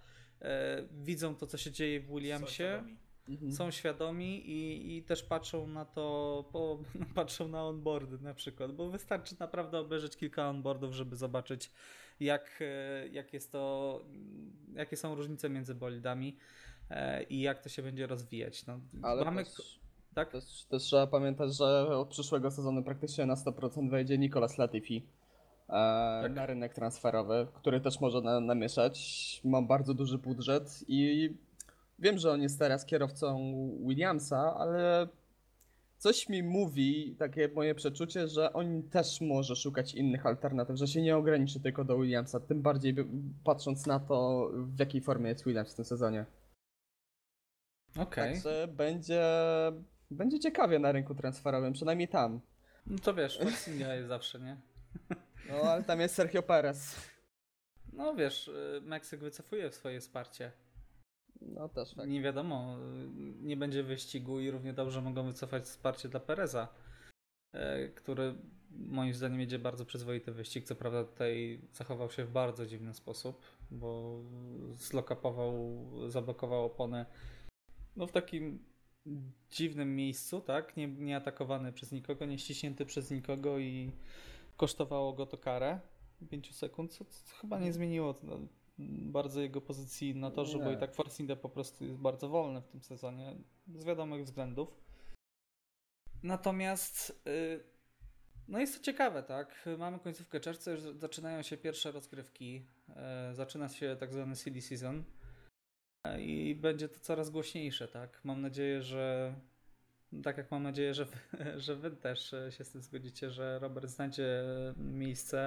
widzą 0.93 1.35
to, 1.35 1.47
co 1.47 1.59
się 1.59 1.71
dzieje 1.71 2.01
w 2.01 2.07
Williamsie. 2.07 2.83
Mhm. 3.29 3.53
są 3.53 3.71
świadomi 3.71 4.51
i, 4.51 4.97
i 4.97 5.03
też 5.03 5.23
patrzą 5.23 5.67
na 5.67 5.85
to, 5.85 6.45
po, 6.53 6.79
patrzą 7.15 7.49
na 7.49 7.65
onboardy 7.65 8.19
na 8.19 8.35
przykład, 8.35 8.73
bo 8.73 8.91
wystarczy 8.91 9.37
naprawdę 9.41 9.79
obejrzeć 9.79 10.17
kilka 10.17 10.51
onboardów, 10.51 10.95
żeby 10.95 11.17
zobaczyć, 11.17 11.71
jak, 12.21 12.59
e, 12.61 13.09
jak 13.09 13.33
jest 13.33 13.53
to, 13.53 14.05
jakie 14.75 14.97
są 14.97 15.15
różnice 15.15 15.51
między 15.51 15.75
bolidami 15.75 16.37
e, 16.91 17.23
i 17.23 17.41
jak 17.41 17.63
to 17.63 17.69
się 17.69 17.83
będzie 17.83 18.07
rozwijać. 18.07 18.67
No, 18.67 18.81
Ale 19.03 19.25
mamy, 19.25 19.45
też, 19.45 19.81
tak? 20.15 20.33
też, 20.33 20.65
też 20.65 20.83
trzeba 20.83 21.07
pamiętać, 21.07 21.57
że 21.57 21.97
od 21.97 22.09
przyszłego 22.09 22.51
sezonu 22.51 22.83
praktycznie 22.83 23.27
na 23.27 23.35
100% 23.35 23.91
wejdzie 23.91 24.19
Nicolas 24.19 24.59
Latifi 24.59 24.97
e, 24.97 25.18
Tak. 25.69 26.35
na 26.35 26.47
rynek 26.47 26.75
transferowy, 26.75 27.47
który 27.55 27.81
też 27.81 28.01
może 28.01 28.21
na, 28.21 28.41
namieszać. 28.41 29.41
Ma 29.45 29.63
bardzo 29.63 29.95
duży 29.95 30.19
budżet 30.19 30.85
i 30.89 31.31
wiem, 31.99 32.19
że 32.19 32.31
on 32.31 32.43
jest 32.43 32.59
teraz 32.59 32.87
kierowcą 32.87 33.39
Williamsa, 33.87 34.55
ale 34.59 35.09
coś 35.99 36.29
mi 36.29 36.43
mówi, 36.43 37.17
takie 37.19 37.49
moje 37.49 37.75
przeczucie, 37.75 38.29
że 38.29 38.53
on 38.53 38.83
też 38.83 39.21
może 39.21 39.57
szukać 39.57 39.95
innych 39.95 40.27
alternatyw, 40.27 40.77
że 40.77 40.89
się 40.89 41.03
nie 41.03 41.17
ograniczy 41.17 41.61
tylko 41.61 41.85
do 41.85 41.99
Williamsa, 41.99 42.41
tym 42.41 42.63
bardziej 42.63 42.95
patrząc 43.45 43.87
na 43.87 44.01
to, 44.01 44.51
w 44.55 44.79
jakiej 44.79 45.01
formie 45.01 45.29
jest 45.29 45.45
Williams 45.45 45.73
w 45.73 45.77
tym 45.77 45.85
sezonie. 45.85 46.27
Okej. 47.99 48.33
Także 48.33 48.69
będzie, 48.69 49.23
będzie 50.11 50.41
ciekawie 50.41 50.79
na 50.79 50.93
rynku 50.93 51.15
transferowym, 51.15 51.73
przynajmniej 51.73 52.09
tam. 52.09 52.41
No 52.87 52.99
to 52.99 53.15
wiesz, 53.15 53.39
Force 53.39 53.71
India 53.71 53.95
jest 53.95 54.09
zawsze, 54.09 54.41
nie? 54.41 54.57
No 55.49 55.63
ale 55.63 55.85
tam 55.85 56.01
jest 56.01 56.15
Sergio 56.15 56.43
Perez. 56.43 56.97
No 57.93 58.15
wiesz, 58.15 58.49
y, 58.49 58.81
Meksyk 58.83 59.21
wycofuje 59.21 59.73
swoje 59.73 60.01
wsparcie. 60.01 60.53
No 61.41 61.69
też 61.69 61.95
tak. 61.95 62.09
Nie 62.09 62.23
wiadomo, 62.23 62.77
y, 62.79 63.09
nie 63.43 63.57
będzie 63.57 63.83
wyścigu 63.83 64.41
i 64.41 64.51
równie 64.51 64.73
dobrze 64.73 65.03
mogą 65.03 65.27
wycofać 65.27 65.65
wsparcie 65.65 66.09
dla 66.09 66.21
Pereza, 66.21 66.69
e, 67.53 67.89
który 67.89 68.35
moim 68.71 69.15
zdaniem 69.15 69.41
jedzie 69.41 69.59
bardzo 69.59 69.85
przyzwoity 69.85 70.33
wyścig. 70.33 70.65
Co 70.65 70.75
prawda 70.75 71.05
tutaj 71.05 71.61
zachował 71.73 72.11
się 72.11 72.25
w 72.25 72.31
bardzo 72.31 72.67
dziwny 72.67 72.95
sposób, 72.95 73.43
bo 73.71 74.21
zlokapował, 74.75 75.79
zablokował 76.09 76.65
opony 76.65 77.07
no 77.97 78.07
w 78.07 78.13
takim 78.13 78.65
dziwnym 79.51 79.97
miejscu, 79.97 80.41
tak? 80.41 80.77
Nie, 80.77 80.89
nie 80.89 81.17
atakowany 81.17 81.73
przez 81.73 81.93
nikogo, 81.93 82.27
nie 82.27 82.39
ściśnięty 82.39 82.87
przez 82.87 83.11
nikogo 83.11 83.59
i 83.59 83.93
kosztowało 84.59 85.13
go 85.13 85.27
to 85.27 85.39
karę 85.39 85.81
5 86.31 86.57
sekund, 86.57 86.93
co, 86.93 87.05
co 87.05 87.35
chyba 87.37 87.59
nie 87.59 87.73
zmieniło 87.73 88.15
no, 88.23 88.39
bardzo 89.13 89.41
jego 89.41 89.61
pozycji 89.61 90.15
na 90.15 90.31
torze, 90.31 90.59
bo 90.59 90.65
Nie. 90.65 90.73
i 90.73 90.77
tak 90.77 90.95
Force 90.95 91.37
po 91.37 91.49
prostu 91.49 91.85
jest 91.85 91.99
bardzo 91.99 92.29
wolny 92.29 92.61
w 92.61 92.69
tym 92.69 92.83
sezonie 92.83 93.37
z 93.77 93.85
wiadomych 93.85 94.25
względów. 94.25 94.81
Natomiast 96.23 97.23
y, 97.27 97.65
no 98.49 98.61
jest 98.61 98.79
to 98.79 98.85
ciekawe, 98.85 99.23
tak? 99.23 99.69
Mamy 99.79 99.99
końcówkę 99.99 100.41
czerwca, 100.41 100.71
już 100.71 100.81
zaczynają 100.81 101.43
się 101.43 101.57
pierwsze 101.57 101.93
rozgrywki, 101.93 102.67
e, 102.97 103.31
zaczyna 103.35 103.69
się 103.69 103.97
tak 104.01 104.13
zwany 104.13 104.37
silly 104.37 104.63
season 104.63 105.05
e, 106.05 106.23
i 106.23 106.55
będzie 106.55 106.89
to 106.89 107.01
coraz 107.01 107.31
głośniejsze, 107.31 107.89
tak? 107.89 108.21
Mam 108.25 108.41
nadzieję, 108.41 108.83
że 108.83 109.35
tak 110.25 110.37
jak 110.39 110.51
mam 110.51 110.63
nadzieję, 110.63 110.95
że 110.95 111.05
wy, 111.05 111.17
że 111.61 111.77
wy 111.77 111.91
też 111.91 112.35
e, 112.35 112.53
się 112.53 112.65
z 112.65 112.71
tym 112.71 112.83
zgodzicie, 112.83 113.31
że 113.31 113.59
Robert 113.59 113.87
znajdzie 113.87 114.43
miejsce 114.77 115.47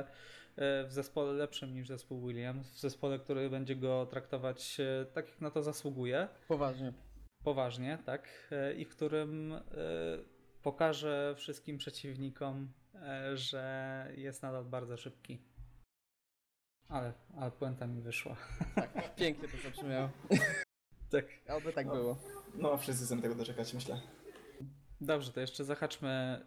e, 0.55 0.83
w 0.87 0.93
zespole 0.93 1.33
lepszym 1.33 1.73
niż 1.73 1.87
zespół 1.87 2.27
Williams, 2.27 2.71
w 2.71 2.79
zespole, 2.79 3.19
który 3.19 3.49
będzie 3.49 3.75
go 3.75 4.05
traktować 4.05 4.77
e, 4.79 5.05
tak, 5.05 5.27
jak 5.29 5.41
na 5.41 5.51
to 5.51 5.63
zasługuje, 5.63 6.27
Poważnie. 6.47 6.93
poważnie, 7.43 7.97
tak, 8.05 8.27
e, 8.51 8.73
i 8.73 8.85
w 8.85 8.89
którym 8.89 9.53
e, 9.53 9.61
pokaże 10.63 11.33
wszystkim 11.37 11.77
przeciwnikom, 11.77 12.71
e, 12.95 13.37
że 13.37 14.07
jest 14.17 14.43
nadal 14.43 14.65
bardzo 14.65 14.97
szybki. 14.97 15.41
Ale, 16.89 17.13
ale 17.37 17.51
puenta 17.51 17.87
mi 17.87 18.01
wyszła. 18.01 18.35
Tak, 18.75 19.15
pięknie 19.15 19.47
to 19.47 19.57
zabrzmiało. 19.63 20.09
Tak. 21.09 21.25
Oby 21.49 21.73
tak 21.73 21.85
No. 21.87 21.93
było. 21.93 22.17
No, 22.55 22.77
wszyscy 22.77 23.05
chcemy 23.05 23.21
tego 23.21 23.35
doczekać, 23.35 23.73
myślę. 23.73 24.01
Dobrze, 25.01 25.31
to 25.31 25.39
jeszcze 25.39 25.63
zahaczmy, 25.63 26.41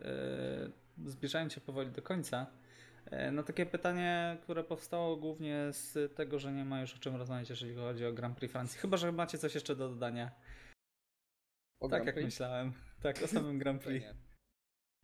yy, 0.98 1.10
zbliżając 1.10 1.52
się 1.52 1.60
powoli 1.60 1.90
do 1.90 2.02
końca. 2.02 2.46
No 3.32 3.42
takie 3.42 3.66
pytanie, 3.66 4.38
które 4.42 4.64
powstało 4.64 5.16
głównie 5.16 5.66
z 5.70 6.14
tego, 6.16 6.38
że 6.38 6.52
nie 6.52 6.64
ma 6.64 6.80
już 6.80 6.94
o 6.94 6.98
czym 6.98 7.16
rozmawiać, 7.16 7.50
jeżeli 7.50 7.74
chodzi 7.74 8.06
o 8.06 8.12
Grand 8.12 8.38
Prix 8.38 8.52
Francji. 8.52 8.80
Chyba, 8.80 8.96
że 8.96 9.12
macie 9.12 9.38
coś 9.38 9.54
jeszcze 9.54 9.76
do 9.76 9.88
dodania. 9.88 10.30
O 11.80 11.88
tak 11.88 12.06
jak 12.06 12.16
myślałem. 12.16 12.72
Tak, 13.02 13.22
o 13.22 13.26
samym 13.26 13.58
Grand 13.58 13.82
Prix. 13.82 14.06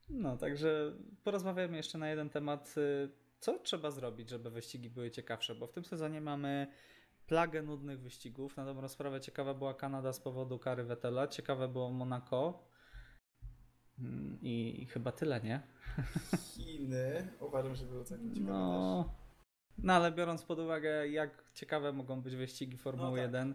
No, 0.08 0.36
także 0.36 0.92
porozmawiamy 1.24 1.76
jeszcze 1.76 1.98
na 1.98 2.08
jeden 2.08 2.30
temat. 2.30 2.74
y, 2.78 3.10
Co 3.40 3.58
trzeba 3.58 3.90
zrobić, 3.90 4.28
żeby 4.28 4.50
wyścigi 4.50 4.90
były 4.90 5.10
ciekawsze? 5.10 5.54
Bo 5.54 5.66
w 5.66 5.72
tym 5.72 5.84
sezonie 5.84 6.20
mamy 6.20 6.66
plagę 7.26 7.62
nudnych 7.62 8.00
wyścigów. 8.00 8.56
Na 8.56 8.64
dobrą 8.64 8.88
sprawę 8.88 9.20
ciekawa 9.20 9.54
była 9.54 9.74
Kanada 9.74 10.12
z 10.12 10.20
powodu 10.20 10.58
kary 10.58 10.84
Vettela, 10.84 11.28
ciekawe 11.28 11.68
było 11.68 11.90
Monaco. 11.90 12.69
Mm, 14.00 14.38
I, 14.42 14.82
I 14.82 14.86
chyba 14.86 15.12
tyle, 15.12 15.40
nie? 15.40 15.60
Chiny 16.38 17.28
uważam, 17.40 17.74
że 17.74 17.84
było 17.84 18.04
całkiem 18.04 18.34
ciekawe 18.34 18.52
No, 18.52 19.14
no 19.78 19.92
ale 19.92 20.12
biorąc 20.12 20.42
pod 20.42 20.58
uwagę, 20.58 21.08
jak 21.08 21.44
ciekawe 21.54 21.92
mogą 21.92 22.20
być 22.20 22.36
wyścigi 22.36 22.76
Formuły 22.76 23.10
No 23.10 23.16
tak. 23.16 23.34
1, 23.34 23.54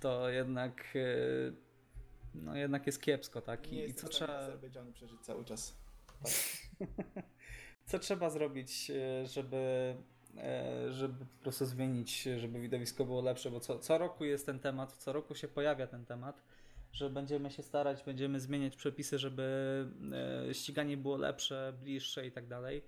to 0.00 0.28
jednak, 0.28 0.96
y, 0.96 1.52
no 2.34 2.56
jednak 2.56 2.86
jest 2.86 3.02
kiepsko, 3.02 3.40
tak? 3.40 3.72
Nie 3.72 3.86
i 3.86 3.94
co 3.94 4.08
trzeba. 4.08 4.38
Azerbejdżanu 4.38 4.92
przeżyć 4.92 5.20
cały 5.20 5.44
czas. 5.44 5.76
Co 7.90 7.98
trzeba 7.98 8.30
zrobić, 8.30 8.90
e, 8.90 9.26
żeby, 9.26 9.94
e, 10.36 10.92
żeby 10.92 11.24
po 11.24 11.42
prostu 11.42 11.66
zmienić, 11.66 12.22
żeby 12.22 12.60
widowisko 12.60 13.04
było 13.04 13.20
lepsze? 13.20 13.50
Bo 13.50 13.60
co, 13.60 13.78
co 13.78 13.98
roku 13.98 14.24
jest 14.24 14.46
ten 14.46 14.60
temat, 14.60 14.92
co 14.92 15.12
roku 15.12 15.34
się 15.34 15.48
pojawia 15.48 15.86
ten 15.86 16.06
temat, 16.06 16.42
że 16.92 17.10
będziemy 17.10 17.50
się 17.50 17.62
starać, 17.62 18.02
będziemy 18.04 18.40
zmieniać 18.40 18.76
przepisy, 18.76 19.18
żeby 19.18 19.42
e, 20.48 20.54
ściganie 20.54 20.96
było 20.96 21.16
lepsze, 21.16 21.72
bliższe 21.82 22.26
i 22.26 22.32
tak 22.32 22.46
dalej. 22.46 22.84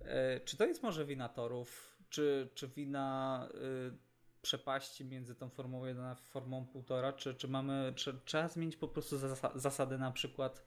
E, 0.00 0.40
Czy 0.40 0.56
to 0.56 0.66
jest 0.66 0.82
może 0.82 1.04
wina 1.04 1.28
torów, 1.28 1.94
czy, 2.14 2.48
czy 2.54 2.68
wina 2.68 3.48
y, 3.90 3.96
przepaści 4.42 5.04
między 5.04 5.34
tą 5.34 5.50
Formułą 5.50 5.86
1 5.86 6.04
a 6.04 6.14
Formułą 6.14 6.66
1,5, 6.74 7.16
czy, 7.16 7.34
czy 7.34 7.48
mamy, 7.48 7.92
czy 7.96 8.20
trzeba 8.24 8.48
zmienić 8.48 8.76
po 8.76 8.88
prostu 8.88 9.16
zasa- 9.18 9.58
zasady 9.58 9.98
na 9.98 10.12
przykład 10.12 10.64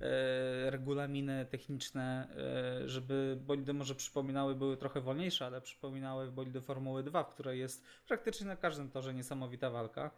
e, 0.00 0.70
regulaminy 0.70 1.46
techniczne, 1.50 2.28
e, 2.84 2.88
żeby 2.88 3.38
bolidy 3.40 3.72
może 3.72 3.94
przypominały, 3.94 4.54
były 4.54 4.76
trochę 4.76 5.00
wolniejsze, 5.00 5.46
ale 5.46 5.60
przypominały 5.60 6.32
bolidy 6.32 6.60
Formuły 6.60 7.02
2, 7.02 7.24
w 7.24 7.34
której 7.34 7.58
jest 7.60 7.84
praktycznie 8.08 8.46
na 8.46 8.56
każdym 8.56 8.90
torze 8.90 9.14
niesamowita 9.14 9.70
walka. 9.70 10.10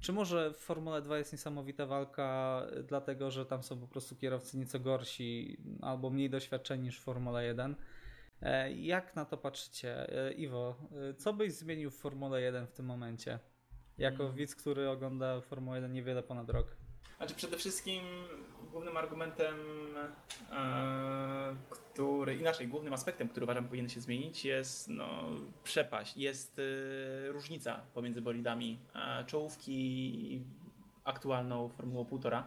Czy 0.00 0.12
może 0.12 0.52
w 0.52 0.56
Formule 0.56 1.02
2 1.02 1.18
jest 1.18 1.32
niesamowita 1.32 1.86
walka, 1.86 2.62
e, 2.72 2.82
dlatego 2.82 3.30
że 3.30 3.46
tam 3.46 3.62
są 3.62 3.80
po 3.80 3.88
prostu 3.88 4.16
kierowcy 4.16 4.58
nieco 4.58 4.80
gorsi 4.80 5.56
albo 5.82 6.10
mniej 6.10 6.30
doświadczeni 6.30 6.82
niż 6.82 7.00
w 7.00 7.02
Formule 7.02 7.44
1? 7.44 7.76
E, 8.42 8.72
Jak 8.72 9.16
na 9.16 9.24
to 9.24 9.36
patrzycie? 9.36 10.16
E, 10.28 10.32
Iwo, 10.32 10.76
e, 11.10 11.14
co 11.14 11.32
byś 11.32 11.52
zmienił 11.52 11.90
w 11.90 11.96
Formule 11.96 12.40
1 12.42 12.66
w 12.66 12.72
tym 12.72 12.86
momencie? 12.86 13.38
Jako 13.98 14.22
Mm. 14.24 14.36
widz, 14.36 14.56
który 14.56 14.88
ogląda 14.90 15.40
Formułę 15.40 15.76
1 15.76 15.92
niewiele 15.92 16.22
ponad 16.22 16.50
rok. 16.50 16.76
Znaczy 17.16 17.34
przede 17.34 17.56
wszystkim 17.56 18.02
głównym 18.70 18.96
argumentem, 18.96 19.54
e, 20.52 21.56
który, 21.70 22.34
inaczej, 22.36 22.68
głównym 22.68 22.92
aspektem, 22.92 23.28
który 23.28 23.44
uważam 23.44 23.64
powinien 23.64 23.88
się 23.88 24.00
zmienić 24.00 24.44
jest 24.44 24.88
no, 24.88 25.24
przepaść, 25.64 26.16
jest 26.16 26.58
e, 26.58 27.32
różnica 27.32 27.80
pomiędzy 27.94 28.22
bolidami 28.22 28.78
e, 28.94 29.24
czołówki 29.24 29.72
i 30.34 30.42
aktualną 31.04 31.68
Formułą 31.68 32.04
1,5. 32.04 32.42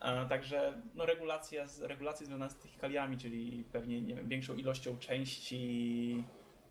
E, 0.00 0.26
Także 0.28 0.82
no, 0.94 1.06
regulacja, 1.06 1.66
z- 1.66 1.80
regulacje 1.80 2.26
związane 2.26 2.50
z 2.50 2.56
technikaliami, 2.56 3.18
czyli 3.18 3.64
pewnie 3.72 4.02
nie 4.02 4.14
wiem, 4.14 4.28
większą 4.28 4.54
ilością 4.54 4.98
części 4.98 6.24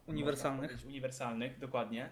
Uniwersalnych? 0.08 0.78
uniwersalnych, 0.88 1.60
dokładnie. 1.60 2.10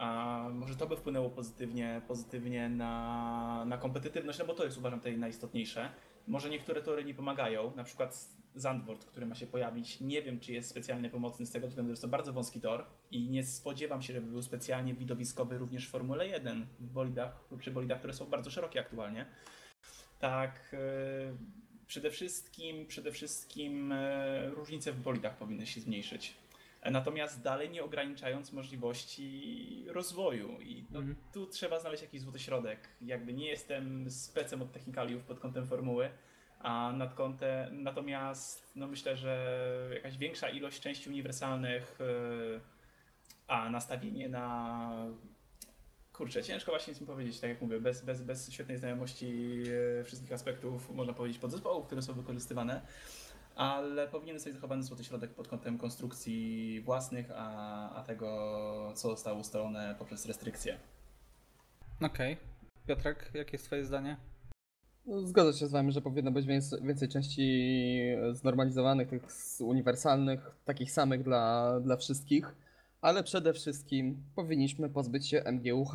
A 0.00 0.48
może 0.52 0.76
to 0.76 0.86
by 0.86 0.96
wpłynęło 0.96 1.30
pozytywnie, 1.30 2.02
pozytywnie 2.08 2.68
na, 2.68 3.64
na 3.66 3.78
kompetytywność, 3.78 4.38
no 4.38 4.44
bo 4.44 4.54
to 4.54 4.64
jest 4.64 4.78
uważam 4.78 4.98
tutaj 4.98 5.18
najistotniejsze. 5.18 5.90
Może 6.26 6.50
niektóre 6.50 6.82
tory 6.82 7.04
nie 7.04 7.14
pomagają, 7.14 7.72
na 7.76 7.84
przykład 7.84 8.28
Zandvoort, 8.54 9.04
który 9.04 9.26
ma 9.26 9.34
się 9.34 9.46
pojawić, 9.46 10.00
nie 10.00 10.22
wiem 10.22 10.40
czy 10.40 10.52
jest 10.52 10.70
specjalnie 10.70 11.10
pomocny 11.10 11.46
z 11.46 11.50
tego 11.50 11.68
względu, 11.68 11.88
że 11.88 11.92
jest 11.92 12.02
to 12.02 12.08
bardzo 12.08 12.32
wąski 12.32 12.60
tor 12.60 12.86
i 13.10 13.30
nie 13.30 13.44
spodziewam 13.44 14.02
się, 14.02 14.12
żeby 14.12 14.26
był 14.26 14.42
specjalnie 14.42 14.94
widowiskowy 14.94 15.58
również 15.58 15.88
w 15.88 15.90
Formule 15.90 16.28
1 16.28 16.66
w 16.80 16.86
bolidach, 16.86 17.44
przy 17.58 17.70
bolidach, 17.70 17.98
które 17.98 18.12
są 18.12 18.26
bardzo 18.26 18.50
szerokie 18.50 18.80
aktualnie. 18.80 19.26
Tak, 20.18 20.70
e, 20.72 21.36
przede 21.86 22.10
wszystkim, 22.10 22.86
przede 22.86 23.12
wszystkim 23.12 23.92
e, 23.92 24.50
różnice 24.50 24.92
w 24.92 25.00
bolidach 25.00 25.36
powinny 25.36 25.66
się 25.66 25.80
zmniejszyć. 25.80 26.34
Natomiast 26.90 27.42
dalej 27.42 27.70
nie 27.70 27.84
ograniczając 27.84 28.52
możliwości 28.52 29.84
rozwoju. 29.88 30.60
I 30.60 30.86
no, 30.90 30.98
Mhm. 30.98 31.16
tu 31.32 31.46
trzeba 31.46 31.80
znaleźć 31.80 32.02
jakiś 32.02 32.20
złoty 32.20 32.38
środek. 32.38 32.88
Jakby 33.00 33.32
nie 33.32 33.46
jestem 33.48 34.10
specem 34.10 34.62
od 34.62 34.72
technikaliów 34.72 35.24
pod 35.24 35.40
kątem 35.40 35.66
formuły, 35.66 36.10
a 36.58 36.92
nad 36.92 37.14
kątem, 37.14 37.82
natomiast 37.82 38.72
no 38.76 38.86
myślę, 38.86 39.16
że 39.16 39.90
jakaś 39.94 40.18
większa 40.18 40.48
ilość 40.48 40.80
części 40.80 41.08
uniwersalnych, 41.08 41.98
yy, 42.00 42.60
a 43.46 43.70
nastawienie 43.70 44.28
na 44.28 44.90
kurczę, 46.12 46.42
ciężko 46.42 46.72
właśnie 46.72 46.92
nic 46.92 47.00
mi 47.00 47.06
powiedzieć, 47.06 47.40
tak 47.40 47.50
jak 47.50 47.60
mówię, 47.62 47.80
bez, 47.80 48.04
bez, 48.04 48.22
bez 48.22 48.52
świetnej 48.52 48.78
znajomości 48.78 49.58
yy, 49.62 50.04
wszystkich 50.04 50.32
aspektów, 50.32 50.90
można 50.90 51.12
powiedzieć, 51.12 51.38
podzespołów, 51.38 51.86
które 51.86 52.02
są 52.02 52.12
wykorzystywane, 52.14 52.80
ale 53.56 54.08
powinien 54.08 54.36
zostać 54.36 54.54
zachowany 54.54 54.82
złoty 54.82 55.04
środek 55.04 55.34
pod 55.34 55.48
kątem 55.48 55.78
konstrukcji 55.78 56.80
własnych, 56.80 57.30
a, 57.34 57.94
a 57.94 58.02
tego, 58.02 58.92
co 58.94 59.10
zostało 59.10 59.40
ustalone 59.40 59.94
poprzez 59.98 60.26
restrykcje. 60.26 60.78
Okej. 62.02 62.36
Piotrek, 62.86 63.30
jakie 63.34 63.52
jest 63.52 63.64
twoje 63.64 63.84
zdanie? 63.84 64.16
No, 65.06 65.26
Zgodzę 65.26 65.58
się 65.58 65.66
z 65.66 65.70
wami, 65.70 65.92
że 65.92 66.00
powinno 66.00 66.30
być 66.30 66.46
więcej, 66.46 66.82
więcej 66.82 67.08
części 67.08 67.88
znormalizowanych, 68.32 69.08
tych 69.08 69.22
uniwersalnych, 69.60 70.56
takich 70.64 70.92
samych 70.92 71.22
dla, 71.22 71.80
dla 71.80 71.96
wszystkich, 71.96 72.54
ale 73.00 73.22
przede 73.22 73.52
wszystkim 73.52 74.22
powinniśmy 74.34 74.88
pozbyć 74.88 75.28
się 75.28 75.42
MGUH. 75.52 75.94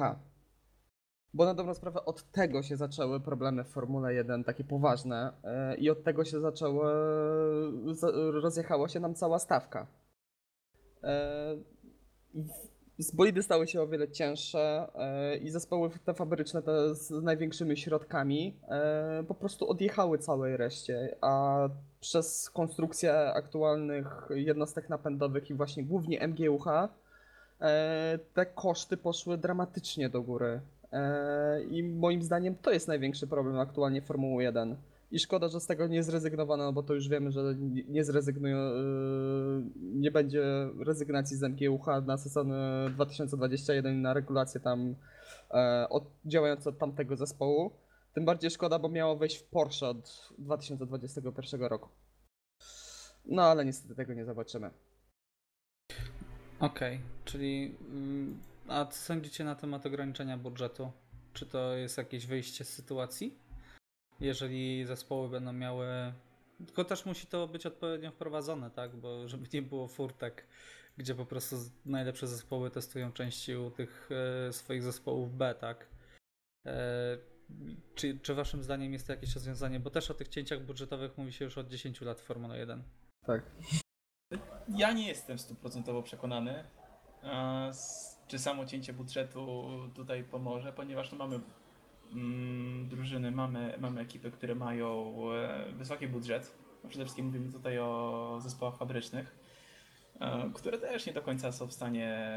Bo 1.35 1.45
na 1.45 1.53
dobrą 1.53 1.73
sprawę 1.73 2.05
od 2.05 2.31
tego 2.31 2.63
się 2.63 2.77
zaczęły 2.77 3.19
problemy 3.19 3.63
w 3.63 3.67
Formule 3.67 4.13
1, 4.13 4.43
takie 4.43 4.63
poważne, 4.63 5.31
e, 5.43 5.75
i 5.75 5.89
od 5.89 6.03
tego 6.03 6.25
się 6.25 6.39
zaczęło, 6.39 6.85
za- 7.91 8.11
rozjechała 8.31 8.89
się 8.89 8.99
nam 8.99 9.15
cała 9.15 9.39
stawka. 9.39 9.87
E, 11.03 11.55
z 12.97 13.43
stały 13.43 13.67
się 13.67 13.81
o 13.81 13.87
wiele 13.87 14.11
cięższe 14.11 14.87
e, 14.95 15.37
i 15.37 15.49
zespoły 15.49 15.89
te 16.05 16.13
fabryczne 16.13 16.61
te 16.61 16.95
z 16.95 17.11
największymi 17.11 17.77
środkami 17.77 18.59
po 19.27 19.35
prostu 19.35 19.69
odjechały 19.69 20.17
całej 20.17 20.57
reszcie, 20.57 21.15
a 21.21 21.59
przez 21.99 22.49
konstrukcję 22.49 23.33
aktualnych 23.33 24.29
jednostek 24.29 24.89
napędowych 24.89 25.49
i 25.49 25.53
właśnie 25.53 25.83
głównie 25.83 26.27
MGUH 26.27 26.65
te 28.33 28.45
koszty 28.45 28.97
poszły 28.97 29.37
dramatycznie 29.37 30.09
do 30.09 30.21
góry. 30.21 30.61
E, 30.95 31.63
I 31.63 31.83
moim 31.83 32.21
zdaniem 32.21 32.55
to 32.55 32.71
jest 32.71 32.87
największy 32.87 33.27
problem 33.27 33.59
aktualnie 33.59 34.01
Formuły 34.01 34.43
1. 34.43 34.75
I 35.11 35.19
szkoda, 35.19 35.47
że 35.47 35.59
z 35.59 35.67
tego 35.67 35.87
nie 35.87 36.03
zrezygnowano, 36.03 36.63
no 36.63 36.73
bo 36.73 36.83
to 36.83 36.93
już 36.93 37.09
wiemy, 37.09 37.31
że 37.31 37.55
nie- 37.87 38.03
zrezygnują, 38.03 38.57
yy, 38.57 39.63
nie 39.75 40.11
będzie 40.11 40.43
rezygnacji 40.85 41.37
z 41.37 41.43
MGUH 41.43 41.85
na 42.05 42.17
sezon 42.17 42.49
yy, 42.49 42.89
2021 42.89 44.01
na 44.01 44.13
regulacje 44.13 44.59
tam 44.61 44.95
e, 45.51 45.87
działające 46.25 46.69
od 46.69 46.77
tamtego 46.77 47.15
zespołu. 47.15 47.71
Tym 48.13 48.25
bardziej 48.25 48.51
szkoda, 48.51 48.79
bo 48.79 48.89
miało 48.89 49.15
wejść 49.15 49.37
w 49.37 49.43
Porsche 49.43 49.87
od 49.87 50.29
2021 50.37 51.61
roku. 51.61 51.89
No 53.25 53.43
ale 53.43 53.65
niestety 53.65 53.95
tego 53.95 54.13
nie 54.13 54.25
zobaczymy. 54.25 54.69
Okej, 56.59 56.99
czyli 57.25 57.75
mm, 57.91 58.39
a 58.67 58.85
co 58.85 58.97
sądzicie 58.99 59.43
na 59.43 59.55
temat 59.55 59.85
ograniczenia 59.85 60.37
budżetu? 60.37 60.91
Czy 61.33 61.45
to 61.45 61.73
jest 61.75 61.97
jakieś 61.97 62.25
wyjście 62.25 62.65
z 62.65 62.73
sytuacji? 62.73 63.37
Jeżeli 64.19 64.85
zespoły 64.85 65.29
będą 65.29 65.53
miały. 65.53 65.87
Tylko 66.65 66.85
też 66.85 67.05
musi 67.05 67.27
to 67.27 67.47
być 67.47 67.65
odpowiednio 67.65 68.11
wprowadzone, 68.11 68.71
tak? 68.71 68.95
Bo 68.95 69.27
żeby 69.27 69.47
nie 69.53 69.61
było 69.61 69.87
furtek, 69.87 70.47
gdzie 70.97 71.15
po 71.15 71.25
prostu 71.25 71.57
z- 71.57 71.71
najlepsze 71.85 72.27
zespoły 72.27 72.71
testują 72.71 73.11
części 73.11 73.55
u 73.55 73.71
tych 73.71 74.09
e, 74.49 74.53
swoich 74.53 74.83
zespołów 74.83 75.37
B, 75.37 75.55
tak? 75.59 75.87
E, 76.65 77.17
czy, 77.95 78.19
czy 78.19 78.33
waszym 78.33 78.63
zdaniem 78.63 78.93
jest 78.93 79.07
to 79.07 79.13
jakieś 79.13 79.33
rozwiązanie? 79.35 79.79
Bo 79.79 79.89
też 79.89 80.11
o 80.11 80.13
tych 80.13 80.27
cięciach 80.27 80.61
budżetowych 80.65 81.17
mówi 81.17 81.33
się 81.33 81.45
już 81.45 81.57
od 81.57 81.67
10 81.67 82.01
lat 82.01 82.19
w 82.19 82.23
Formule 82.23 82.57
1. 82.59 82.83
Tak. 83.25 83.43
Ja 84.69 84.91
nie 84.93 85.07
jestem 85.07 85.39
stuprocentowo 85.39 86.03
przekonany, 86.03 86.63
s- 87.69 88.14
czy 88.27 88.39
samo 88.39 88.65
cięcie 88.65 88.93
budżetu 88.93 89.69
tutaj 89.93 90.23
pomoże, 90.23 90.73
ponieważ 90.73 91.11
no 91.11 91.17
mamy 91.17 91.39
mm, 92.13 92.87
drużyny 92.89 93.31
mamy, 93.31 93.77
mamy 93.79 94.01
ekipy, 94.01 94.31
które 94.31 94.55
mają 94.55 95.15
e, 95.33 95.71
wysoki 95.71 96.07
budżet. 96.07 96.57
Przede 96.89 97.05
wszystkim 97.05 97.25
mówimy 97.25 97.51
tutaj 97.51 97.79
o 97.79 98.39
zespołach 98.41 98.77
fabrycznych, 98.77 99.35
e, 100.19 100.51
które 100.53 100.77
też 100.77 101.05
nie 101.05 101.13
do 101.13 101.21
końca 101.21 101.51
są 101.51 101.67
w 101.67 101.73
stanie 101.73 102.27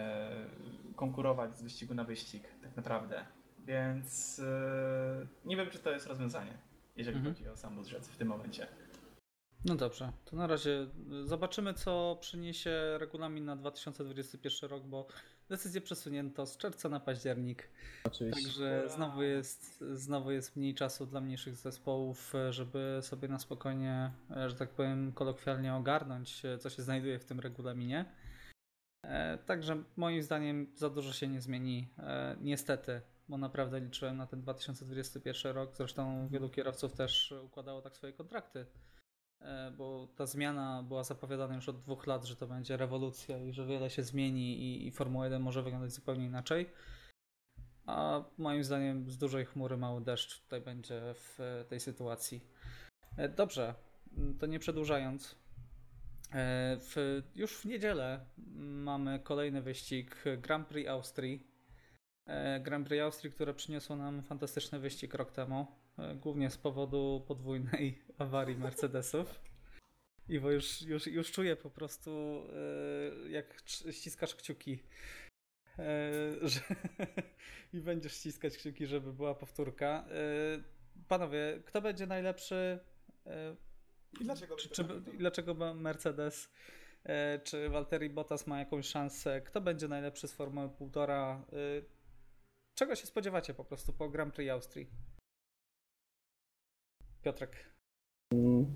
konkurować 0.96 1.58
z 1.58 1.62
wyścigu 1.62 1.94
na 1.94 2.04
wyścig, 2.04 2.42
tak 2.62 2.76
naprawdę. 2.76 3.24
Więc 3.66 4.38
e, 4.38 5.26
nie 5.44 5.56
wiem, 5.56 5.70
czy 5.70 5.78
to 5.78 5.90
jest 5.90 6.06
rozwiązanie, 6.06 6.52
jeżeli 6.96 7.16
Mhm. 7.16 7.34
chodzi 7.34 7.48
o 7.48 7.56
sam 7.56 7.74
budżet 7.74 8.06
w 8.06 8.16
tym 8.16 8.28
momencie. 8.28 8.66
No 9.64 9.74
dobrze, 9.76 10.12
to 10.24 10.36
na 10.36 10.46
razie 10.46 10.86
zobaczymy, 11.24 11.74
co 11.74 12.18
przyniesie 12.20 12.70
regulamin 12.98 13.44
na 13.44 13.56
2021 13.56 14.70
rok, 14.70 14.82
bo 14.82 15.06
decyzję 15.48 15.80
przesunięto 15.80 16.46
z 16.46 16.56
czerwca 16.56 16.88
na 16.88 17.00
październik. 17.00 17.68
Oczywiście. 18.04 18.42
Także 18.42 18.84
znowu 18.88 19.22
jest, 19.22 19.84
znowu 19.94 20.30
jest 20.30 20.56
mniej 20.56 20.74
czasu 20.74 21.06
dla 21.06 21.20
mniejszych 21.20 21.56
zespołów, 21.56 22.32
żeby 22.50 22.98
sobie 23.02 23.28
na 23.28 23.38
spokojnie, 23.38 24.12
że 24.46 24.54
tak 24.54 24.70
powiem, 24.70 25.12
kolokwialnie 25.12 25.74
ogarnąć, 25.74 26.42
co 26.60 26.70
się 26.70 26.82
znajduje 26.82 27.18
w 27.18 27.24
tym 27.24 27.40
regulaminie. 27.40 28.04
E, 29.04 29.38
Także 29.38 29.82
moim 29.96 30.22
zdaniem 30.22 30.66
za 30.76 30.90
dużo 30.90 31.12
się 31.12 31.28
nie 31.28 31.40
zmieni. 31.40 31.88
e, 31.98 32.36
Niestety, 32.40 33.00
bo 33.28 33.38
naprawdę 33.38 33.80
liczyłem 33.80 34.16
na 34.16 34.26
ten 34.26 34.40
2021 34.40 35.54
rok. 35.54 35.76
Zresztą 35.76 36.28
wielu 36.28 36.48
kierowców 36.50 36.92
też 36.92 37.34
układało 37.44 37.82
tak 37.82 37.96
swoje 37.96 38.12
kontrakty, 38.12 38.66
bo 39.76 40.08
ta 40.16 40.26
zmiana 40.26 40.82
była 40.82 41.04
zapowiadana 41.04 41.54
już 41.54 41.68
od 41.68 41.80
dwóch 41.80 42.06
lat, 42.06 42.24
że 42.24 42.36
to 42.36 42.46
będzie 42.46 42.76
rewolucja 42.76 43.38
i 43.38 43.52
że 43.52 43.66
wiele 43.66 43.90
się 43.90 44.02
zmieni 44.02 44.58
i, 44.60 44.86
i 44.86 44.90
Formuła 44.90 45.24
1 45.24 45.42
może 45.42 45.62
wyglądać 45.62 45.92
zupełnie 45.92 46.26
inaczej. 46.26 46.70
A 47.86 48.24
moim 48.38 48.64
zdaniem 48.64 49.10
z 49.10 49.18
dużej 49.18 49.44
chmury 49.44 49.76
mały 49.76 50.00
deszcz 50.00 50.40
tutaj 50.42 50.60
będzie 50.60 51.00
w 51.14 51.40
e, 51.40 51.64
tej 51.64 51.80
sytuacji. 51.80 52.40
E, 53.16 53.28
Dobrze, 53.28 53.74
to 54.40 54.46
nie 54.46 54.58
przedłużając. 54.58 55.34
e, 56.32 56.76
W, 56.80 57.22
już 57.34 57.56
w 57.56 57.64
niedzielę 57.64 58.20
mamy 58.56 59.18
kolejny 59.18 59.62
wyścig 59.62 60.24
Grand 60.38 60.68
Prix 60.68 60.88
Austrii. 60.90 61.46
E, 62.26 62.60
Grand 62.60 62.88
Prix 62.88 63.02
Austrii, 63.02 63.32
które 63.32 63.54
przyniosło 63.54 63.96
nam 63.96 64.22
fantastyczny 64.22 64.78
wyścig 64.78 65.14
rok 65.14 65.32
temu, 65.32 65.66
e, 65.98 66.14
głównie 66.14 66.50
z 66.50 66.58
powodu 66.58 67.24
podwójnej 67.28 68.02
awarii 68.18 68.56
Mercedesów. 68.56 69.40
Iwo, 70.28 70.50
już, 70.50 70.82
już, 70.82 71.06
już 71.06 71.32
czuję 71.32 71.56
po 71.56 71.70
prostu, 71.70 72.42
e, 73.26 73.30
jak 73.30 73.62
ściskasz 73.66 74.34
kciuki 74.34 74.82
e, 75.78 76.32
że 76.42 76.60
i 77.72 77.80
będziesz 77.80 78.12
ściskać 78.12 78.58
kciuki, 78.58 78.86
żeby 78.86 79.12
była 79.12 79.34
powtórka. 79.34 80.04
E, 80.10 81.04
Panowie, 81.08 81.62
kto 81.66 81.82
będzie 81.82 82.06
najlepszy? 82.06 82.78
I 84.20 84.24
dlaczego? 84.24 84.56
Czy, 84.56 84.68
czy, 84.68 84.84
dlaczego 85.18 85.74
Mercedes? 85.74 86.50
Czy 87.44 87.68
Valtteri 87.68 88.10
Bottas 88.10 88.46
ma 88.46 88.58
jakąś 88.58 88.86
szansę? 88.86 89.40
Kto 89.40 89.60
będzie 89.60 89.88
najlepszy 89.88 90.28
z 90.28 90.32
Formuły 90.32 90.68
1,5? 90.68 91.42
E, 91.52 91.98
Czego 92.78 92.96
się 92.96 93.06
spodziewacie 93.06 93.54
po 93.54 93.64
prostu 93.64 93.92
po 93.92 94.08
Grand 94.08 94.34
Prix 94.34 94.50
Austrii? 94.50 94.90
Piotrek. 97.22 97.77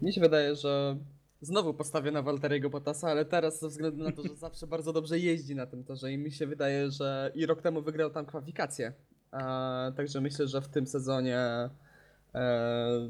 Mi 0.03 0.13
się 0.13 0.21
wydaje, 0.21 0.57
że 0.57 0.97
znowu 1.41 1.75
postawię 1.75 2.11
na 2.11 2.23
Walteriego 2.23 2.71
Bottasa, 2.71 3.11
ale 3.11 3.25
teraz 3.25 3.61
ze 3.61 3.69
względu 3.69 4.05
na 4.05 4.13
to, 4.13 4.23
że 4.23 4.37
zawsze 4.37 4.67
bardzo 4.67 4.93
dobrze 4.93 5.19
jeździ 5.19 5.55
na 5.55 5.67
tym 5.67 5.85
torze 5.85 6.13
i 6.13 6.19
mi 6.19 6.33
się 6.33 6.47
wydaje, 6.47 6.91
że 6.91 7.33
i 7.35 7.47
rok 7.47 7.63
temu 7.63 7.83
wygrał 7.83 8.11
tam 8.11 8.27
kwalifikację. 8.27 8.93
E, 9.33 9.93
także 9.97 10.21
myślę, 10.21 10.49
że 10.49 10.61
w 10.61 10.69
tym 10.69 10.87
sezonie 10.87 11.39
e, 11.39 11.71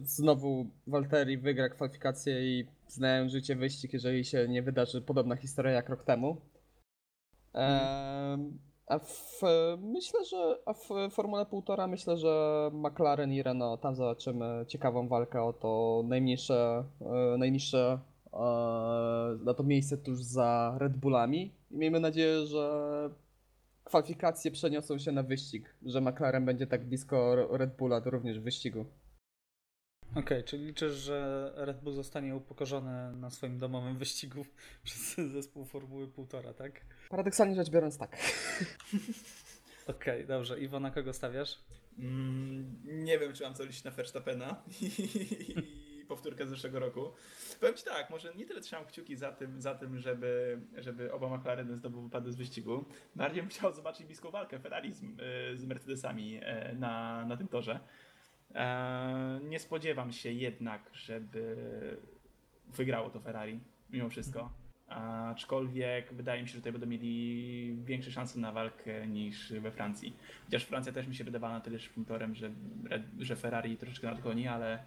znowu 0.02 0.66
Walteri 0.86 1.38
wygra 1.38 1.68
kwalifikację 1.68 2.58
i 2.58 2.66
znając 2.88 3.32
życie 3.32 3.56
wyścig, 3.56 3.92
jeżeli 3.92 4.24
się 4.24 4.48
nie 4.48 4.62
wydarzy 4.62 5.02
podobna 5.02 5.36
historia 5.36 5.72
jak 5.72 5.88
rok 5.88 6.04
temu. 6.04 6.36
E, 7.54 8.38
a 8.86 8.98
w, 8.98 9.40
myślę, 9.80 10.24
że 10.24 10.58
a 10.66 10.72
w 10.72 10.88
Formule 11.10 11.44
1,5 11.44 11.88
myślę, 11.88 12.16
że 12.16 12.70
McLaren 12.72 13.32
i 13.32 13.42
Renault, 13.42 13.80
tam 13.80 13.94
zobaczymy 13.94 14.64
ciekawą 14.68 15.08
walkę 15.08 15.42
o 15.42 15.52
to 15.52 16.02
najmniejsze, 16.08 16.84
e, 17.00 17.38
najniższe 17.38 17.98
e, 18.32 18.38
na 19.44 19.54
to 19.54 19.62
miejsce 19.62 19.98
tuż 19.98 20.22
za 20.22 20.76
Red 20.78 20.96
Bullami. 20.96 21.54
I 21.70 21.76
miejmy 21.76 22.00
nadzieję, 22.00 22.46
że 22.46 23.10
kwalifikacje 23.84 24.50
przeniosą 24.50 24.98
się 24.98 25.12
na 25.12 25.22
wyścig, 25.22 25.76
że 25.82 26.00
McLaren 26.00 26.44
będzie 26.44 26.66
tak 26.66 26.84
blisko 26.84 27.36
Red 27.56 27.76
Bulla 27.76 28.00
to 28.00 28.10
również 28.10 28.40
w 28.40 28.42
wyścigu. 28.42 28.84
Okej, 30.16 30.44
czyli 30.44 30.66
liczysz, 30.66 30.92
że 30.92 31.52
Red 31.56 31.80
Bull 31.80 31.94
zostanie 31.94 32.36
upokorzony 32.36 33.16
na 33.16 33.30
swoim 33.30 33.58
domowym 33.58 33.98
wyścigu 33.98 34.44
przez 34.84 35.32
zespół 35.32 35.64
Formuły 35.64 36.06
1,5, 36.06 36.54
tak? 36.54 36.80
Paradoksalnie 37.12 37.54
rzecz 37.54 37.70
biorąc 37.70 37.98
tak. 37.98 38.16
Okej, 39.86 40.26
dobrze. 40.26 40.60
Iwo, 40.60 40.80
na 40.80 40.90
kogo 40.90 41.12
stawiasz? 41.12 41.58
Mm, 41.98 42.76
nie 42.84 43.18
wiem, 43.18 43.32
czy 43.32 43.42
mam 43.42 43.54
co 43.54 43.64
liczyć 43.64 43.84
na 43.84 43.90
Verstappena 43.90 44.62
i 44.82 46.04
powtórkę 46.08 46.46
z 46.46 46.48
zeszłego 46.48 46.78
roku. 46.78 47.12
Powiem 47.60 47.74
Ci 47.74 47.84
tak, 47.84 48.10
może 48.10 48.34
nie 48.34 48.46
tyle 48.46 48.60
trzymam 48.60 48.84
kciuki 48.86 49.16
za 49.16 49.32
tym, 49.32 49.60
za 49.60 49.74
tym 49.74 49.98
żeby, 49.98 50.60
żeby 50.78 51.12
oba 51.12 51.36
McLareny 51.36 51.76
zdobyły 51.76 52.02
wypadły 52.02 52.32
z 52.32 52.36
wyścigu. 52.36 52.84
Bardziej 53.16 53.42
bym 53.42 53.50
chciał 53.50 53.72
zobaczyć 53.74 54.06
bliską 54.06 54.30
walkę 54.30 54.58
Ferrari 54.58 54.92
z, 54.92 55.02
y, 55.02 55.06
z 55.56 55.64
Mercedesami 55.64 56.40
e, 56.42 56.74
na, 56.74 57.24
na 57.24 57.36
tym 57.36 57.48
torze. 57.48 57.80
E, 58.54 59.40
Nie 59.42 59.58
spodziewam 59.58 60.12
się 60.12 60.32
jednak, 60.32 60.90
żeby 60.92 61.56
wygrało 62.66 63.10
to 63.10 63.20
Ferrari, 63.20 63.60
mimo 63.90 64.08
wszystko. 64.08 64.61
Aczkolwiek 64.94 66.14
wydaje 66.14 66.42
mi 66.42 66.48
się, 66.48 66.52
że 66.52 66.58
tutaj 66.58 66.72
będą 66.72 66.86
mieli 66.86 67.76
większe 67.84 68.10
szanse 68.12 68.40
na 68.40 68.52
walkę 68.52 69.06
niż 69.06 69.52
we 69.52 69.70
Francji. 69.70 70.16
Chociaż 70.44 70.64
Francja 70.64 70.92
też 70.92 71.06
mi 71.06 71.14
się 71.14 71.24
wydawała 71.24 71.52
na 71.52 71.60
tyle 71.60 71.78
szybkim 71.78 72.04
torem, 72.04 72.34
że, 72.34 72.50
że 73.18 73.36
Ferrari 73.36 73.76
troszeczkę 73.76 74.06
nadgoni, 74.06 74.48
ale 74.48 74.84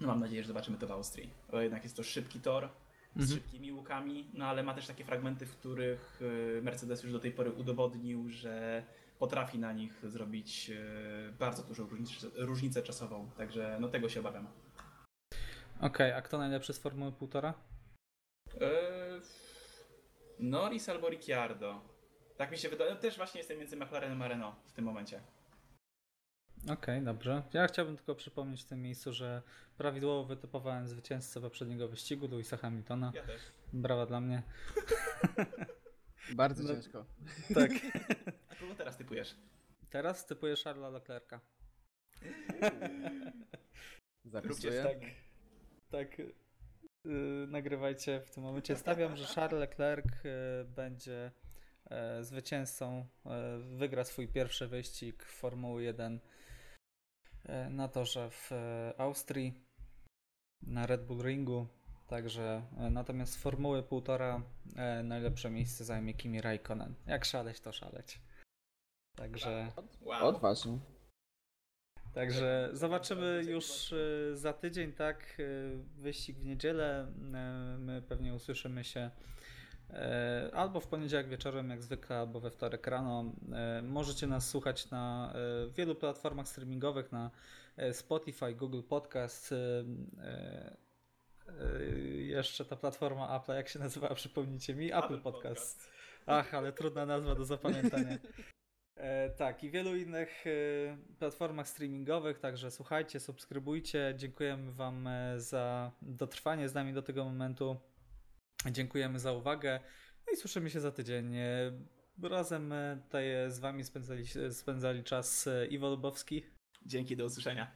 no 0.00 0.06
mam 0.06 0.20
nadzieję, 0.20 0.42
że 0.42 0.48
zobaczymy 0.48 0.78
to 0.78 0.86
w 0.86 0.90
Austrii. 0.90 1.30
Bo 1.50 1.60
jednak 1.60 1.82
jest 1.82 1.96
to 1.96 2.02
szybki 2.02 2.40
tor 2.40 2.68
z 3.16 3.20
Mhm. 3.20 3.40
szybkimi 3.40 3.72
łukami, 3.72 4.26
no 4.34 4.46
ale 4.46 4.62
ma 4.62 4.74
też 4.74 4.86
takie 4.86 5.04
fragmenty, 5.04 5.46
w 5.46 5.56
których 5.56 6.22
y, 6.58 6.60
Mercedes 6.62 7.02
już 7.02 7.12
do 7.12 7.18
tej 7.18 7.30
pory 7.32 7.52
udowodnił, 7.52 8.28
że 8.28 8.82
potrafi 9.18 9.58
na 9.58 9.72
nich 9.72 10.00
zrobić 10.04 10.70
y, 10.70 11.32
bardzo 11.38 11.62
dużą 11.62 11.86
różnicę, 11.88 12.26
różnicę 12.34 12.82
czasową. 12.82 13.30
Także 13.36 13.76
no 13.80 13.88
tego 13.88 14.08
się 14.08 14.20
obawiam. 14.20 14.46
Okej, 15.80 16.12
a 16.12 16.22
kto 16.22 16.38
najlepszy 16.38 16.72
z 16.72 16.78
Formuły 16.78 17.10
1,5? 17.12 17.52
Norris 20.38 20.88
albo 20.88 21.08
Ricciardo. 21.08 21.80
Tak 22.36 22.50
mi 22.50 22.58
się 22.58 22.68
wydaje. 22.68 22.96
Też 22.96 23.16
właśnie 23.16 23.38
jestem 23.38 23.58
między 23.58 23.76
McLarenem 23.76 24.22
a 24.22 24.28
Renault 24.28 24.56
w 24.66 24.72
tym 24.72 24.84
momencie. 24.84 25.20
Okej, 26.72 27.02
dobrze. 27.02 27.42
Ja 27.52 27.66
chciałbym 27.66 27.96
tylko 27.96 28.14
przypomnieć 28.14 28.62
w 28.62 28.66
tym 28.68 28.82
miejscu, 28.82 29.12
że 29.12 29.42
prawidłowo 29.78 30.24
wytypowałem 30.24 30.88
zwycięzcę 30.88 31.40
poprzedniego 31.40 31.88
wyścigu, 31.88 32.28
Louisa 32.28 32.56
Hamiltona. 32.56 33.12
Ja 33.14 33.22
też. 33.22 33.42
Brawa 33.72 34.06
dla 34.06 34.20
mnie. 34.20 34.42
Bardzo 36.36 36.62
No. 36.62 36.68
ciężko. 36.68 37.04
Tak. 37.54 37.70
A 38.48 38.54
kogo 38.54 38.74
teraz 38.74 38.96
typujesz? 38.96 39.36
Teraz 39.90 40.26
typuję 40.26 40.54
Charlesa 40.64 40.88
Leclerca. 40.90 41.40
Zapisuję. 44.24 44.82
Tak. 44.82 44.98
Tak. 45.90 46.22
Yy, 47.06 47.46
nagrywajcie 47.46 48.20
w 48.20 48.30
tym 48.30 48.42
momencie. 48.42 48.76
Stawiam, 48.76 49.16
że 49.16 49.26
Charles 49.26 49.60
Leclerc 49.60 50.06
yy, 50.24 50.64
będzie 50.64 51.30
yy, 51.90 52.24
zwycięzcą, 52.24 53.06
wygra 53.60 54.04
swój 54.04 54.28
pierwszy 54.28 54.68
wyścig 54.68 55.24
Formuły 55.24 55.82
1 55.82 56.20
yy, 57.44 57.70
na 57.70 57.88
torze 57.88 58.30
w 58.30 58.50
Austrii, 58.98 59.54
na 60.62 60.86
Red 60.86 61.06
Bull 61.06 61.22
Ringu. 61.22 61.66
Także 62.06 62.62
natomiast 62.90 63.36
Formuły 63.36 63.82
1,5 63.82 64.40
yy, 64.66 65.02
najlepsze 65.02 65.50
miejsce 65.50 65.84
zajmie 65.84 66.14
Kimi 66.14 66.40
Raikkonen. 66.40 66.94
Jak 67.06 67.24
szaleć, 67.24 67.60
to 67.60 67.72
szaleć. 67.72 68.20
Także. 69.16 69.72
Wow. 70.00 70.28
Odważnie. 70.28 70.78
Także 72.16 72.68
zobaczymy 72.72 73.42
już 73.48 73.92
y, 73.92 74.30
za 74.34 74.52
tydzień, 74.52 74.92
tak? 74.92 75.36
y, 75.40 75.78
Wyścig 75.98 76.36
w 76.38 76.44
niedzielę. 76.44 77.06
y, 77.08 77.78
My 77.78 78.02
pewnie 78.02 78.34
usłyszymy 78.34 78.84
się 78.84 79.10
albo 80.52 80.80
w 80.80 80.86
poniedziałek 80.86 81.28
wieczorem, 81.28 81.70
jak 81.70 81.82
zwykle, 81.82 82.16
albo 82.16 82.40
we 82.40 82.50
wtorek 82.50 82.86
rano. 82.86 83.24
Możecie 83.82 84.26
nas 84.26 84.48
słuchać 84.48 84.90
na 84.90 85.34
wielu 85.76 85.94
platformach 85.94 86.48
streamingowych, 86.48 87.12
na 87.12 87.30
Spotify, 87.92 88.54
Google 88.54 88.82
Podcast. 88.82 89.54
Jeszcze 92.16 92.64
ta 92.64 92.76
platforma 92.76 93.36
Apple, 93.36 93.52
jak 93.52 93.68
się 93.68 93.78
nazywa? 93.78 94.14
Przypomnijcie 94.14 94.74
mi. 94.74 94.92
Apple 94.92 95.20
Podcast. 95.20 95.90
Ach, 96.26 96.54
ale 96.54 96.72
trudna 96.72 97.06
nazwa 97.06 97.34
do 97.34 97.44
zapamiętania. 97.44 98.18
E, 98.96 99.30
tak, 99.30 99.64
i 99.64 99.70
wielu 99.70 99.96
innych 99.96 100.44
e, 100.46 100.50
platformach 101.18 101.68
streamingowych, 101.68 102.38
także 102.38 102.70
słuchajcie, 102.70 103.20
subskrybujcie. 103.20 104.14
Dziękujemy 104.16 104.72
Wam 104.72 105.06
e, 105.06 105.40
za 105.40 105.92
dotrwanie 106.02 106.68
z 106.68 106.74
nami 106.74 106.92
do 106.92 107.02
tego 107.02 107.24
momentu. 107.24 107.76
Dziękujemy 108.70 109.18
za 109.18 109.32
uwagę. 109.32 109.80
No 110.26 110.32
i 110.32 110.36
słyszymy 110.36 110.70
się 110.70 110.80
za 110.80 110.92
tydzień. 110.92 111.34
Razem 112.22 112.74
tutaj 113.04 113.24
z 113.48 113.58
Wami 113.58 113.84
spędzali, 113.84 114.24
spędzali 114.50 115.04
czas 115.04 115.48
Iwo 115.70 115.90
Lubowski, 115.90 116.44
Dzięki, 116.86 117.16
do 117.16 117.24
usłyszenia. 117.24 117.72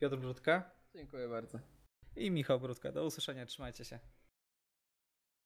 Piotr 0.00 0.16
Brudka 0.16 0.70
Dziękuję 0.94 1.28
bardzo. 1.28 1.58
i 2.16 2.30
Michał 2.30 2.60
Brudka. 2.60 2.92
Do 2.92 3.04
usłyszenia, 3.04 3.46
trzymajcie 3.46 3.84
się. 3.84 3.98